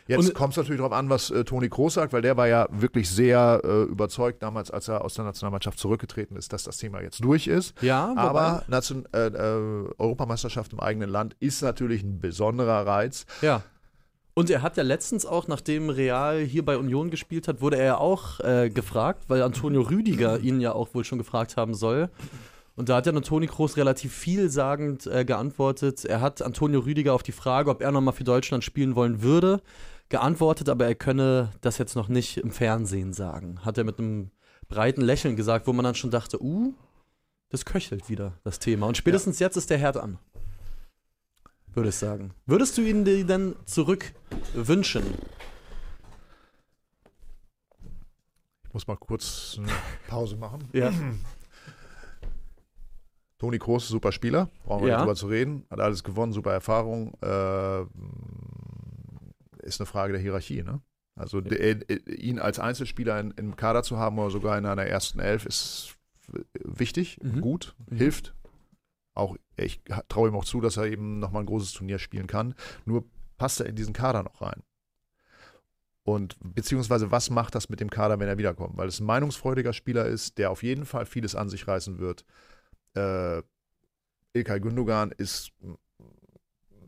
Jetzt 0.06 0.32
kommt 0.34 0.52
es 0.54 0.56
natürlich 0.56 0.78
darauf 0.78 0.94
an, 0.94 1.10
was 1.10 1.30
äh, 1.30 1.44
Toni 1.44 1.68
Kroos 1.68 1.94
sagt, 1.94 2.14
weil 2.14 2.22
der 2.22 2.34
war 2.38 2.48
ja 2.48 2.66
wirklich 2.70 3.10
sehr 3.10 3.60
äh, 3.62 3.82
überzeugt 3.82 4.42
damals, 4.42 4.70
als 4.70 4.88
er 4.88 5.04
aus 5.04 5.12
der 5.14 5.26
Nationalmannschaft 5.26 5.78
zurückgetreten 5.78 6.34
ist, 6.34 6.54
dass 6.54 6.62
das 6.62 6.78
Thema 6.78 7.02
jetzt 7.02 7.22
durch 7.22 7.46
ist. 7.46 7.74
ja, 7.82 8.08
wobei- 8.10 8.20
Aber 8.22 8.64
Nation, 8.68 9.04
äh, 9.12 9.26
äh, 9.26 9.84
Europameisterschaft 9.98 10.72
im 10.72 10.80
eigenen 10.80 11.10
Land 11.10 11.36
ist 11.40 11.60
natürlich 11.60 12.02
ein 12.02 12.20
besonderer 12.20 12.86
Reiz. 12.86 13.26
Ja. 13.42 13.62
Und 14.32 14.48
er 14.48 14.62
hat 14.62 14.78
ja 14.78 14.82
letztens 14.82 15.26
auch, 15.26 15.46
nachdem 15.46 15.90
Real 15.90 16.38
hier 16.38 16.64
bei 16.64 16.78
Union 16.78 17.10
gespielt 17.10 17.46
hat, 17.46 17.60
wurde 17.60 17.76
er 17.76 17.84
ja 17.84 17.96
auch 17.98 18.40
äh, 18.40 18.70
gefragt, 18.70 19.24
weil 19.28 19.42
Antonio 19.42 19.82
Rüdiger 19.82 20.38
ihn 20.38 20.60
ja 20.60 20.72
auch 20.72 20.94
wohl 20.94 21.04
schon 21.04 21.18
gefragt 21.18 21.56
haben 21.58 21.74
soll. 21.74 22.08
Und 22.78 22.88
da 22.88 22.94
hat 22.94 23.06
ja 23.06 23.12
nur 23.12 23.22
Toni 23.22 23.48
Kroos 23.48 23.76
relativ 23.76 24.14
vielsagend 24.14 25.08
äh, 25.08 25.24
geantwortet. 25.24 26.04
Er 26.04 26.20
hat 26.20 26.42
Antonio 26.42 26.78
Rüdiger 26.78 27.12
auf 27.12 27.24
die 27.24 27.32
Frage, 27.32 27.70
ob 27.70 27.82
er 27.82 27.90
nochmal 27.90 28.14
für 28.14 28.22
Deutschland 28.22 28.62
spielen 28.62 28.94
wollen 28.94 29.20
würde, 29.20 29.60
geantwortet, 30.10 30.68
aber 30.68 30.86
er 30.86 30.94
könne 30.94 31.50
das 31.60 31.78
jetzt 31.78 31.96
noch 31.96 32.06
nicht 32.06 32.36
im 32.36 32.52
Fernsehen 32.52 33.12
sagen. 33.12 33.64
Hat 33.64 33.78
er 33.78 33.82
mit 33.82 33.98
einem 33.98 34.30
breiten 34.68 35.00
Lächeln 35.00 35.34
gesagt, 35.34 35.66
wo 35.66 35.72
man 35.72 35.84
dann 35.84 35.96
schon 35.96 36.12
dachte, 36.12 36.40
uh, 36.40 36.72
das 37.48 37.64
köchelt 37.64 38.08
wieder, 38.08 38.34
das 38.44 38.60
Thema. 38.60 38.86
Und 38.86 38.96
spätestens 38.96 39.40
jetzt 39.40 39.56
ist 39.56 39.70
der 39.70 39.78
Herd 39.78 39.96
an. 39.96 40.20
Würde 41.74 41.88
ich 41.88 41.96
sagen. 41.96 42.32
Würdest 42.46 42.78
du 42.78 42.82
ihn 42.82 43.04
denn 43.04 43.56
zurück 43.64 44.14
wünschen? 44.54 45.02
Ich 48.68 48.72
muss 48.72 48.86
mal 48.86 48.96
kurz 48.96 49.56
eine 49.58 49.66
Pause 50.06 50.36
machen. 50.36 50.68
Ja. 50.72 50.92
Toni 53.38 53.58
Kroos, 53.58 53.86
super 53.88 54.10
Spieler, 54.12 54.50
brauchen 54.64 54.82
wir 54.82 54.88
Ja. 54.88 54.96
nicht 54.96 55.02
drüber 55.04 55.14
zu 55.14 55.28
reden, 55.28 55.64
hat 55.70 55.80
alles 55.80 56.02
gewonnen, 56.02 56.32
super 56.32 56.52
Erfahrung. 56.52 57.14
Äh, 57.22 57.82
ist 59.64 59.80
eine 59.80 59.86
Frage 59.86 60.12
der 60.12 60.20
Hierarchie, 60.22 60.62
ne? 60.62 60.80
Also 61.14 61.40
der, 61.40 61.60
äh, 61.60 61.98
ihn 62.14 62.38
als 62.38 62.58
Einzelspieler 62.58 63.18
in, 63.20 63.30
im 63.32 63.56
Kader 63.56 63.82
zu 63.82 63.96
haben 63.98 64.18
oder 64.18 64.30
sogar 64.30 64.56
in 64.58 64.66
einer 64.66 64.84
ersten 64.86 65.20
Elf 65.20 65.46
ist 65.46 65.96
wichtig, 66.64 67.18
Mhm. 67.22 67.40
gut, 67.40 67.74
Mhm. 67.88 67.96
hilft. 67.96 68.34
Auch 69.14 69.36
ich 69.56 69.82
traue 70.08 70.28
ihm 70.28 70.36
auch 70.36 70.44
zu, 70.44 70.60
dass 70.60 70.76
er 70.76 70.86
eben 70.86 71.18
nochmal 71.18 71.42
ein 71.42 71.46
großes 71.46 71.72
Turnier 71.72 71.98
spielen 71.98 72.26
kann. 72.28 72.54
Nur 72.84 73.04
passt 73.36 73.60
er 73.60 73.66
in 73.66 73.74
diesen 73.76 73.92
Kader 73.92 74.22
noch 74.22 74.40
rein. 74.40 74.62
Und 76.04 76.36
beziehungsweise 76.40 77.10
was 77.10 77.28
macht 77.30 77.54
das 77.54 77.68
mit 77.68 77.80
dem 77.80 77.90
Kader, 77.90 78.18
wenn 78.20 78.28
er 78.28 78.38
wiederkommt? 78.38 78.76
Weil 78.76 78.88
es 78.88 79.00
ein 79.00 79.06
meinungsfreudiger 79.06 79.72
Spieler 79.72 80.06
ist, 80.06 80.38
der 80.38 80.50
auf 80.50 80.62
jeden 80.62 80.86
Fall 80.86 81.04
vieles 81.04 81.34
an 81.34 81.48
sich 81.48 81.66
reißen 81.68 81.98
wird. 81.98 82.24
Äh, 82.98 83.42
Ilkay 84.34 84.60
Gündogan 84.60 85.12
ist 85.12 85.52
ein 85.62 85.76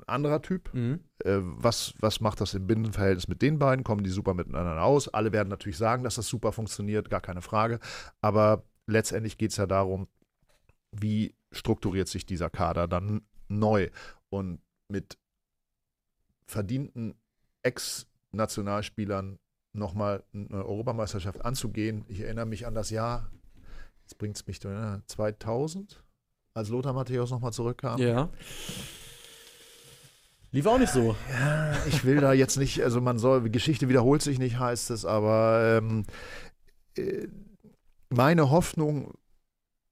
anderer 0.07 0.43
Typ. 0.43 0.73
Mhm. 0.75 1.01
Äh, 1.25 1.39
was, 1.41 1.95
was 2.01 2.21
macht 2.21 2.41
das 2.41 2.55
im 2.55 2.67
Binnenverhältnis 2.67 3.29
mit 3.29 3.43
den 3.43 3.59
beiden? 3.59 3.85
Kommen 3.85 4.05
die 4.05 4.11
super 4.11 4.35
miteinander 4.35 4.83
aus? 4.83 5.09
Alle 5.09 5.33
werden 5.33 5.49
natürlich 5.49 5.79
sagen, 5.79 6.05
dass 6.05 6.17
das 6.17 6.29
super 6.29 6.53
funktioniert, 6.53 7.11
gar 7.11 7.21
keine 7.21 7.43
Frage. 7.43 7.81
Aber 8.21 8.65
letztendlich 8.87 9.39
geht 9.39 9.53
es 9.53 9.57
ja 9.57 9.67
darum, 9.67 10.09
wie 10.93 11.35
strukturiert 11.53 12.09
sich 12.09 12.27
dieser 12.27 12.51
Kader 12.51 12.89
dann 12.89 13.23
neu 13.49 13.91
und 14.29 14.61
mit 14.89 15.19
verdienten 16.47 17.15
Ex-Nationalspielern 17.63 19.39
nochmal 19.73 20.25
eine 20.33 20.65
Europameisterschaft 20.65 21.45
anzugehen. 21.45 22.05
Ich 22.09 22.21
erinnere 22.21 22.47
mich 22.47 22.67
an 22.67 22.75
das 22.75 22.91
Jahr, 22.91 23.31
jetzt 24.11 24.19
bringt 24.19 24.37
es 24.37 24.47
mich 24.47 24.65
äh, 24.65 24.99
2000, 25.07 26.03
als 26.55 26.69
Lothar 26.69 26.93
Matthäus 26.93 27.31
nochmal 27.31 27.53
zurückkam. 27.53 28.01
Ja. 28.01 28.29
Lief 30.53 30.67
auch 30.67 30.79
nicht 30.79 30.93
so. 30.93 31.15
Ja, 31.31 31.73
ich 31.87 32.05
will 32.05 32.21
da 32.21 32.33
jetzt 32.33 32.57
nicht, 32.57 32.83
also 32.83 33.01
man 33.01 33.21
soll, 33.21 33.49
Geschichte 33.51 33.89
wiederholt 33.89 34.21
sich 34.21 34.41
nicht, 34.41 34.59
heißt 34.59 34.91
es, 34.91 35.05
aber 35.05 35.79
ähm, 35.79 36.05
äh, 36.97 37.29
meine 38.09 38.51
Hoffnung 38.51 39.15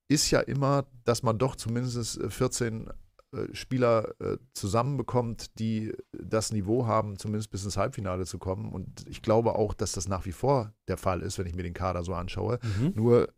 ist 0.09 0.31
ja 0.33 0.41
immer, 0.41 0.87
dass 1.05 1.23
man 1.23 1.39
doch 1.39 1.55
zumindest 1.55 2.19
äh, 2.19 2.29
14 2.29 2.91
äh, 3.31 3.55
Spieler 3.55 4.15
äh, 4.21 4.39
zusammenbekommt, 4.55 5.61
die 5.61 5.93
das 6.13 6.51
Niveau 6.51 6.87
haben, 6.87 7.19
zumindest 7.19 7.51
bis 7.51 7.63
ins 7.63 7.77
Halbfinale 7.77 8.27
zu 8.27 8.39
kommen. 8.39 8.73
Und 8.73 9.07
ich 9.07 9.23
glaube 9.23 9.55
auch, 9.55 9.75
dass 9.75 9.93
das 9.93 10.09
nach 10.09 10.27
wie 10.27 10.33
vor 10.33 10.73
der 10.89 10.97
Fall 10.97 11.23
ist, 11.23 11.39
wenn 11.39 11.47
ich 11.47 11.55
mir 11.55 11.63
den 11.63 11.75
Kader 11.75 12.03
so 12.03 12.15
anschaue. 12.15 12.59
Mhm. 12.81 12.95
Nur, 12.97 13.29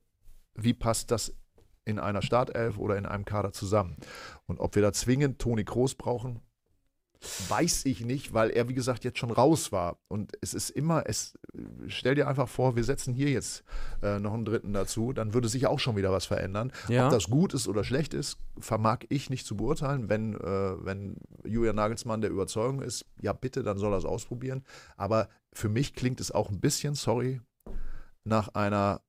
wie 0.65 0.75
passt 0.75 1.11
das 1.11 1.35
in 1.85 1.99
einer 1.99 2.23
Startelf 2.23 2.79
oder 2.79 2.97
in 2.97 3.07
einem 3.07 3.25
Kader 3.25 3.53
zusammen? 3.53 3.97
Und 4.47 4.61
ob 4.61 4.75
wir 4.75 4.83
da 4.83 4.93
zwingend 4.93 5.39
Toni 5.39 5.65
Kroos 5.65 5.95
brauchen, 5.95 6.41
weiß 7.49 7.85
ich 7.85 8.05
nicht, 8.05 8.33
weil 8.33 8.51
er, 8.51 8.69
wie 8.69 8.75
gesagt, 8.75 9.05
jetzt 9.05 9.19
schon 9.19 9.31
raus 9.31 9.73
war. 9.73 9.99
Und 10.09 10.33
es 10.41 10.55
ist 10.55 10.71
immer, 10.71 11.05
es 11.07 11.39
stell 11.87 12.15
dir 12.15 12.27
einfach 12.27 12.49
vor, 12.49 12.77
wir 12.77 12.85
setzen 12.85 13.13
hier 13.13 13.31
jetzt 13.31 13.63
äh, 14.03 14.19
noch 14.19 14.33
einen 14.33 14.47
dritten 14.47 14.73
dazu, 14.73 15.13
dann 15.13 15.35
würde 15.35 15.49
sich 15.49 15.67
auch 15.67 15.79
schon 15.79 15.97
wieder 15.97 16.13
was 16.13 16.25
verändern. 16.27 16.73
Ja. 16.89 17.07
Ob 17.07 17.13
das 17.13 17.29
gut 17.29 17.53
ist 17.53 17.69
oder 17.69 17.85
schlecht 17.85 18.15
ist, 18.15 18.39
vermag 18.59 19.01
ich 19.11 19.29
nicht 19.29 19.47
zu 19.47 19.57
beurteilen. 19.57 20.09
Wenn, 20.09 20.35
äh, 20.35 20.85
wenn 20.85 21.17
Julian 21.45 21.77
Nagelsmann 21.77 22.23
der 22.23 22.31
Überzeugung 22.31 22.81
ist, 22.81 23.05
ja 23.21 23.35
bitte, 23.35 23.63
dann 23.63 23.79
soll 23.79 23.93
er 23.93 23.99
es 23.99 24.05
ausprobieren. 24.07 24.65
Aber 24.97 25.29
für 25.53 25.69
mich 25.69 25.95
klingt 25.95 26.21
es 26.21 26.31
auch 26.31 26.49
ein 26.49 26.61
bisschen, 26.61 26.95
sorry, 26.95 27.41
nach 28.25 28.49
einer, 28.55 29.03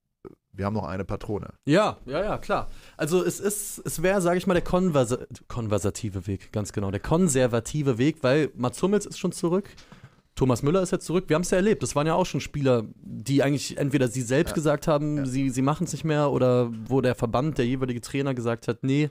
wir 0.53 0.65
haben 0.65 0.73
noch 0.73 0.85
eine 0.87 1.05
Patrone. 1.05 1.49
Ja, 1.65 1.97
ja, 2.05 2.21
ja, 2.23 2.37
klar. 2.37 2.69
Also 2.97 3.23
es 3.23 3.39
ist, 3.39 3.81
es 3.85 4.01
wäre, 4.03 4.21
sage 4.21 4.37
ich 4.37 4.47
mal, 4.47 4.53
der 4.53 4.63
konversa 4.63 5.17
konversative 5.47 6.27
Weg, 6.27 6.51
ganz 6.51 6.73
genau, 6.73 6.91
der 6.91 6.99
konservative 6.99 7.97
Weg, 7.97 8.17
weil 8.21 8.49
Mats 8.55 8.81
Hummels 8.81 9.05
ist 9.05 9.19
schon 9.19 9.31
zurück, 9.31 9.69
Thomas 10.35 10.63
Müller 10.63 10.81
ist 10.81 10.91
jetzt 10.91 11.05
zurück. 11.05 11.25
Wir 11.27 11.35
haben 11.35 11.41
es 11.41 11.51
ja 11.51 11.57
erlebt. 11.57 11.83
Das 11.83 11.93
waren 11.95 12.07
ja 12.07 12.13
auch 12.15 12.25
schon 12.25 12.39
Spieler, 12.39 12.83
die 12.95 13.43
eigentlich 13.43 13.77
entweder 13.77 14.07
sie 14.07 14.21
selbst 14.21 14.51
Ja. 14.51 14.55
gesagt 14.55 14.87
haben, 14.87 15.17
Ja. 15.17 15.25
sie, 15.25 15.49
sie 15.49 15.61
machen 15.61 15.83
es 15.83 15.91
nicht 15.91 16.05
mehr, 16.05 16.31
oder 16.31 16.71
wo 16.87 17.01
der 17.01 17.15
Verband, 17.15 17.57
der 17.57 17.65
jeweilige 17.65 17.99
Trainer 17.99 18.33
gesagt 18.33 18.67
hat, 18.69 18.81
nee, 18.83 19.09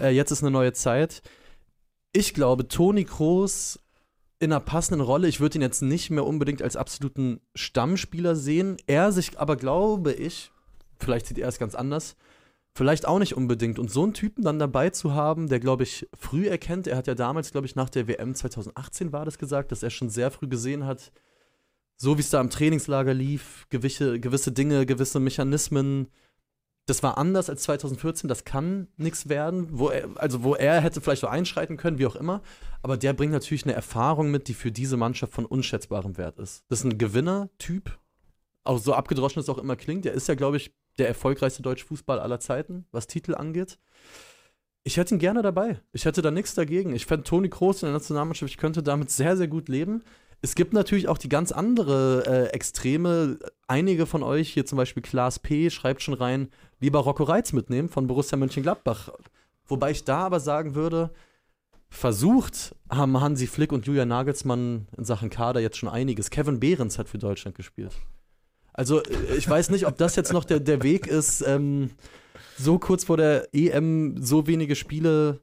äh, 0.00 0.08
jetzt 0.08 0.30
ist 0.30 0.42
eine 0.42 0.50
neue 0.50 0.72
Zeit. 0.72 1.22
Ich 2.12 2.32
glaube, 2.32 2.66
Toni 2.66 3.04
Kroos 3.04 3.78
in 4.40 4.50
einer 4.52 4.60
passenden 4.60 5.02
Rolle. 5.02 5.28
Ich 5.28 5.40
würde 5.40 5.58
ihn 5.58 5.62
jetzt 5.62 5.82
nicht 5.82 6.08
mehr 6.10 6.24
unbedingt 6.24 6.62
als 6.62 6.76
absoluten 6.76 7.40
Stammspieler 7.54 8.34
sehen. 8.34 8.78
Er 8.86 9.12
sich 9.12 9.38
aber, 9.38 9.56
glaube 9.56 10.12
ich, 10.12 10.50
vielleicht 10.98 11.26
sieht 11.26 11.38
er 11.38 11.48
es 11.48 11.58
ganz 11.58 11.74
anders, 11.74 12.16
vielleicht 12.74 13.06
auch 13.06 13.18
nicht 13.18 13.36
unbedingt. 13.36 13.78
Und 13.78 13.90
so 13.90 14.02
einen 14.02 14.14
Typen 14.14 14.44
dann 14.44 14.58
dabei 14.58 14.90
zu 14.90 15.14
haben, 15.14 15.48
der, 15.48 15.60
glaube 15.60 15.82
ich, 15.82 16.08
früh 16.16 16.48
erkennt, 16.48 16.86
er 16.86 16.96
hat 16.96 17.06
ja 17.06 17.14
damals, 17.14 17.50
glaube 17.52 17.66
ich, 17.66 17.76
nach 17.76 17.90
der 17.90 18.08
WM 18.08 18.34
2018 18.34 19.12
war 19.12 19.24
das 19.24 19.38
gesagt, 19.38 19.72
dass 19.72 19.82
er 19.82 19.90
schon 19.90 20.10
sehr 20.10 20.30
früh 20.30 20.48
gesehen 20.48 20.86
hat, 20.86 21.12
so 21.96 22.16
wie 22.16 22.20
es 22.20 22.30
da 22.30 22.40
im 22.40 22.50
Trainingslager 22.50 23.14
lief, 23.14 23.66
gewisse, 23.70 24.20
gewisse 24.20 24.52
Dinge, 24.52 24.86
gewisse 24.86 25.18
Mechanismen 25.18 26.08
das 26.88 27.02
war 27.02 27.18
anders 27.18 27.50
als 27.50 27.62
2014, 27.64 28.28
das 28.28 28.44
kann 28.44 28.88
nichts 28.96 29.28
werden, 29.28 29.68
wo 29.70 29.90
er, 29.90 30.08
also 30.16 30.42
wo 30.42 30.54
er 30.54 30.80
hätte 30.80 31.00
vielleicht 31.00 31.20
so 31.20 31.26
einschreiten 31.26 31.76
können, 31.76 31.98
wie 31.98 32.06
auch 32.06 32.16
immer, 32.16 32.40
aber 32.82 32.96
der 32.96 33.12
bringt 33.12 33.32
natürlich 33.32 33.64
eine 33.64 33.74
Erfahrung 33.74 34.30
mit, 34.30 34.48
die 34.48 34.54
für 34.54 34.72
diese 34.72 34.96
Mannschaft 34.96 35.34
von 35.34 35.44
unschätzbarem 35.44 36.16
Wert 36.16 36.38
ist. 36.38 36.64
Das 36.68 36.80
ist 36.80 36.86
ein 36.86 36.96
Gewinner-Typ, 36.96 37.98
auch 38.64 38.78
so 38.78 38.94
abgedroschen 38.94 39.40
es 39.40 39.50
auch 39.50 39.58
immer 39.58 39.76
klingt, 39.76 40.06
der 40.06 40.14
ist 40.14 40.28
ja, 40.28 40.34
glaube 40.34 40.56
ich, 40.56 40.72
der 40.98 41.08
erfolgreichste 41.08 41.62
deutsche 41.62 41.86
Fußball 41.86 42.18
aller 42.18 42.40
Zeiten, 42.40 42.86
was 42.92 43.06
Titel 43.06 43.34
angeht. 43.34 43.78
Ich 44.84 44.96
hätte 44.96 45.14
ihn 45.14 45.18
gerne 45.18 45.42
dabei. 45.42 45.80
Ich 45.92 46.04
hätte 46.04 46.22
da 46.22 46.30
nichts 46.30 46.54
dagegen. 46.54 46.94
Ich 46.94 47.06
fände 47.06 47.24
Toni 47.24 47.48
Kroos 47.48 47.82
in 47.82 47.88
der 47.88 47.94
Nationalmannschaft, 47.94 48.50
ich 48.50 48.58
könnte 48.58 48.82
damit 48.82 49.10
sehr, 49.10 49.36
sehr 49.36 49.48
gut 49.48 49.68
leben. 49.68 50.02
Es 50.40 50.54
gibt 50.54 50.72
natürlich 50.72 51.08
auch 51.08 51.18
die 51.18 51.28
ganz 51.28 51.50
andere 51.50 52.24
äh, 52.26 52.54
Extreme. 52.54 53.38
Einige 53.66 54.06
von 54.06 54.22
euch, 54.22 54.52
hier 54.52 54.66
zum 54.66 54.76
Beispiel 54.76 55.02
Klaas 55.02 55.40
P., 55.40 55.68
schreibt 55.68 56.02
schon 56.02 56.14
rein, 56.14 56.48
lieber 56.78 57.00
Rocco 57.00 57.24
Reitz 57.24 57.52
mitnehmen 57.52 57.88
von 57.88 58.06
Borussia 58.06 58.38
Mönchengladbach. 58.38 59.10
Wobei 59.66 59.90
ich 59.90 60.04
da 60.04 60.20
aber 60.20 60.38
sagen 60.38 60.74
würde, 60.74 61.10
versucht 61.90 62.74
haben 62.88 63.20
Hansi 63.20 63.46
Flick 63.46 63.72
und 63.72 63.86
Julian 63.86 64.08
Nagelsmann 64.08 64.86
in 64.96 65.04
Sachen 65.04 65.28
Kader 65.28 65.60
jetzt 65.60 65.76
schon 65.76 65.88
einiges. 65.88 66.30
Kevin 66.30 66.60
Behrens 66.60 66.98
hat 66.98 67.08
für 67.08 67.18
Deutschland 67.18 67.56
gespielt. 67.56 67.92
Also 68.78 69.02
äh, 69.02 69.36
ich 69.36 69.48
weiß 69.48 69.70
nicht, 69.70 69.86
ob 69.86 69.98
das 69.98 70.14
jetzt 70.14 70.32
noch 70.32 70.44
der, 70.44 70.60
der 70.60 70.82
Weg 70.82 71.08
ist, 71.08 71.42
ähm, 71.42 71.90
so 72.56 72.78
kurz 72.78 73.04
vor 73.04 73.16
der 73.16 73.48
EM 73.52 74.22
so 74.22 74.46
wenige 74.46 74.76
Spiele 74.76 75.40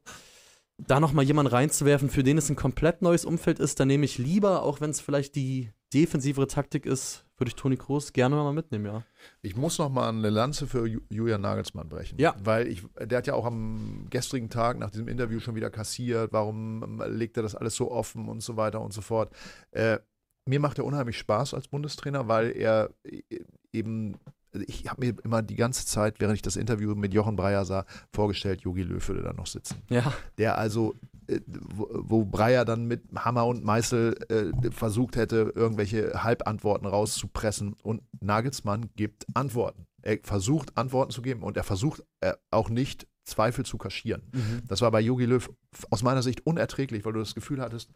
da 0.78 1.00
noch 1.00 1.14
mal 1.14 1.24
jemanden 1.24 1.52
reinzuwerfen, 1.52 2.10
für 2.10 2.24
den 2.24 2.38
es 2.38 2.50
ein 2.50 2.56
komplett 2.56 3.02
neues 3.02 3.24
Umfeld 3.24 3.60
ist, 3.60 3.80
dann 3.80 3.88
nehme 3.88 4.06
ich 4.06 4.18
lieber, 4.18 4.64
auch 4.64 4.82
wenn 4.82 4.90
es 4.90 5.00
vielleicht 5.00 5.36
die 5.36 5.72
defensivere 5.94 6.48
Taktik 6.48 6.86
ist, 6.86 7.26
würde 7.38 7.50
ich 7.50 7.56
Toni 7.56 7.78
Kroos 7.78 8.12
gerne 8.12 8.36
mal 8.36 8.54
mitnehmen, 8.54 8.86
ja. 8.86 9.04
Ich 9.42 9.56
muss 9.56 9.78
noch 9.80 9.90
mal 9.90 10.10
eine 10.10 10.30
Lanze 10.30 10.68
für 10.68 10.86
Julian 11.10 11.42
Nagelsmann 11.42 11.88
brechen. 11.88 12.20
Ja. 12.20 12.36
Weil 12.42 12.68
ich, 12.68 12.84
der 13.00 13.18
hat 13.18 13.28
ja 13.28 13.34
auch 13.34 13.46
am 13.46 14.08
gestrigen 14.10 14.50
Tag 14.50 14.78
nach 14.80 14.92
diesem 14.92 15.08
Interview 15.08 15.40
schon 15.40 15.56
wieder 15.56 15.70
kassiert, 15.70 16.34
warum 16.34 17.02
legt 17.08 17.38
er 17.38 17.44
das 17.44 17.56
alles 17.56 17.76
so 17.76 17.92
offen 17.92 18.28
und 18.28 18.42
so 18.42 18.58
weiter 18.58 18.82
und 18.82 18.94
so 18.94 19.02
fort. 19.02 19.34
Äh, 19.72 20.00
mir 20.46 20.60
macht 20.60 20.78
er 20.78 20.86
unheimlich 20.86 21.18
Spaß 21.18 21.54
als 21.54 21.68
Bundestrainer, 21.68 22.28
weil 22.28 22.52
er 22.52 22.90
äh, 23.04 23.22
eben 23.74 24.18
also 24.54 24.66
ich 24.70 24.90
habe 24.90 25.06
mir 25.06 25.16
immer 25.24 25.42
die 25.42 25.58
ganze 25.58 25.86
Zeit, 25.86 26.22
während 26.22 26.36
ich 26.36 26.42
das 26.42 26.56
Interview 26.56 26.96
mit 26.96 27.14
Jochen 27.14 27.36
Breyer 27.36 27.66
sah, 27.66 27.86
vorgestellt, 28.14 28.62
Jogi 28.62 28.84
Löw 28.84 29.06
würde 29.06 29.22
da 29.22 29.34
noch 29.34 29.48
sitzen. 29.48 29.82
Ja. 29.90 30.14
Der 30.38 30.58
also, 30.58 30.96
äh, 31.28 31.42
wo, 31.46 32.24
Breyer 32.24 32.64
dann 32.64 32.86
mit 32.86 33.04
Hammer 33.14 33.46
und 33.48 33.66
Meißel 33.66 34.16
äh, 34.30 34.72
versucht 34.72 35.18
hätte, 35.18 35.52
irgendwelche 35.54 36.24
Halbantworten 36.24 36.86
rauszupressen 36.86 37.76
und 37.84 38.02
Nagelsmann 38.22 38.92
gibt 38.96 39.26
Antworten. 39.34 39.88
Er 40.02 40.20
versucht 40.24 40.78
Antworten 40.78 41.12
zu 41.12 41.22
geben 41.22 41.44
und 41.44 41.58
er 41.58 41.64
versucht 41.64 42.04
auch 42.50 42.70
nicht 42.70 43.08
Zweifel 43.26 43.66
zu 43.66 43.78
kaschieren. 43.78 44.22
Mhm. 44.32 44.62
Das 44.68 44.82
war 44.82 44.92
bei 44.92 45.02
Jogi 45.02 45.26
Löw 45.26 45.50
aus 45.90 46.04
meiner 46.04 46.22
Sicht 46.22 46.46
unerträglich, 46.46 47.04
weil 47.06 47.14
du 47.14 47.20
das 47.20 47.36
Gefühl 47.36 47.60
hattest, 47.60 47.92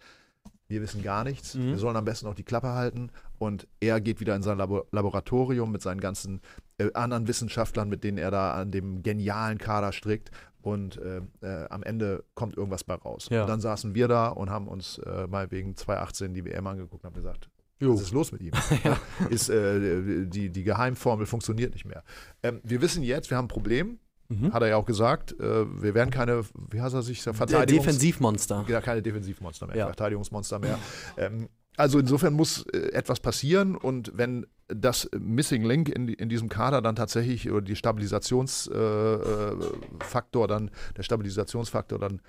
wir 0.69 0.81
wissen 0.81 1.01
gar 1.01 1.23
nichts, 1.23 1.55
mhm. 1.55 1.71
wir 1.71 1.77
sollen 1.77 1.97
am 1.97 2.05
besten 2.05 2.27
auch 2.27 2.35
die 2.35 2.43
Klappe 2.43 2.69
halten. 2.69 3.11
Und 3.37 3.67
er 3.79 3.99
geht 3.99 4.19
wieder 4.19 4.35
in 4.35 4.43
sein 4.43 4.57
Labor 4.57 4.85
Laboratorium 4.91 5.71
mit 5.71 5.81
seinen 5.81 5.99
ganzen 5.99 6.41
äh, 6.77 6.93
anderen 6.93 7.27
Wissenschaftlern, 7.27 7.89
mit 7.89 8.03
denen 8.03 8.17
er 8.17 8.31
da 8.31 8.53
an 8.53 8.71
dem 8.71 9.03
genialen 9.03 9.57
Kader 9.57 9.91
strickt. 9.91 10.31
Und 10.61 10.97
äh, 10.97 11.21
äh, 11.41 11.67
am 11.69 11.83
Ende 11.83 12.23
kommt 12.35 12.55
irgendwas 12.55 12.83
bei 12.83 12.93
raus. 12.93 13.27
Ja. 13.31 13.41
Und 13.41 13.49
dann 13.49 13.61
saßen 13.61 13.95
wir 13.95 14.07
da 14.07 14.27
und 14.27 14.49
haben 14.49 14.67
uns 14.67 14.99
äh, 14.99 15.25
mal 15.27 15.49
wegen 15.51 15.75
2018 15.75 16.33
die 16.33 16.45
WM 16.45 16.67
angeguckt 16.67 17.03
und 17.03 17.07
haben 17.07 17.15
gesagt, 17.15 17.49
Jo. 17.81 17.93
Was 17.93 18.01
ist 18.01 18.11
los 18.11 18.33
mit 18.33 18.41
ihm? 18.41 18.51
ja. 18.83 18.99
ist, 19.29 19.49
äh, 19.49 20.25
die, 20.27 20.49
die 20.49 20.63
Geheimformel 20.63 21.25
funktioniert 21.25 21.73
nicht 21.73 21.85
mehr. 21.85 22.03
Ähm, 22.43 22.59
wir 22.61 22.81
wissen 22.81 23.03
jetzt, 23.03 23.29
wir 23.29 23.37
haben 23.37 23.45
ein 23.45 23.49
Problem. 23.49 23.99
Mhm. 24.29 24.53
Hat 24.53 24.61
er 24.61 24.69
ja 24.69 24.77
auch 24.77 24.85
gesagt, 24.85 25.37
äh, 25.39 25.65
wir 25.81 25.95
werden 25.95 26.11
keine, 26.11 26.43
wie 26.69 26.81
heißt 26.81 26.93
er 26.93 27.01
sich, 27.01 27.23
Verteidigungs 27.23 27.85
Defensivmonster. 27.85 28.63
Ja, 28.67 28.79
keine 28.79 29.01
Defensivmonster 29.01 29.67
mehr, 29.67 29.75
ja. 29.75 29.85
Verteidigungsmonster 29.87 30.59
mehr. 30.59 30.77
Ähm, 31.17 31.49
also 31.77 31.97
insofern 31.97 32.33
muss 32.33 32.65
äh, 32.67 32.91
etwas 32.91 33.21
passieren 33.21 33.75
und 33.75 34.11
wenn 34.15 34.45
das 34.67 35.09
Missing 35.17 35.63
Link 35.63 35.89
in, 35.89 36.09
in 36.09 36.29
diesem 36.29 36.49
Kader 36.49 36.81
dann 36.81 36.95
tatsächlich 36.95 37.49
oder 37.49 37.61
die 37.61 37.75
Stabilisationsfaktor 37.75 40.41
äh, 40.41 40.43
äh 40.43 40.47
dann, 40.47 40.69
der 40.95 41.03
Stabilisationsfaktor 41.03 41.97
dann 41.97 42.21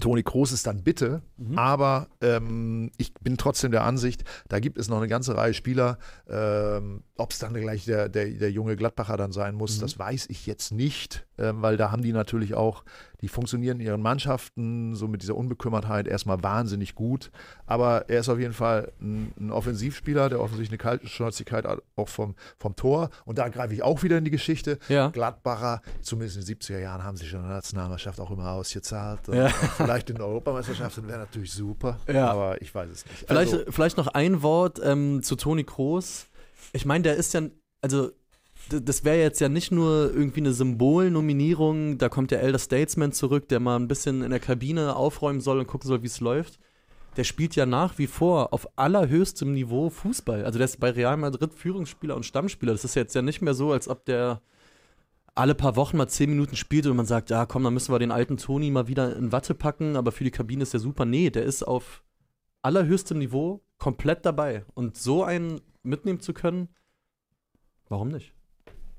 Toni 0.00 0.22
Kroos 0.22 0.52
ist 0.52 0.66
dann 0.66 0.82
bitte, 0.82 1.22
mhm. 1.38 1.56
aber 1.56 2.08
ähm, 2.20 2.90
ich 2.98 3.14
bin 3.14 3.38
trotzdem 3.38 3.70
der 3.70 3.84
Ansicht, 3.84 4.24
da 4.48 4.60
gibt 4.60 4.76
es 4.76 4.88
noch 4.88 4.98
eine 4.98 5.08
ganze 5.08 5.34
Reihe 5.34 5.54
Spieler. 5.54 5.98
Ähm, 6.28 7.04
Ob 7.18 7.32
es 7.32 7.40
dann 7.40 7.52
gleich 7.52 7.84
der, 7.84 8.08
der, 8.08 8.30
der 8.30 8.50
junge 8.50 8.76
Gladbacher 8.76 9.16
dann 9.16 9.32
sein 9.32 9.54
muss, 9.54 9.76
mhm. 9.76 9.80
das 9.82 9.98
weiß 9.98 10.26
ich 10.30 10.46
jetzt 10.46 10.72
nicht, 10.72 11.26
ähm, 11.36 11.62
weil 11.62 11.76
da 11.76 11.90
haben 11.90 12.02
die 12.02 12.12
natürlich 12.12 12.54
auch 12.54 12.84
die 13.20 13.28
funktionieren 13.28 13.80
in 13.80 13.86
ihren 13.86 14.00
Mannschaften 14.00 14.94
so 14.94 15.08
mit 15.08 15.22
dieser 15.22 15.34
Unbekümmertheit 15.34 16.06
erstmal 16.06 16.42
wahnsinnig 16.42 16.94
gut. 16.94 17.30
Aber 17.66 18.08
er 18.08 18.20
ist 18.20 18.28
auf 18.28 18.38
jeden 18.38 18.52
Fall 18.52 18.92
ein, 19.00 19.32
ein 19.38 19.50
Offensivspieler, 19.50 20.28
der 20.28 20.40
offensichtlich 20.40 20.80
eine 20.80 20.98
Kaltschnäuzigkeit 20.98 21.64
hat, 21.64 21.82
auch 21.96 22.08
vom, 22.08 22.36
vom 22.58 22.76
Tor. 22.76 23.10
Und 23.24 23.38
da 23.38 23.48
greife 23.48 23.74
ich 23.74 23.82
auch 23.82 24.02
wieder 24.02 24.18
in 24.18 24.24
die 24.24 24.30
Geschichte. 24.30 24.78
Ja. 24.88 25.08
Gladbacher, 25.08 25.82
zumindest 26.00 26.38
in 26.38 26.44
den 26.44 26.56
70er 26.56 26.78
Jahren, 26.78 27.02
haben 27.02 27.16
sich 27.16 27.32
in 27.32 27.40
der 27.40 27.50
Nationalmannschaft 27.50 28.20
auch 28.20 28.30
immer 28.30 28.52
ausgezahlt. 28.52 29.20
Ja. 29.32 29.48
Vielleicht 29.48 30.10
in 30.10 30.16
der 30.16 30.26
Europameisterschaft 30.26 31.04
wäre 31.06 31.18
natürlich 31.18 31.52
super, 31.52 31.98
ja. 32.06 32.30
aber 32.30 32.62
ich 32.62 32.72
weiß 32.72 32.88
es 32.90 33.04
nicht. 33.04 33.24
Vielleicht, 33.26 33.52
also, 33.52 33.64
vielleicht 33.70 33.96
noch 33.96 34.08
ein 34.08 34.42
Wort 34.42 34.80
ähm, 34.82 35.22
zu 35.24 35.34
Toni 35.34 35.64
Kroos. 35.64 36.27
Ich 36.72 36.84
meine, 36.84 37.02
der 37.02 37.16
ist 37.16 37.34
ja, 37.34 37.42
also 37.80 38.10
das 38.68 39.04
wäre 39.04 39.18
jetzt 39.18 39.40
ja 39.40 39.48
nicht 39.48 39.72
nur 39.72 40.12
irgendwie 40.12 40.40
eine 40.40 40.52
Symbolnominierung, 40.52 41.98
da 41.98 42.08
kommt 42.08 42.30
der 42.30 42.42
Elder 42.42 42.58
Statesman 42.58 43.12
zurück, 43.12 43.48
der 43.48 43.60
mal 43.60 43.76
ein 43.76 43.88
bisschen 43.88 44.22
in 44.22 44.30
der 44.30 44.40
Kabine 44.40 44.96
aufräumen 44.96 45.40
soll 45.40 45.58
und 45.58 45.66
gucken 45.66 45.88
soll, 45.88 46.02
wie 46.02 46.08
es 46.08 46.20
läuft. 46.20 46.58
Der 47.16 47.24
spielt 47.24 47.56
ja 47.56 47.66
nach 47.66 47.98
wie 47.98 48.06
vor 48.06 48.52
auf 48.52 48.68
allerhöchstem 48.76 49.52
Niveau 49.52 49.90
Fußball. 49.90 50.44
Also 50.44 50.58
der 50.58 50.66
ist 50.66 50.78
bei 50.78 50.90
Real 50.90 51.16
Madrid 51.16 51.54
Führungsspieler 51.54 52.14
und 52.14 52.26
Stammspieler. 52.26 52.72
Das 52.72 52.84
ist 52.84 52.94
jetzt 52.94 53.14
ja 53.14 53.22
nicht 53.22 53.42
mehr 53.42 53.54
so, 53.54 53.72
als 53.72 53.88
ob 53.88 54.04
der 54.04 54.40
alle 55.34 55.54
paar 55.54 55.76
Wochen 55.76 55.96
mal 55.96 56.08
zehn 56.08 56.30
Minuten 56.30 56.56
spielt 56.56 56.86
und 56.86 56.96
man 56.96 57.06
sagt, 57.06 57.30
ja 57.30 57.46
komm, 57.46 57.64
dann 57.64 57.74
müssen 57.74 57.92
wir 57.92 57.98
den 57.98 58.10
alten 58.10 58.36
Toni 58.36 58.70
mal 58.70 58.88
wieder 58.88 59.16
in 59.16 59.32
Watte 59.32 59.54
packen, 59.54 59.96
aber 59.96 60.12
für 60.12 60.24
die 60.24 60.30
Kabine 60.30 60.62
ist 60.62 60.72
der 60.72 60.80
super. 60.80 61.04
Nee, 61.04 61.30
der 61.30 61.44
ist 61.44 61.62
auf 61.62 62.02
allerhöchstem 62.62 63.18
Niveau 63.18 63.62
komplett 63.78 64.26
dabei. 64.26 64.64
Und 64.74 64.96
so 64.96 65.24
einen 65.24 65.60
mitnehmen 65.88 66.20
zu 66.20 66.32
können, 66.32 66.68
warum 67.88 68.08
nicht? 68.08 68.34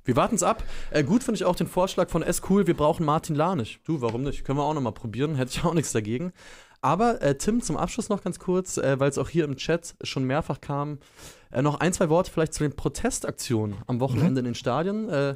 Wir 0.04 0.15
warten 0.15 0.36
es 0.36 0.43
ab. 0.43 0.63
Äh, 0.91 1.04
gut 1.04 1.23
finde 1.23 1.38
ich 1.38 1.45
auch 1.45 1.56
den 1.56 1.67
Vorschlag 1.67 2.10
von 2.10 2.23
S. 2.23 2.41
Cool, 2.49 2.65
wir 2.65 2.75
brauchen 2.75 3.06
Martin 3.06 3.36
Larnisch. 3.36 3.80
Du, 3.84 4.02
warum 4.02 4.23
nicht? 4.23 4.43
Können 4.43 4.58
wir 4.58 4.63
auch 4.63 4.73
nochmal 4.73 4.93
probieren, 4.93 5.36
hätte 5.36 5.52
ich 5.52 5.63
auch 5.63 5.73
nichts 5.73 5.91
dagegen. 5.91 6.34
Aber 6.82 7.21
äh, 7.21 7.38
Tim, 7.38 7.62
zum 7.62 7.78
Abschluss 7.78 8.10
noch 8.10 8.23
ganz 8.23 8.39
kurz, 8.39 8.78
äh, 8.78 8.99
weil 8.99 9.10
es 9.10 9.17
auch 9.17 9.30
hier 9.30 9.43
im 9.43 9.58
Chat 9.58 9.95
schon 10.02 10.23
mehrfach 10.23 10.62
kam, 10.62 10.99
äh, 11.52 11.62
noch 11.62 11.80
ein, 11.80 11.93
zwei 11.93 12.10
Worte 12.10 12.32
vielleicht 12.32 12.54
zu 12.54 12.63
den 12.63 12.75
Protestaktionen 12.75 13.75
am 13.88 13.99
Wochenende 13.99 14.32
mhm. 14.32 14.38
in 14.38 14.45
den 14.45 14.56
Stadien. 14.56 15.10
Äh, 15.10 15.36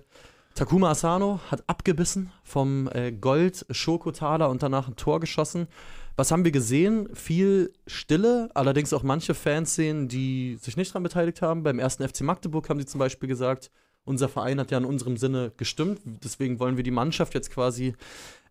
Takuma 0.55 0.91
Asano 0.91 1.39
hat 1.49 1.63
abgebissen 1.67 2.31
vom 2.43 2.87
äh, 2.93 3.11
Gold 3.11 3.65
Schokotaler 3.71 4.49
und 4.49 4.63
danach 4.63 4.87
ein 4.87 4.95
Tor 4.95 5.19
geschossen. 5.19 5.67
Was 6.15 6.31
haben 6.31 6.43
wir 6.43 6.51
gesehen? 6.51 7.09
Viel 7.15 7.73
Stille, 7.87 8.49
allerdings 8.53 8.93
auch 8.93 9.03
manche 9.03 9.33
Fans 9.33 9.73
sehen, 9.73 10.07
die 10.07 10.57
sich 10.61 10.77
nicht 10.77 10.91
daran 10.91 11.03
beteiligt 11.03 11.41
haben. 11.41 11.63
Beim 11.63 11.79
ersten 11.79 12.07
FC 12.07 12.21
Magdeburg 12.21 12.69
haben 12.69 12.79
sie 12.79 12.85
zum 12.85 12.99
Beispiel 12.99 13.27
gesagt, 13.27 13.71
unser 14.05 14.29
Verein 14.29 14.59
hat 14.59 14.69
ja 14.69 14.77
in 14.77 14.85
unserem 14.85 15.17
Sinne 15.17 15.51
gestimmt. 15.57 16.01
Deswegen 16.23 16.59
wollen 16.59 16.77
wir 16.77 16.83
die 16.83 16.91
Mannschaft 16.91 17.33
jetzt 17.33 17.51
quasi 17.51 17.95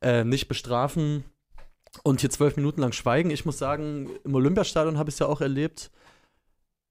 äh, 0.01 0.25
nicht 0.25 0.49
bestrafen 0.49 1.25
und 2.03 2.21
hier 2.21 2.31
zwölf 2.31 2.57
Minuten 2.57 2.81
lang 2.81 2.93
schweigen. 2.93 3.31
Ich 3.31 3.45
muss 3.45 3.59
sagen, 3.59 4.11
im 4.25 4.35
Olympiastadion 4.35 4.99
habe 4.99 5.11
ich 5.11 5.15
es 5.15 5.19
ja 5.21 5.27
auch 5.27 5.41
erlebt. 5.41 5.91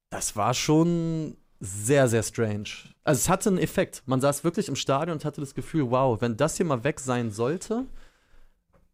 Das 0.09 0.35
war 0.35 0.53
schon 0.53 1.35
sehr, 1.59 2.07
sehr 2.07 2.23
strange. 2.23 2.69
Also 3.03 3.19
es 3.19 3.29
hatte 3.29 3.49
einen 3.49 3.57
Effekt. 3.57 4.03
Man 4.05 4.21
saß 4.21 4.43
wirklich 4.43 4.67
im 4.67 4.75
Stadion 4.75 5.17
und 5.17 5.25
hatte 5.25 5.41
das 5.41 5.53
Gefühl, 5.53 5.91
wow, 5.91 6.21
wenn 6.21 6.37
das 6.37 6.57
hier 6.57 6.65
mal 6.65 6.83
weg 6.83 6.99
sein 6.99 7.31
sollte, 7.31 7.85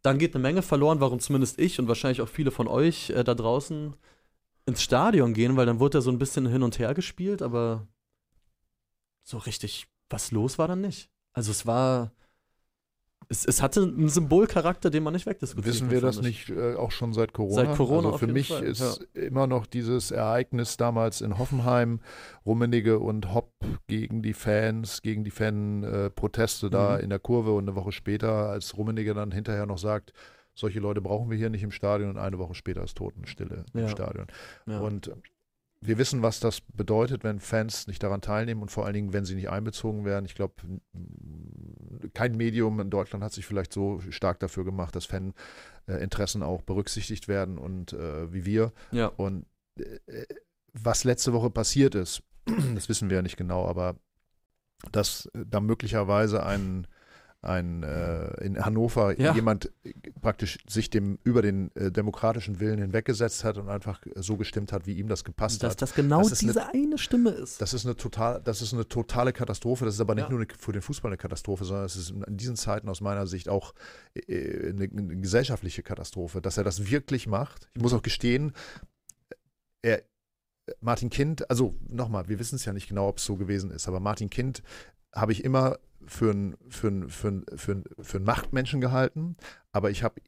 dann 0.02 0.18
geht 0.18 0.34
eine 0.34 0.42
Menge 0.42 0.62
verloren, 0.62 1.00
warum 1.00 1.20
zumindest 1.20 1.58
ich 1.58 1.78
und 1.78 1.88
wahrscheinlich 1.88 2.22
auch 2.22 2.28
viele 2.28 2.50
von 2.50 2.68
euch 2.68 3.10
äh, 3.10 3.24
da 3.24 3.34
draußen 3.34 3.96
ins 4.66 4.82
Stadion 4.82 5.34
gehen, 5.34 5.56
weil 5.56 5.66
dann 5.66 5.80
wurde 5.80 5.98
er 5.98 6.02
so 6.02 6.10
ein 6.10 6.18
bisschen 6.18 6.46
hin 6.46 6.62
und 6.62 6.78
her 6.78 6.94
gespielt, 6.94 7.42
aber 7.42 7.86
so 9.22 9.38
richtig 9.38 9.88
was 10.10 10.30
los 10.30 10.58
war 10.58 10.68
dann 10.68 10.80
nicht. 10.80 11.10
Also 11.32 11.50
es 11.50 11.66
war, 11.66 12.12
es, 13.30 13.44
es 13.44 13.60
hatte 13.60 13.82
einen 13.82 14.08
Symbolcharakter, 14.08 14.90
den 14.90 15.02
man 15.02 15.12
nicht 15.12 15.26
wegdiskutiert 15.26 15.74
Wissen 15.74 15.90
wir 15.90 16.00
das 16.00 16.22
nicht 16.22 16.48
äh, 16.48 16.74
auch 16.74 16.90
schon 16.90 17.12
seit 17.12 17.32
Corona? 17.34 17.66
Seit 17.66 17.76
Corona 17.76 18.08
also 18.08 18.18
für 18.18 18.26
mich 18.26 18.48
Fall. 18.48 18.62
ist 18.62 18.80
ja. 19.14 19.22
immer 19.22 19.46
noch 19.46 19.66
dieses 19.66 20.10
Ereignis 20.10 20.78
damals 20.78 21.20
in 21.20 21.38
Hoffenheim, 21.38 22.00
Rummenigge 22.46 22.98
und 22.98 23.34
Hopp 23.34 23.52
gegen 23.86 24.22
die 24.22 24.32
Fans, 24.32 25.02
gegen 25.02 25.24
die 25.24 25.30
Fan-Proteste 25.30 26.68
äh, 26.68 26.70
da 26.70 26.96
mhm. 26.96 27.04
in 27.04 27.10
der 27.10 27.18
Kurve 27.18 27.52
und 27.52 27.68
eine 27.68 27.76
Woche 27.76 27.92
später, 27.92 28.48
als 28.48 28.76
Rummenigge 28.76 29.12
dann 29.12 29.30
hinterher 29.30 29.66
noch 29.66 29.78
sagt, 29.78 30.12
solche 30.54 30.80
Leute 30.80 31.02
brauchen 31.02 31.30
wir 31.30 31.36
hier 31.36 31.50
nicht 31.50 31.62
im 31.62 31.70
Stadion 31.70 32.10
und 32.10 32.18
eine 32.18 32.38
Woche 32.38 32.54
später 32.54 32.82
ist 32.82 32.96
Totenstille 32.96 33.64
ja. 33.74 33.80
im 33.82 33.88
Stadion. 33.88 34.26
Ja. 34.66 34.80
Und 34.80 35.12
wir 35.80 35.98
wissen, 35.98 36.22
was 36.22 36.40
das 36.40 36.60
bedeutet, 36.60 37.22
wenn 37.22 37.40
Fans 37.40 37.86
nicht 37.86 38.02
daran 38.02 38.20
teilnehmen 38.20 38.62
und 38.62 38.70
vor 38.70 38.84
allen 38.84 38.94
Dingen, 38.94 39.12
wenn 39.12 39.24
sie 39.24 39.34
nicht 39.34 39.48
einbezogen 39.48 40.04
werden. 40.04 40.24
Ich 40.24 40.34
glaube, 40.34 40.54
kein 42.14 42.36
Medium 42.36 42.80
in 42.80 42.90
Deutschland 42.90 43.24
hat 43.24 43.32
sich 43.32 43.46
vielleicht 43.46 43.72
so 43.72 44.00
stark 44.10 44.40
dafür 44.40 44.64
gemacht, 44.64 44.96
dass 44.96 45.06
Faninteressen 45.06 46.42
auch 46.42 46.62
berücksichtigt 46.62 47.28
werden 47.28 47.58
und 47.58 47.92
äh, 47.92 48.32
wie 48.32 48.44
wir. 48.44 48.72
Ja. 48.90 49.06
Und 49.06 49.46
äh, 49.78 50.24
was 50.72 51.04
letzte 51.04 51.32
Woche 51.32 51.50
passiert 51.50 51.94
ist, 51.94 52.22
das 52.74 52.88
wissen 52.88 53.08
wir 53.08 53.18
ja 53.18 53.22
nicht 53.22 53.36
genau, 53.36 53.66
aber 53.66 53.96
dass 54.92 55.28
da 55.32 55.60
möglicherweise 55.60 56.44
ein 56.44 56.86
ein 57.40 57.84
äh, 57.84 58.44
in 58.44 58.64
Hannover 58.64 59.18
Ja. 59.18 59.32
jemand 59.32 59.70
äh, 59.84 59.92
praktisch 60.20 60.58
sich 60.68 60.90
dem 60.90 61.18
über 61.22 61.40
den 61.40 61.70
äh, 61.76 61.92
demokratischen 61.92 62.58
Willen 62.58 62.78
hinweggesetzt 62.80 63.44
hat 63.44 63.58
und 63.58 63.68
einfach 63.68 64.02
so 64.16 64.36
gestimmt 64.36 64.72
hat, 64.72 64.86
wie 64.86 64.94
ihm 64.94 65.06
das 65.06 65.22
gepasst 65.22 65.62
Dass 65.62 65.72
hat. 65.72 65.82
das 65.82 65.94
genau 65.94 66.28
Das 66.28 66.40
diese 66.40 66.66
eine 66.74 66.98
Stimme 66.98 67.30
ist. 67.30 67.60
Das 67.62 67.74
ist 67.74 67.86
eine 67.86 67.94
total, 67.94 68.42
das 68.42 68.60
ist 68.60 68.74
eine 68.74 68.88
totale 68.88 69.32
Katastrophe. 69.32 69.84
Das 69.84 69.94
ist 69.94 70.00
aber 70.00 70.16
nicht 70.16 70.24
Ja. 70.24 70.30
nur 70.30 70.40
eine, 70.40 70.48
für 70.58 70.72
den 70.72 70.82
Fußball 70.82 71.10
eine 71.10 71.16
Katastrophe, 71.16 71.64
sondern 71.64 71.86
es 71.86 71.94
ist 71.94 72.10
in 72.10 72.36
diesen 72.36 72.56
Zeiten 72.56 72.88
aus 72.88 73.00
meiner 73.00 73.28
Sicht 73.28 73.48
auch 73.48 73.72
äh, 74.14 74.70
eine, 74.70 74.84
eine 74.90 75.16
gesellschaftliche 75.20 75.84
Katastrophe, 75.84 76.42
dass 76.42 76.56
er 76.58 76.64
das 76.64 76.90
wirklich 76.90 77.28
macht. 77.28 77.68
Ich 77.74 77.82
muss 77.82 77.92
auch 77.92 78.02
gestehen, 78.02 78.52
er 79.82 80.02
Martin 80.80 81.08
Kind, 81.08 81.48
also 81.48 81.76
nochmal, 81.88 82.28
wir 82.28 82.38
wissen 82.38 82.56
es 82.56 82.64
ja 82.64 82.72
nicht 82.72 82.88
genau, 82.88 83.08
ob 83.08 83.18
es 83.18 83.24
so 83.24 83.36
gewesen 83.36 83.70
ist, 83.70 83.88
aber 83.88 84.00
Martin 84.00 84.28
Kind 84.28 84.62
habe 85.14 85.32
ich 85.32 85.42
immer 85.44 85.78
für 86.08 86.30
einen 86.30 86.56
für 86.68 86.88
ein, 86.88 87.08
für 87.08 87.28
ein, 87.28 87.44
für 87.56 87.72
ein, 87.72 87.84
für 88.00 88.20
Machtmenschen 88.20 88.80
gehalten, 88.80 89.36
aber 89.72 89.90
ich 89.90 90.02
habe 90.02 90.20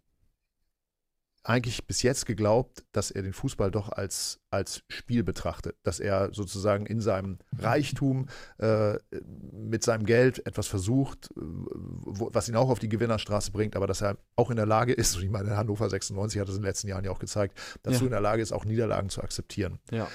eigentlich 1.43 1.87
bis 1.87 2.03
jetzt 2.03 2.27
geglaubt, 2.27 2.85
dass 2.93 3.11
er 3.11 3.23
den 3.23 3.33
Fußball 3.33 3.71
doch 3.71 3.89
als, 3.89 4.41
als 4.51 4.83
Spiel 4.91 5.25
betrachtet, 5.25 5.75
dass 5.85 5.99
er 5.99 6.35
sozusagen 6.35 6.85
in 6.85 7.01
seinem 7.01 7.39
Reichtum 7.57 8.29
äh, 8.59 8.99
mit 9.51 9.83
seinem 9.83 10.05
Geld 10.05 10.47
etwas 10.47 10.67
versucht, 10.67 11.31
wo, 11.35 12.29
was 12.35 12.47
ihn 12.51 12.57
auch 12.57 12.69
auf 12.69 12.79
die 12.79 12.91
Gewinnerstraße 12.91 13.53
bringt, 13.53 13.75
aber 13.75 13.87
dass 13.87 14.03
er 14.03 14.19
auch 14.37 14.51
in 14.51 14.57
der 14.57 14.67
Lage 14.67 14.93
ist, 14.93 15.17
ich 15.17 15.31
meine, 15.31 15.57
Hannover 15.57 15.89
96 15.89 16.39
hat 16.43 16.49
das 16.49 16.57
in 16.57 16.61
den 16.61 16.67
letzten 16.69 16.89
Jahren 16.89 17.05
ja 17.05 17.11
auch 17.11 17.19
gezeigt, 17.19 17.59
dazu 17.85 18.01
Ja. 18.01 18.05
in 18.05 18.11
der 18.11 18.21
Lage 18.21 18.43
ist, 18.43 18.53
auch 18.53 18.67
Niederlagen 18.67 19.09
zu 19.09 19.23
akzeptieren. 19.23 19.79
Ja. 19.91 20.09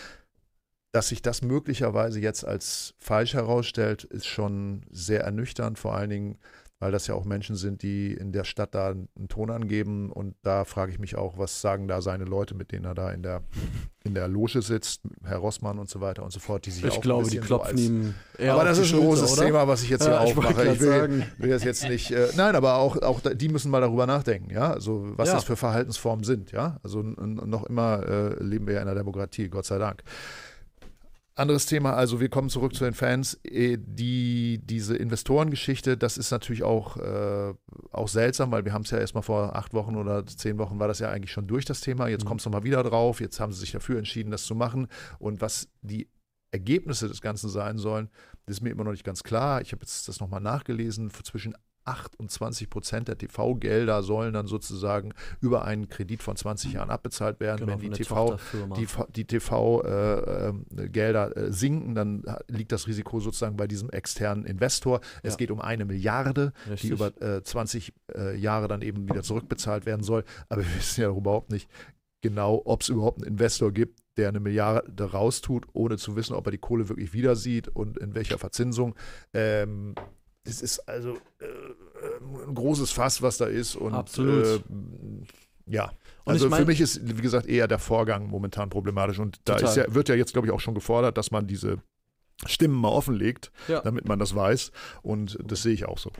Dass 0.95 1.09
sich 1.09 1.21
das 1.21 1.41
möglicherweise 1.41 2.21
jetzt 2.21 2.45
als 2.47 2.93
falsch 2.99 3.33
herausstellt, 3.33 4.05
ist 4.05 4.27
schon 4.27 4.83
sehr 4.91 5.21
ernüchternd, 5.25 5.77
vor 5.77 5.93
allen 5.93 6.09
Dingen, 6.09 6.37
weil 6.79 6.91
das 6.93 7.07
ja 7.07 7.15
auch 7.15 7.25
Menschen 7.25 7.55
sind, 7.57 7.81
die 7.83 8.13
in 8.13 8.31
der 8.31 8.43
Stadt 8.45 8.75
da 8.75 8.91
einen 8.91 9.27
Ton 9.27 9.49
angeben. 9.49 10.09
Und 10.11 10.35
da 10.41 10.63
frage 10.63 10.91
ich 10.93 10.99
mich 10.99 11.15
auch, 11.17 11.37
was 11.37 11.59
sagen 11.59 11.87
da 11.89 12.01
seine 12.01 12.23
Leute, 12.25 12.53
mit 12.55 12.71
denen 12.71 12.85
er 12.85 12.93
da 12.95 13.11
in 13.11 13.23
der, 13.23 13.41
in 14.05 14.13
der 14.13 14.27
Loge 14.29 14.61
sitzt, 14.61 15.01
Herr 15.25 15.37
Rossmann 15.39 15.79
und 15.79 15.89
so 15.89 15.99
weiter 15.99 16.23
und 16.23 16.31
so 16.31 16.39
fort, 16.39 16.65
die 16.65 16.71
sich 16.71 16.83
auch 16.85 16.89
Ich 16.89 16.95
ein 16.95 17.01
glaube, 17.01 17.29
die 17.29 17.37
so 17.37 17.43
klopfen 17.43 17.71
als, 17.71 17.81
ihm 17.81 18.13
eher 18.37 18.53
aber 18.53 18.63
das 18.65 18.77
ist 18.77 18.93
ein 18.93 18.99
großes 18.99 19.33
oder? 19.33 19.45
Thema, 19.47 19.67
was 19.67 19.83
ich 19.83 19.89
jetzt 19.89 20.03
hier 20.03 20.13
Ja, 20.13 20.23
ich 20.23 20.31
aufmache. 20.31 20.53
grad 20.53 20.75
Ich 20.75 20.79
will, 20.79 20.87
sagen. 20.91 21.25
will 21.39 21.49
das 21.49 21.63
jetzt 21.65 21.89
nicht. 21.89 22.11
Äh, 22.11 22.27
nein, 22.37 22.55
aber 22.55 22.75
auch, 22.75 23.01
auch 23.01 23.19
die 23.21 23.49
müssen 23.49 23.69
mal 23.71 23.81
darüber 23.81 24.05
nachdenken, 24.05 24.49
ja. 24.51 24.71
Also 24.71 25.05
was 25.17 25.27
Ja. 25.29 25.35
das 25.35 25.43
für 25.43 25.55
Verhaltensformen 25.57 26.23
sind, 26.23 26.51
ja. 26.53 26.77
Also 26.83 27.01
noch 27.03 27.65
immer 27.65 28.03
äh, 28.07 28.43
leben 28.43 28.67
wir 28.67 28.75
ja 28.75 28.81
in 28.81 28.87
einer 28.87 28.97
Demokratie, 28.97 29.49
Gott 29.49 29.65
sei 29.65 29.77
Dank. 29.77 30.03
Anderes 31.37 31.65
Thema, 31.65 31.93
also 31.93 32.21
wir 32.21 32.29
kommen 32.29 32.49
zurück 32.49 32.73
zu 32.73 32.85
den 32.85 32.93
Fans. 32.93 33.37
Äh, 33.43 33.77
Die, 33.77 34.61
diese 34.63 34.95
Investorengeschichte, 34.95 35.97
das 35.97 36.17
ist 36.17 36.31
natürlich 36.31 36.63
auch, 36.63 36.95
äh, 36.95 37.53
auch 37.91 38.07
seltsam, 38.07 38.51
weil 38.51 38.63
wir 38.63 38.71
haben 38.71 38.83
es 38.83 38.91
ja 38.91 38.99
erstmal 38.99 39.23
vor 39.23 39.53
acht 39.53 39.73
Wochen 39.73 39.97
oder 39.97 40.25
zehn 40.25 40.57
Wochen 40.57 40.79
war 40.79 40.87
das 40.87 40.99
ja 40.99 41.09
eigentlich 41.09 41.31
schon 41.33 41.45
durch 41.47 41.65
das 41.65 41.81
Thema. 41.81 42.07
Jetzt 42.07 42.23
Mhm. 42.23 42.27
kommt 42.29 42.39
es 42.41 42.45
nochmal 42.45 42.63
wieder 42.63 42.83
drauf. 42.83 43.19
Jetzt 43.19 43.41
haben 43.41 43.51
sie 43.51 43.59
sich 43.59 43.73
dafür 43.73 43.97
entschieden, 43.97 44.31
das 44.31 44.45
zu 44.45 44.55
machen. 44.55 44.87
Und 45.19 45.41
was 45.41 45.67
die 45.81 46.07
Ergebnisse 46.51 47.09
des 47.09 47.19
Ganzen 47.19 47.49
sein 47.49 47.77
sollen, 47.77 48.09
das 48.45 48.57
ist 48.57 48.61
mir 48.61 48.69
immer 48.69 48.85
noch 48.85 48.91
nicht 48.91 49.03
ganz 49.03 49.21
klar. 49.21 49.59
Ich 49.61 49.73
habe 49.73 49.81
jetzt 49.81 50.07
das 50.07 50.21
nochmal 50.21 50.39
nachgelesen. 50.39 51.11
Zwischen 51.11 51.53
8 51.85 52.19
und 52.19 52.31
20 52.31 52.69
Prozent 52.69 53.07
der 53.07 53.17
TV-Gelder 53.17 54.03
sollen 54.03 54.33
dann 54.33 54.47
sozusagen 54.47 55.13
über 55.39 55.65
einen 55.65 55.87
Kredit 55.87 56.23
von 56.23 56.35
20 56.35 56.73
Jahren 56.73 56.89
abbezahlt 56.89 57.39
werden. 57.39 57.67
Genau, 57.67 57.73
Wenn 57.73 57.79
die 57.91 57.97
TV, 57.97 58.37
die, 58.75 58.87
die 59.15 59.25
TV-Gelder 59.25 61.37
äh, 61.37 61.51
sinken, 61.51 61.95
dann 61.95 62.23
liegt 62.47 62.71
das 62.71 62.87
Risiko 62.87 63.19
sozusagen 63.19 63.57
bei 63.57 63.67
diesem 63.67 63.89
externen 63.89 64.45
Investor. 64.45 65.01
Es 65.23 65.33
Ja. 65.33 65.37
geht 65.37 65.51
um 65.51 65.61
eine 65.61 65.85
Milliarde, 65.85 66.53
Richtig. 66.69 66.81
die 66.81 66.87
über 66.93 67.21
äh, 67.21 67.43
20 67.43 67.93
äh, 68.15 68.35
Jahre 68.35 68.67
dann 68.67 68.81
eben 68.81 69.07
wieder 69.07 69.23
zurückbezahlt 69.23 69.85
werden 69.85 70.03
soll. 70.03 70.23
Aber 70.49 70.61
wir 70.61 70.67
wissen 70.77 71.01
ja 71.01 71.09
überhaupt 71.09 71.51
nicht 71.51 71.69
genau, 72.21 72.61
ob 72.65 72.81
es 72.81 72.89
überhaupt 72.89 73.21
einen 73.21 73.31
Investor 73.31 73.71
gibt, 73.71 73.99
der 74.17 74.29
eine 74.29 74.39
Milliarde 74.39 75.11
raustut, 75.11 75.65
ohne 75.73 75.97
zu 75.97 76.15
wissen, 76.15 76.33
ob 76.33 76.47
er 76.47 76.51
die 76.51 76.57
Kohle 76.57 76.89
wirklich 76.89 77.13
wieder 77.13 77.35
sieht 77.35 77.67
und 77.67 77.97
in 77.97 78.15
welcher 78.15 78.37
Verzinsung. 78.39 78.95
Ähm, 79.33 79.93
es 80.45 80.61
ist 80.61 80.79
also 80.87 81.13
äh, 81.39 81.45
ein 82.47 82.55
großes 82.55 82.91
Fass, 82.91 83.21
was 83.21 83.37
da 83.37 83.45
ist. 83.45 83.75
Und, 83.75 83.93
Absolut. 83.93 84.45
Äh, 84.45 84.59
ja. 85.67 85.91
Und 86.23 86.33
Also 86.33 86.45
ich 86.45 86.51
mein- 86.51 86.61
für 86.61 86.65
mich 86.67 86.81
ist, 86.81 87.01
wie 87.17 87.21
gesagt, 87.21 87.47
eher 87.47 87.67
der 87.67 87.79
Vorgang 87.79 88.27
momentan 88.29 88.69
problematisch. 88.69 89.19
Und 89.19 89.39
da 89.45 89.57
ja, 89.57 89.93
wird 89.93 90.09
ja 90.09 90.15
jetzt, 90.15 90.33
glaube 90.33 90.47
ich, 90.47 90.53
auch 90.53 90.59
schon 90.59 90.73
gefordert, 90.75 91.17
dass 91.17 91.31
man 91.31 91.47
diese 91.47 91.77
Stimmen 92.45 92.75
mal 92.75 92.89
offenlegt, 92.89 93.51
Ja. 93.67 93.81
damit 93.81 94.07
man 94.07 94.19
das 94.19 94.35
weiß. 94.35 94.71
Und 95.01 95.37
das 95.43 95.61
sehe 95.63 95.73
ich 95.73 95.85
auch 95.85 95.97
so. 95.97 96.11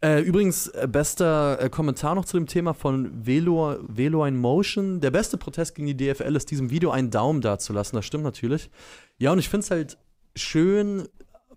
Äh, 0.00 0.20
übrigens, 0.22 0.68
äh, 0.68 0.86
bester 0.90 1.60
äh, 1.60 1.68
Kommentar 1.70 2.14
noch 2.14 2.24
zu 2.24 2.36
dem 2.36 2.46
Thema 2.46 2.72
von 2.72 3.26
Velo, 3.26 3.78
Velo 3.82 4.24
in 4.26 4.36
Motion. 4.36 5.00
Der 5.00 5.10
beste 5.10 5.36
Protest 5.38 5.74
gegen 5.74 5.88
die 5.88 5.96
DFL 5.96 6.36
ist, 6.36 6.50
diesem 6.50 6.70
Video 6.70 6.90
einen 6.90 7.10
Daumen 7.10 7.40
dazulassen. 7.40 7.96
Das 7.96 8.04
stimmt 8.06 8.22
natürlich. 8.24 8.70
Ja, 9.18 9.32
und 9.32 9.38
ich 9.40 9.48
finde 9.48 9.64
es 9.64 9.70
halt 9.72 9.98
schön, 10.36 11.08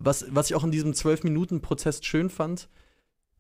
was, 0.04 0.26
was 0.30 0.50
ich 0.50 0.56
auch 0.56 0.64
in 0.64 0.72
diesem 0.72 0.92
12-Minuten-Protest 0.92 2.06
schön 2.06 2.30
fand. 2.30 2.70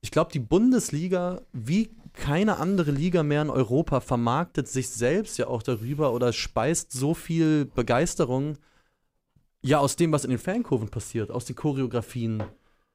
Ich 0.02 0.12
glaube, 0.12 0.32
die 0.32 0.40
Bundesliga, 0.40 1.42
wie 1.54 1.92
keine 2.14 2.58
andere 2.58 2.92
Liga 2.92 3.24
mehr 3.24 3.44
in 3.44 3.50
Europa, 3.50 4.00
vermarktet 4.00 4.68
sich 4.68 4.90
selbst 4.90 5.38
ja 5.38 5.48
auch 5.48 5.64
darüber 5.64 6.14
oder 6.14 6.34
speist 6.34 6.92
so 6.92 7.14
viel 7.14 7.66
Begeisterung 7.66 8.58
ja 9.62 9.78
aus 9.78 9.96
dem, 9.96 10.12
was 10.12 10.24
in 10.24 10.32
den 10.32 10.40
Fankurven 10.40 10.90
passiert, 10.90 11.32
aus 11.32 11.46
den 11.46 11.56
Choreografien, 11.56 12.44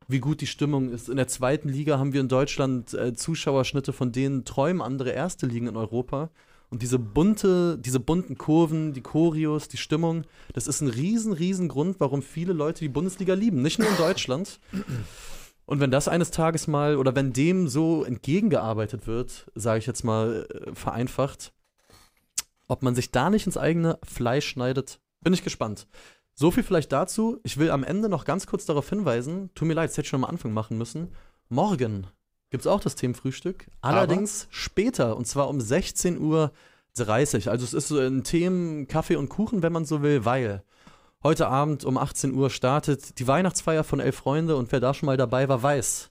wie 0.09 0.19
gut 0.19 0.41
die 0.41 0.47
Stimmung 0.47 0.91
ist. 0.91 1.09
In 1.09 1.17
der 1.17 1.29
zweiten 1.29 1.69
Liga 1.69 1.99
haben 1.99 2.13
wir 2.13 2.21
in 2.21 2.29
Deutschland 2.29 2.93
äh, 2.95 3.15
Zuschauerschnitte, 3.15 3.93
von 3.93 4.13
denen 4.13 4.45
träumen 4.45 4.83
andere 4.83 5.11
erste 5.11 5.47
Ligen 5.47 5.69
in 5.69 5.77
Europa. 5.77 6.31
Und 6.69 6.83
diese 6.83 6.99
bunte, 6.99 7.79
diese 7.79 8.01
bunten 8.01 8.37
Kurven, 8.37 8.93
die 8.93 9.03
Choreos, 9.03 9.69
die 9.69 9.77
Stimmung, 9.77 10.25
das 10.53 10.67
ist 10.67 10.81
ein 10.81 10.89
riesen, 10.89 11.33
riesen 11.33 11.69
Grund, 11.69 12.01
warum 12.01 12.23
viele 12.23 12.53
Leute 12.53 12.81
die 12.81 12.89
Bundesliga 12.89 13.35
lieben. 13.35 13.63
Nicht 13.63 13.79
nur 13.79 13.89
in 13.89 13.97
Deutschland. 13.97 14.59
Und 15.65 15.81
wenn 15.81 15.91
das 15.91 16.09
eines 16.09 16.31
Tages 16.31 16.67
mal, 16.67 16.97
oder 16.97 17.15
wenn 17.15 17.33
dem 17.33 17.69
so 17.69 18.05
entgegengearbeitet 18.05 19.07
wird, 19.07 19.51
sage 19.55 19.79
ich 19.79 19.87
jetzt 19.87 20.05
mal 20.05 20.47
äh, 20.53 20.75
vereinfacht, 20.75 21.53
ob 22.69 22.83
man 22.83 22.95
sich 22.95 23.11
da 23.11 23.31
nicht 23.31 23.47
ins 23.47 23.57
eigene 23.57 23.99
Fleisch 24.05 24.47
schneidet, 24.49 25.01
bin 25.23 25.33
ich 25.33 25.45
gespannt. 25.45 25.87
So 26.35 26.51
viel 26.51 26.63
vielleicht 26.63 26.93
dazu. 26.93 27.41
Ich 27.45 27.57
will 27.57 27.71
am 27.71 27.85
Ende 27.85 28.09
noch 28.09 28.25
ganz 28.25 28.47
kurz 28.47 28.67
darauf 28.67 28.89
hinweisen, 28.89 29.51
tut 29.55 29.67
mir 29.69 29.75
leid, 29.75 29.91
das 29.91 29.97
hätte 29.97 30.07
ich 30.07 30.11
schon 30.11 30.23
am 30.25 30.31
Anfang 30.31 30.53
machen 30.53 30.79
müssen. 30.79 31.13
Morgen 31.49 32.07
gibt 32.57 32.65
es 32.65 32.73
auch 32.73 32.81
das 32.81 32.95
Themenfrühstück, 32.95 33.67
allerdings 33.83 34.49
später, 34.49 35.19
und 35.19 35.27
zwar 35.27 35.51
um 35.51 35.59
16.30 35.59 36.17
Uhr. 36.21 36.53
Also 37.53 37.65
es 37.67 37.75
ist 37.75 37.89
so 37.89 37.99
ein 37.99 38.25
Themen, 38.25 38.89
Kaffee 38.89 39.17
und 39.17 39.29
Kuchen, 39.29 39.63
wenn 39.63 39.75
man 39.75 39.85
so 39.85 40.01
will, 40.01 40.25
weil 40.25 40.63
heute 41.23 41.49
Abend 41.49 41.85
um 41.85 41.99
18 41.99 42.33
Uhr 42.33 42.49
startet 42.49 43.19
die 43.19 43.29
Weihnachtsfeier 43.29 43.85
von 43.85 44.01
Elf 44.01 44.17
Freunde 44.17 44.57
und 44.57 44.73
wer 44.73 44.81
da 44.81 44.95
schon 44.95 45.05
mal 45.05 45.19
dabei 45.19 45.51
war, 45.51 45.63
weiß. 45.63 46.09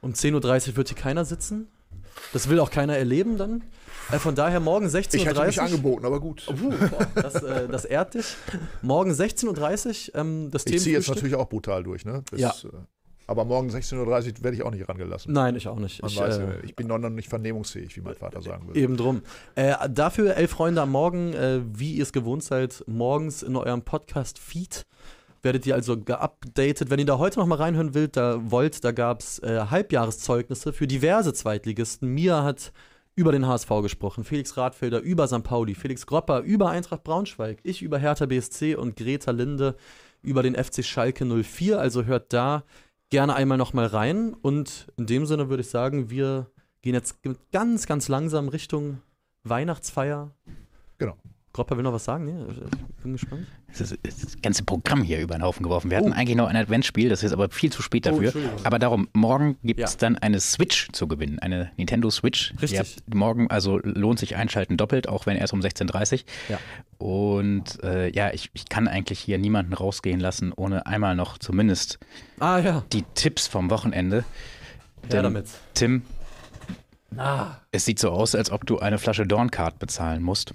Um 0.00 0.14
10.30 0.14 0.70
Uhr 0.70 0.76
wird 0.76 0.88
hier 0.88 0.96
keiner 0.96 1.26
sitzen. 1.26 1.68
Das 2.32 2.48
will 2.48 2.58
auch 2.58 2.70
keiner 2.70 2.96
erleben 2.96 3.36
dann. 3.36 3.62
Äh, 4.10 4.20
von 4.20 4.34
daher 4.34 4.58
morgen 4.58 4.86
16.30 4.86 4.94
Uhr. 4.96 5.14
Ich 5.16 5.26
hätte 5.26 5.46
mich 5.48 5.60
angeboten, 5.60 6.06
aber 6.06 6.18
gut. 6.18 6.48
Uh, 6.48 6.70
boah, 6.70 7.06
das, 7.14 7.34
äh, 7.42 7.68
das 7.68 7.84
ehrt 7.84 8.14
dich. 8.14 8.36
Morgen 8.80 9.10
16.30 9.12 10.14
Uhr, 10.14 10.14
ähm, 10.18 10.50
das 10.50 10.64
Ich 10.64 10.80
ziehe 10.80 10.96
jetzt 10.96 11.10
natürlich 11.10 11.34
auch 11.34 11.50
brutal 11.50 11.82
durch, 11.82 12.06
ne? 12.06 12.24
Bis, 12.30 12.40
Ja. 12.40 12.54
Aber 13.32 13.44
morgen 13.44 13.70
16.30 13.70 13.98
Uhr 13.98 14.44
werde 14.44 14.56
ich 14.56 14.62
auch 14.62 14.70
nicht 14.70 14.88
rangelassen. 14.88 15.32
Nein, 15.32 15.56
ich 15.56 15.66
auch 15.66 15.78
nicht. 15.78 16.00
Man 16.02 16.10
Ich, 16.10 16.18
weiß 16.18 16.38
äh, 16.38 16.60
ich 16.62 16.76
bin 16.76 16.86
noch 16.86 16.98
nicht 16.98 17.28
vernehmungsfähig, 17.28 17.96
wie 17.96 18.00
mein 18.02 18.14
Vater 18.14 18.40
sagen 18.42 18.68
würde. 18.68 18.78
Eben 18.78 18.96
drum. 18.96 19.22
Äh, 19.54 19.74
dafür, 19.88 20.36
elf 20.36 20.50
Freunde 20.50 20.82
am 20.82 20.90
Morgen, 20.90 21.32
äh, 21.32 21.60
wie 21.64 21.94
ihr 21.94 22.02
es 22.02 22.12
gewohnt 22.12 22.44
seid, 22.44 22.84
morgens 22.86 23.42
in 23.42 23.56
eurem 23.56 23.82
Podcast-Feed 23.82 24.86
werdet 25.42 25.66
ihr 25.66 25.74
also 25.74 26.00
geupdatet. 26.00 26.90
Wenn 26.90 27.00
ihr 27.00 27.06
da 27.06 27.18
heute 27.18 27.40
noch 27.40 27.46
mal 27.46 27.56
reinhören 27.56 27.94
wollt, 27.94 28.16
da, 28.16 28.38
wollt, 28.50 28.84
da 28.84 28.92
gab 28.92 29.20
es 29.20 29.40
äh, 29.40 29.66
Halbjahreszeugnisse 29.70 30.72
für 30.72 30.86
diverse 30.86 31.32
Zweitligisten. 31.32 32.08
Mia 32.08 32.44
hat 32.44 32.72
über 33.14 33.32
den 33.32 33.46
HSV 33.46 33.68
gesprochen, 33.82 34.24
Felix 34.24 34.56
Radfelder 34.56 35.00
über 35.00 35.26
St. 35.26 35.42
Pauli, 35.42 35.74
Felix 35.74 36.06
Gropper 36.06 36.40
über 36.40 36.70
Eintracht 36.70 37.04
Braunschweig, 37.04 37.58
ich 37.62 37.82
über 37.82 37.98
Hertha 37.98 38.26
BSC 38.26 38.74
und 38.76 38.96
Greta 38.96 39.32
Linde 39.32 39.76
über 40.22 40.42
den 40.42 40.54
FC 40.54 40.84
Schalke 40.84 41.24
04. 41.26 41.78
Also 41.78 42.04
hört 42.04 42.32
da 42.32 42.64
gerne 43.12 43.34
einmal 43.34 43.58
noch 43.58 43.74
mal 43.74 43.84
rein. 43.84 44.32
Und 44.32 44.90
in 44.96 45.06
dem 45.06 45.26
Sinne 45.26 45.50
würde 45.50 45.60
ich 45.60 45.68
sagen, 45.68 46.08
wir 46.08 46.50
gehen 46.80 46.94
jetzt 46.94 47.18
ganz, 47.52 47.86
ganz 47.86 48.08
langsam 48.08 48.48
Richtung 48.48 49.02
Weihnachtsfeier. 49.44 50.34
Genau. 50.96 51.18
Gropper 51.52 51.76
will 51.76 51.82
noch 51.82 51.92
was 51.92 52.04
sagen? 52.04 52.24
Nee, 52.24 52.44
ich 52.50 53.02
bin 53.02 53.12
gespannt. 53.12 53.46
Das, 53.68 53.80
ist, 53.92 53.98
das 54.24 54.40
ganze 54.40 54.64
Programm 54.64 55.02
hier 55.02 55.20
über 55.20 55.34
den 55.34 55.42
Haufen 55.42 55.62
geworfen. 55.62 55.90
Wir 55.90 55.98
hatten 55.98 56.12
eigentlich 56.14 56.36
noch 56.36 56.48
ein 56.48 56.56
Adventsspiel, 56.56 57.10
das 57.10 57.22
ist 57.22 57.32
aber 57.32 57.50
viel 57.50 57.70
zu 57.70 57.82
spät 57.82 58.06
Oh, 58.06 58.10
dafür. 58.10 58.24
Entschuldigung. 58.28 58.64
aber 58.64 58.78
darum, 58.78 59.08
morgen 59.12 59.58
gibt 59.62 59.78
Ja. 59.80 59.86
es 59.86 59.98
dann 59.98 60.16
eine 60.16 60.40
Switch 60.40 60.88
zu 60.92 61.06
gewinnen, 61.08 61.38
eine 61.40 61.70
Nintendo 61.76 62.08
Switch. 62.10 62.54
Richtig. 62.62 62.78
Habt 62.78 63.14
morgen, 63.14 63.50
also 63.50 63.78
lohnt 63.82 64.18
sich 64.18 64.36
einschalten 64.36 64.78
doppelt, 64.78 65.08
auch 65.08 65.26
wenn 65.26 65.36
erst 65.36 65.52
um 65.52 65.60
16.30 65.60 66.12
Uhr. 66.12 66.18
Ja. 66.48 66.58
Und 66.98 67.82
äh, 67.84 68.08
ja, 68.10 68.32
ich, 68.32 68.50
ich 68.54 68.68
kann 68.70 68.88
eigentlich 68.88 69.18
hier 69.18 69.36
niemanden 69.36 69.74
rausgehen 69.74 70.20
lassen, 70.20 70.52
ohne 70.54 70.86
einmal 70.86 71.14
noch 71.16 71.36
zumindest 71.38 71.98
Ah 72.40 72.60
ja, 72.60 72.82
die 72.92 73.02
Tipps 73.14 73.46
vom 73.46 73.68
Wochenende. 73.70 74.24
Denn, 75.10 75.22
damit. 75.24 75.46
Tim, 75.74 76.02
Ah. 77.18 77.56
es 77.72 77.84
sieht 77.84 77.98
so 77.98 78.10
aus, 78.10 78.34
als 78.34 78.50
ob 78.50 78.64
du 78.66 78.78
eine 78.78 78.96
Flasche 78.98 79.26
Dorncard 79.26 79.78
bezahlen 79.78 80.22
musst. 80.22 80.54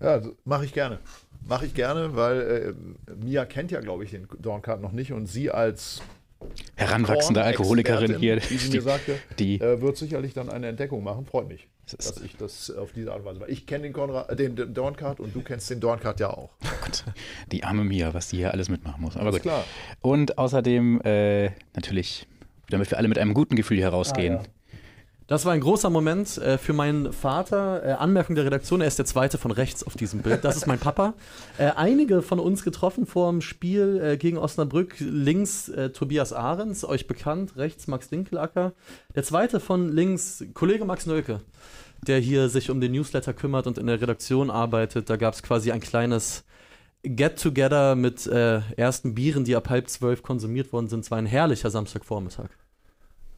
Ja, 0.00 0.20
mache 0.44 0.64
ich 0.64 0.72
gerne. 0.72 0.98
Mache 1.46 1.66
ich 1.66 1.74
gerne, 1.74 2.14
weil 2.16 2.74
äh, 3.08 3.14
Mia 3.24 3.44
kennt 3.44 3.70
ja, 3.70 3.80
glaube 3.80 4.04
ich, 4.04 4.10
den 4.10 4.28
Dorncard 4.38 4.80
noch 4.80 4.92
nicht 4.92 5.12
und 5.12 5.26
sie 5.26 5.50
als 5.50 6.02
Heranwachsende 6.76 7.42
Alkoholikerin 7.42 8.16
hier, 8.18 8.36
Korn-Expertin, 8.40 8.56
wie 8.56 8.62
sie 8.62 8.70
die, 8.70 8.76
mir 8.78 8.82
sagte, 8.82 9.16
die 9.38 9.60
äh, 9.60 9.80
wird 9.80 9.96
sicherlich 9.96 10.32
dann 10.34 10.48
eine 10.48 10.68
Entdeckung 10.68 11.02
machen. 11.04 11.26
Freut 11.26 11.48
mich, 11.48 11.68
dass 11.98 12.18
ich 12.22 12.36
das 12.36 12.70
auf 12.70 12.92
diese 12.92 13.10
Art 13.12 13.20
und 13.20 13.26
Weise 13.26 13.40
mache. 13.40 13.50
Ich 13.50 13.66
kenne 13.66 13.82
den, 13.84 13.92
Konrad- 13.92 14.30
äh, 14.30 14.36
den, 14.36 14.56
den 14.56 14.72
Dorncard 14.72 15.20
und 15.20 15.34
du 15.34 15.42
kennst 15.42 15.68
den 15.70 15.80
Dorncard 15.80 16.18
ja 16.20 16.30
auch. 16.30 16.50
Gott, 16.82 17.04
die 17.52 17.64
arme 17.64 17.84
Mia, 17.84 18.14
was 18.14 18.28
die 18.28 18.38
hier 18.38 18.52
alles 18.52 18.68
mitmachen 18.70 19.02
muss. 19.02 19.16
Aber 19.16 19.32
gut. 19.32 19.42
klar. 19.42 19.64
Und 20.00 20.38
außerdem 20.38 21.00
äh, 21.02 21.50
natürlich, 21.74 22.26
damit 22.70 22.90
wir 22.90 22.96
alle 22.98 23.08
mit 23.08 23.18
einem 23.18 23.34
guten 23.34 23.56
Gefühl 23.56 23.76
hier 23.78 23.88
rausgehen. 23.90 24.36
Ah, 24.36 24.42
ja. 24.42 24.48
Das 25.30 25.44
war 25.44 25.52
ein 25.52 25.60
großer 25.60 25.90
Moment 25.90 26.38
äh, 26.38 26.58
für 26.58 26.72
meinen 26.72 27.12
Vater. 27.12 27.84
Äh, 27.86 27.92
Anmerkung 27.92 28.34
der 28.34 28.46
Redaktion, 28.46 28.80
er 28.80 28.88
ist 28.88 28.98
der 28.98 29.06
zweite 29.06 29.38
von 29.38 29.52
rechts 29.52 29.84
auf 29.84 29.94
diesem 29.94 30.22
Bild. 30.22 30.44
Das 30.44 30.56
ist 30.56 30.66
mein 30.66 30.80
Papa. 30.80 31.14
Äh, 31.56 31.70
einige 31.76 32.20
von 32.20 32.40
uns 32.40 32.64
getroffen 32.64 33.06
vor 33.06 33.30
dem 33.30 33.40
Spiel 33.40 34.00
äh, 34.02 34.16
gegen 34.16 34.38
Osnabrück. 34.38 34.96
Links 34.98 35.68
äh, 35.68 35.90
Tobias 35.90 36.32
Ahrens, 36.32 36.84
euch 36.84 37.06
bekannt. 37.06 37.56
Rechts 37.56 37.86
Max 37.86 38.08
Dinkelacker. 38.08 38.72
Der 39.14 39.22
zweite 39.22 39.60
von 39.60 39.88
links 39.88 40.44
Kollege 40.52 40.84
Max 40.84 41.06
Nölke, 41.06 41.38
der 42.04 42.18
hier 42.18 42.48
sich 42.48 42.68
um 42.68 42.80
den 42.80 42.90
Newsletter 42.90 43.32
kümmert 43.32 43.68
und 43.68 43.78
in 43.78 43.86
der 43.86 44.00
Redaktion 44.00 44.50
arbeitet. 44.50 45.08
Da 45.10 45.16
gab 45.16 45.34
es 45.34 45.44
quasi 45.44 45.70
ein 45.70 45.80
kleines 45.80 46.42
Get-Together 47.04 47.94
mit 47.94 48.26
äh, 48.26 48.62
ersten 48.76 49.14
Bieren, 49.14 49.44
die 49.44 49.54
ab 49.54 49.68
halb 49.68 49.88
zwölf 49.90 50.24
konsumiert 50.24 50.72
worden 50.72 50.88
sind. 50.88 51.04
Es 51.04 51.12
war 51.12 51.18
ein 51.18 51.26
herrlicher 51.26 51.70
Samstagvormittag. 51.70 52.50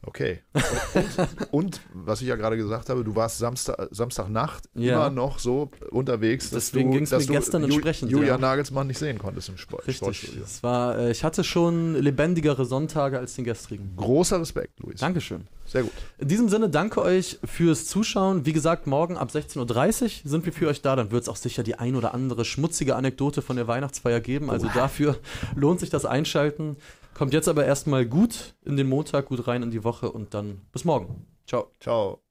Okay. 0.05 0.39
Und, 0.53 1.49
und 1.51 1.81
was 1.93 2.21
ich 2.21 2.27
ja 2.27 2.35
gerade 2.35 2.57
gesagt 2.57 2.89
habe, 2.89 3.03
du 3.03 3.15
warst 3.15 3.37
Samstag, 3.37 3.87
Samstagnacht 3.91 4.65
Ja. 4.75 4.95
immer 4.95 5.09
noch 5.09 5.39
so 5.39 5.71
unterwegs, 5.91 6.49
dass 6.49 6.65
Deswegen 6.71 6.91
du, 6.91 6.99
dass 6.99 7.11
mir 7.11 7.25
du 7.27 7.33
gestern 7.33 7.61
Ju- 7.63 7.65
entsprechend, 7.65 8.11
Julian 8.11 8.27
ja. 8.41 8.47
Nagelsmann 8.49 8.87
nicht 8.87 8.97
sehen 8.99 9.17
konntest 9.17 9.49
im 9.49 9.57
Sport. 9.57 9.87
Richtig. 9.87 9.97
Sportstudio. 9.97 10.43
Es 10.43 10.61
war, 10.61 10.97
äh, 10.97 11.11
ich 11.11 11.23
hatte 11.23 11.43
schon 11.43 11.95
lebendigere 11.95 12.65
Sonntage 12.65 13.17
als 13.17 13.35
den 13.35 13.45
gestrigen. 13.45 13.93
Großer 13.95 14.41
Respekt, 14.41 14.79
Luis. 14.81 14.99
Dankeschön. 14.99 15.47
Sehr 15.65 15.83
gut. 15.83 15.91
In 16.17 16.27
diesem 16.27 16.49
Sinne, 16.49 16.69
danke 16.69 17.01
euch 17.01 17.39
fürs 17.45 17.85
Zuschauen. 17.85 18.45
Wie 18.45 18.51
gesagt, 18.53 18.85
morgen 18.85 19.17
ab 19.17 19.29
16.30 19.33 20.03
Uhr 20.25 20.29
sind 20.29 20.45
wir 20.45 20.51
für 20.51 20.67
euch 20.67 20.81
da. 20.81 20.97
Dann 20.97 21.11
wird 21.11 21.23
es 21.23 21.29
auch 21.29 21.37
sicher 21.37 21.63
die 21.63 21.75
ein 21.75 21.95
oder 21.95 22.13
andere 22.13 22.43
schmutzige 22.43 22.97
Anekdote 22.97 23.41
von 23.41 23.55
der 23.55 23.67
Weihnachtsfeier 23.67 24.19
geben. 24.19 24.49
Also 24.49 24.67
dafür 24.73 25.17
lohnt 25.55 25.79
sich 25.79 25.89
das 25.89 26.03
Einschalten. 26.05 26.75
Kommt 27.13 27.33
jetzt 27.33 27.47
aber 27.47 27.65
erstmal 27.65 28.05
gut 28.05 28.55
in 28.63 28.77
den 28.77 28.89
Montag, 28.89 29.27
gut 29.27 29.47
rein 29.47 29.63
in 29.63 29.71
die 29.71 29.83
Woche 29.83 30.11
und 30.11 30.33
dann 30.33 30.61
bis 30.71 30.85
morgen. 30.85 31.27
Ciao. 31.45 31.67
Ciao. 31.79 32.22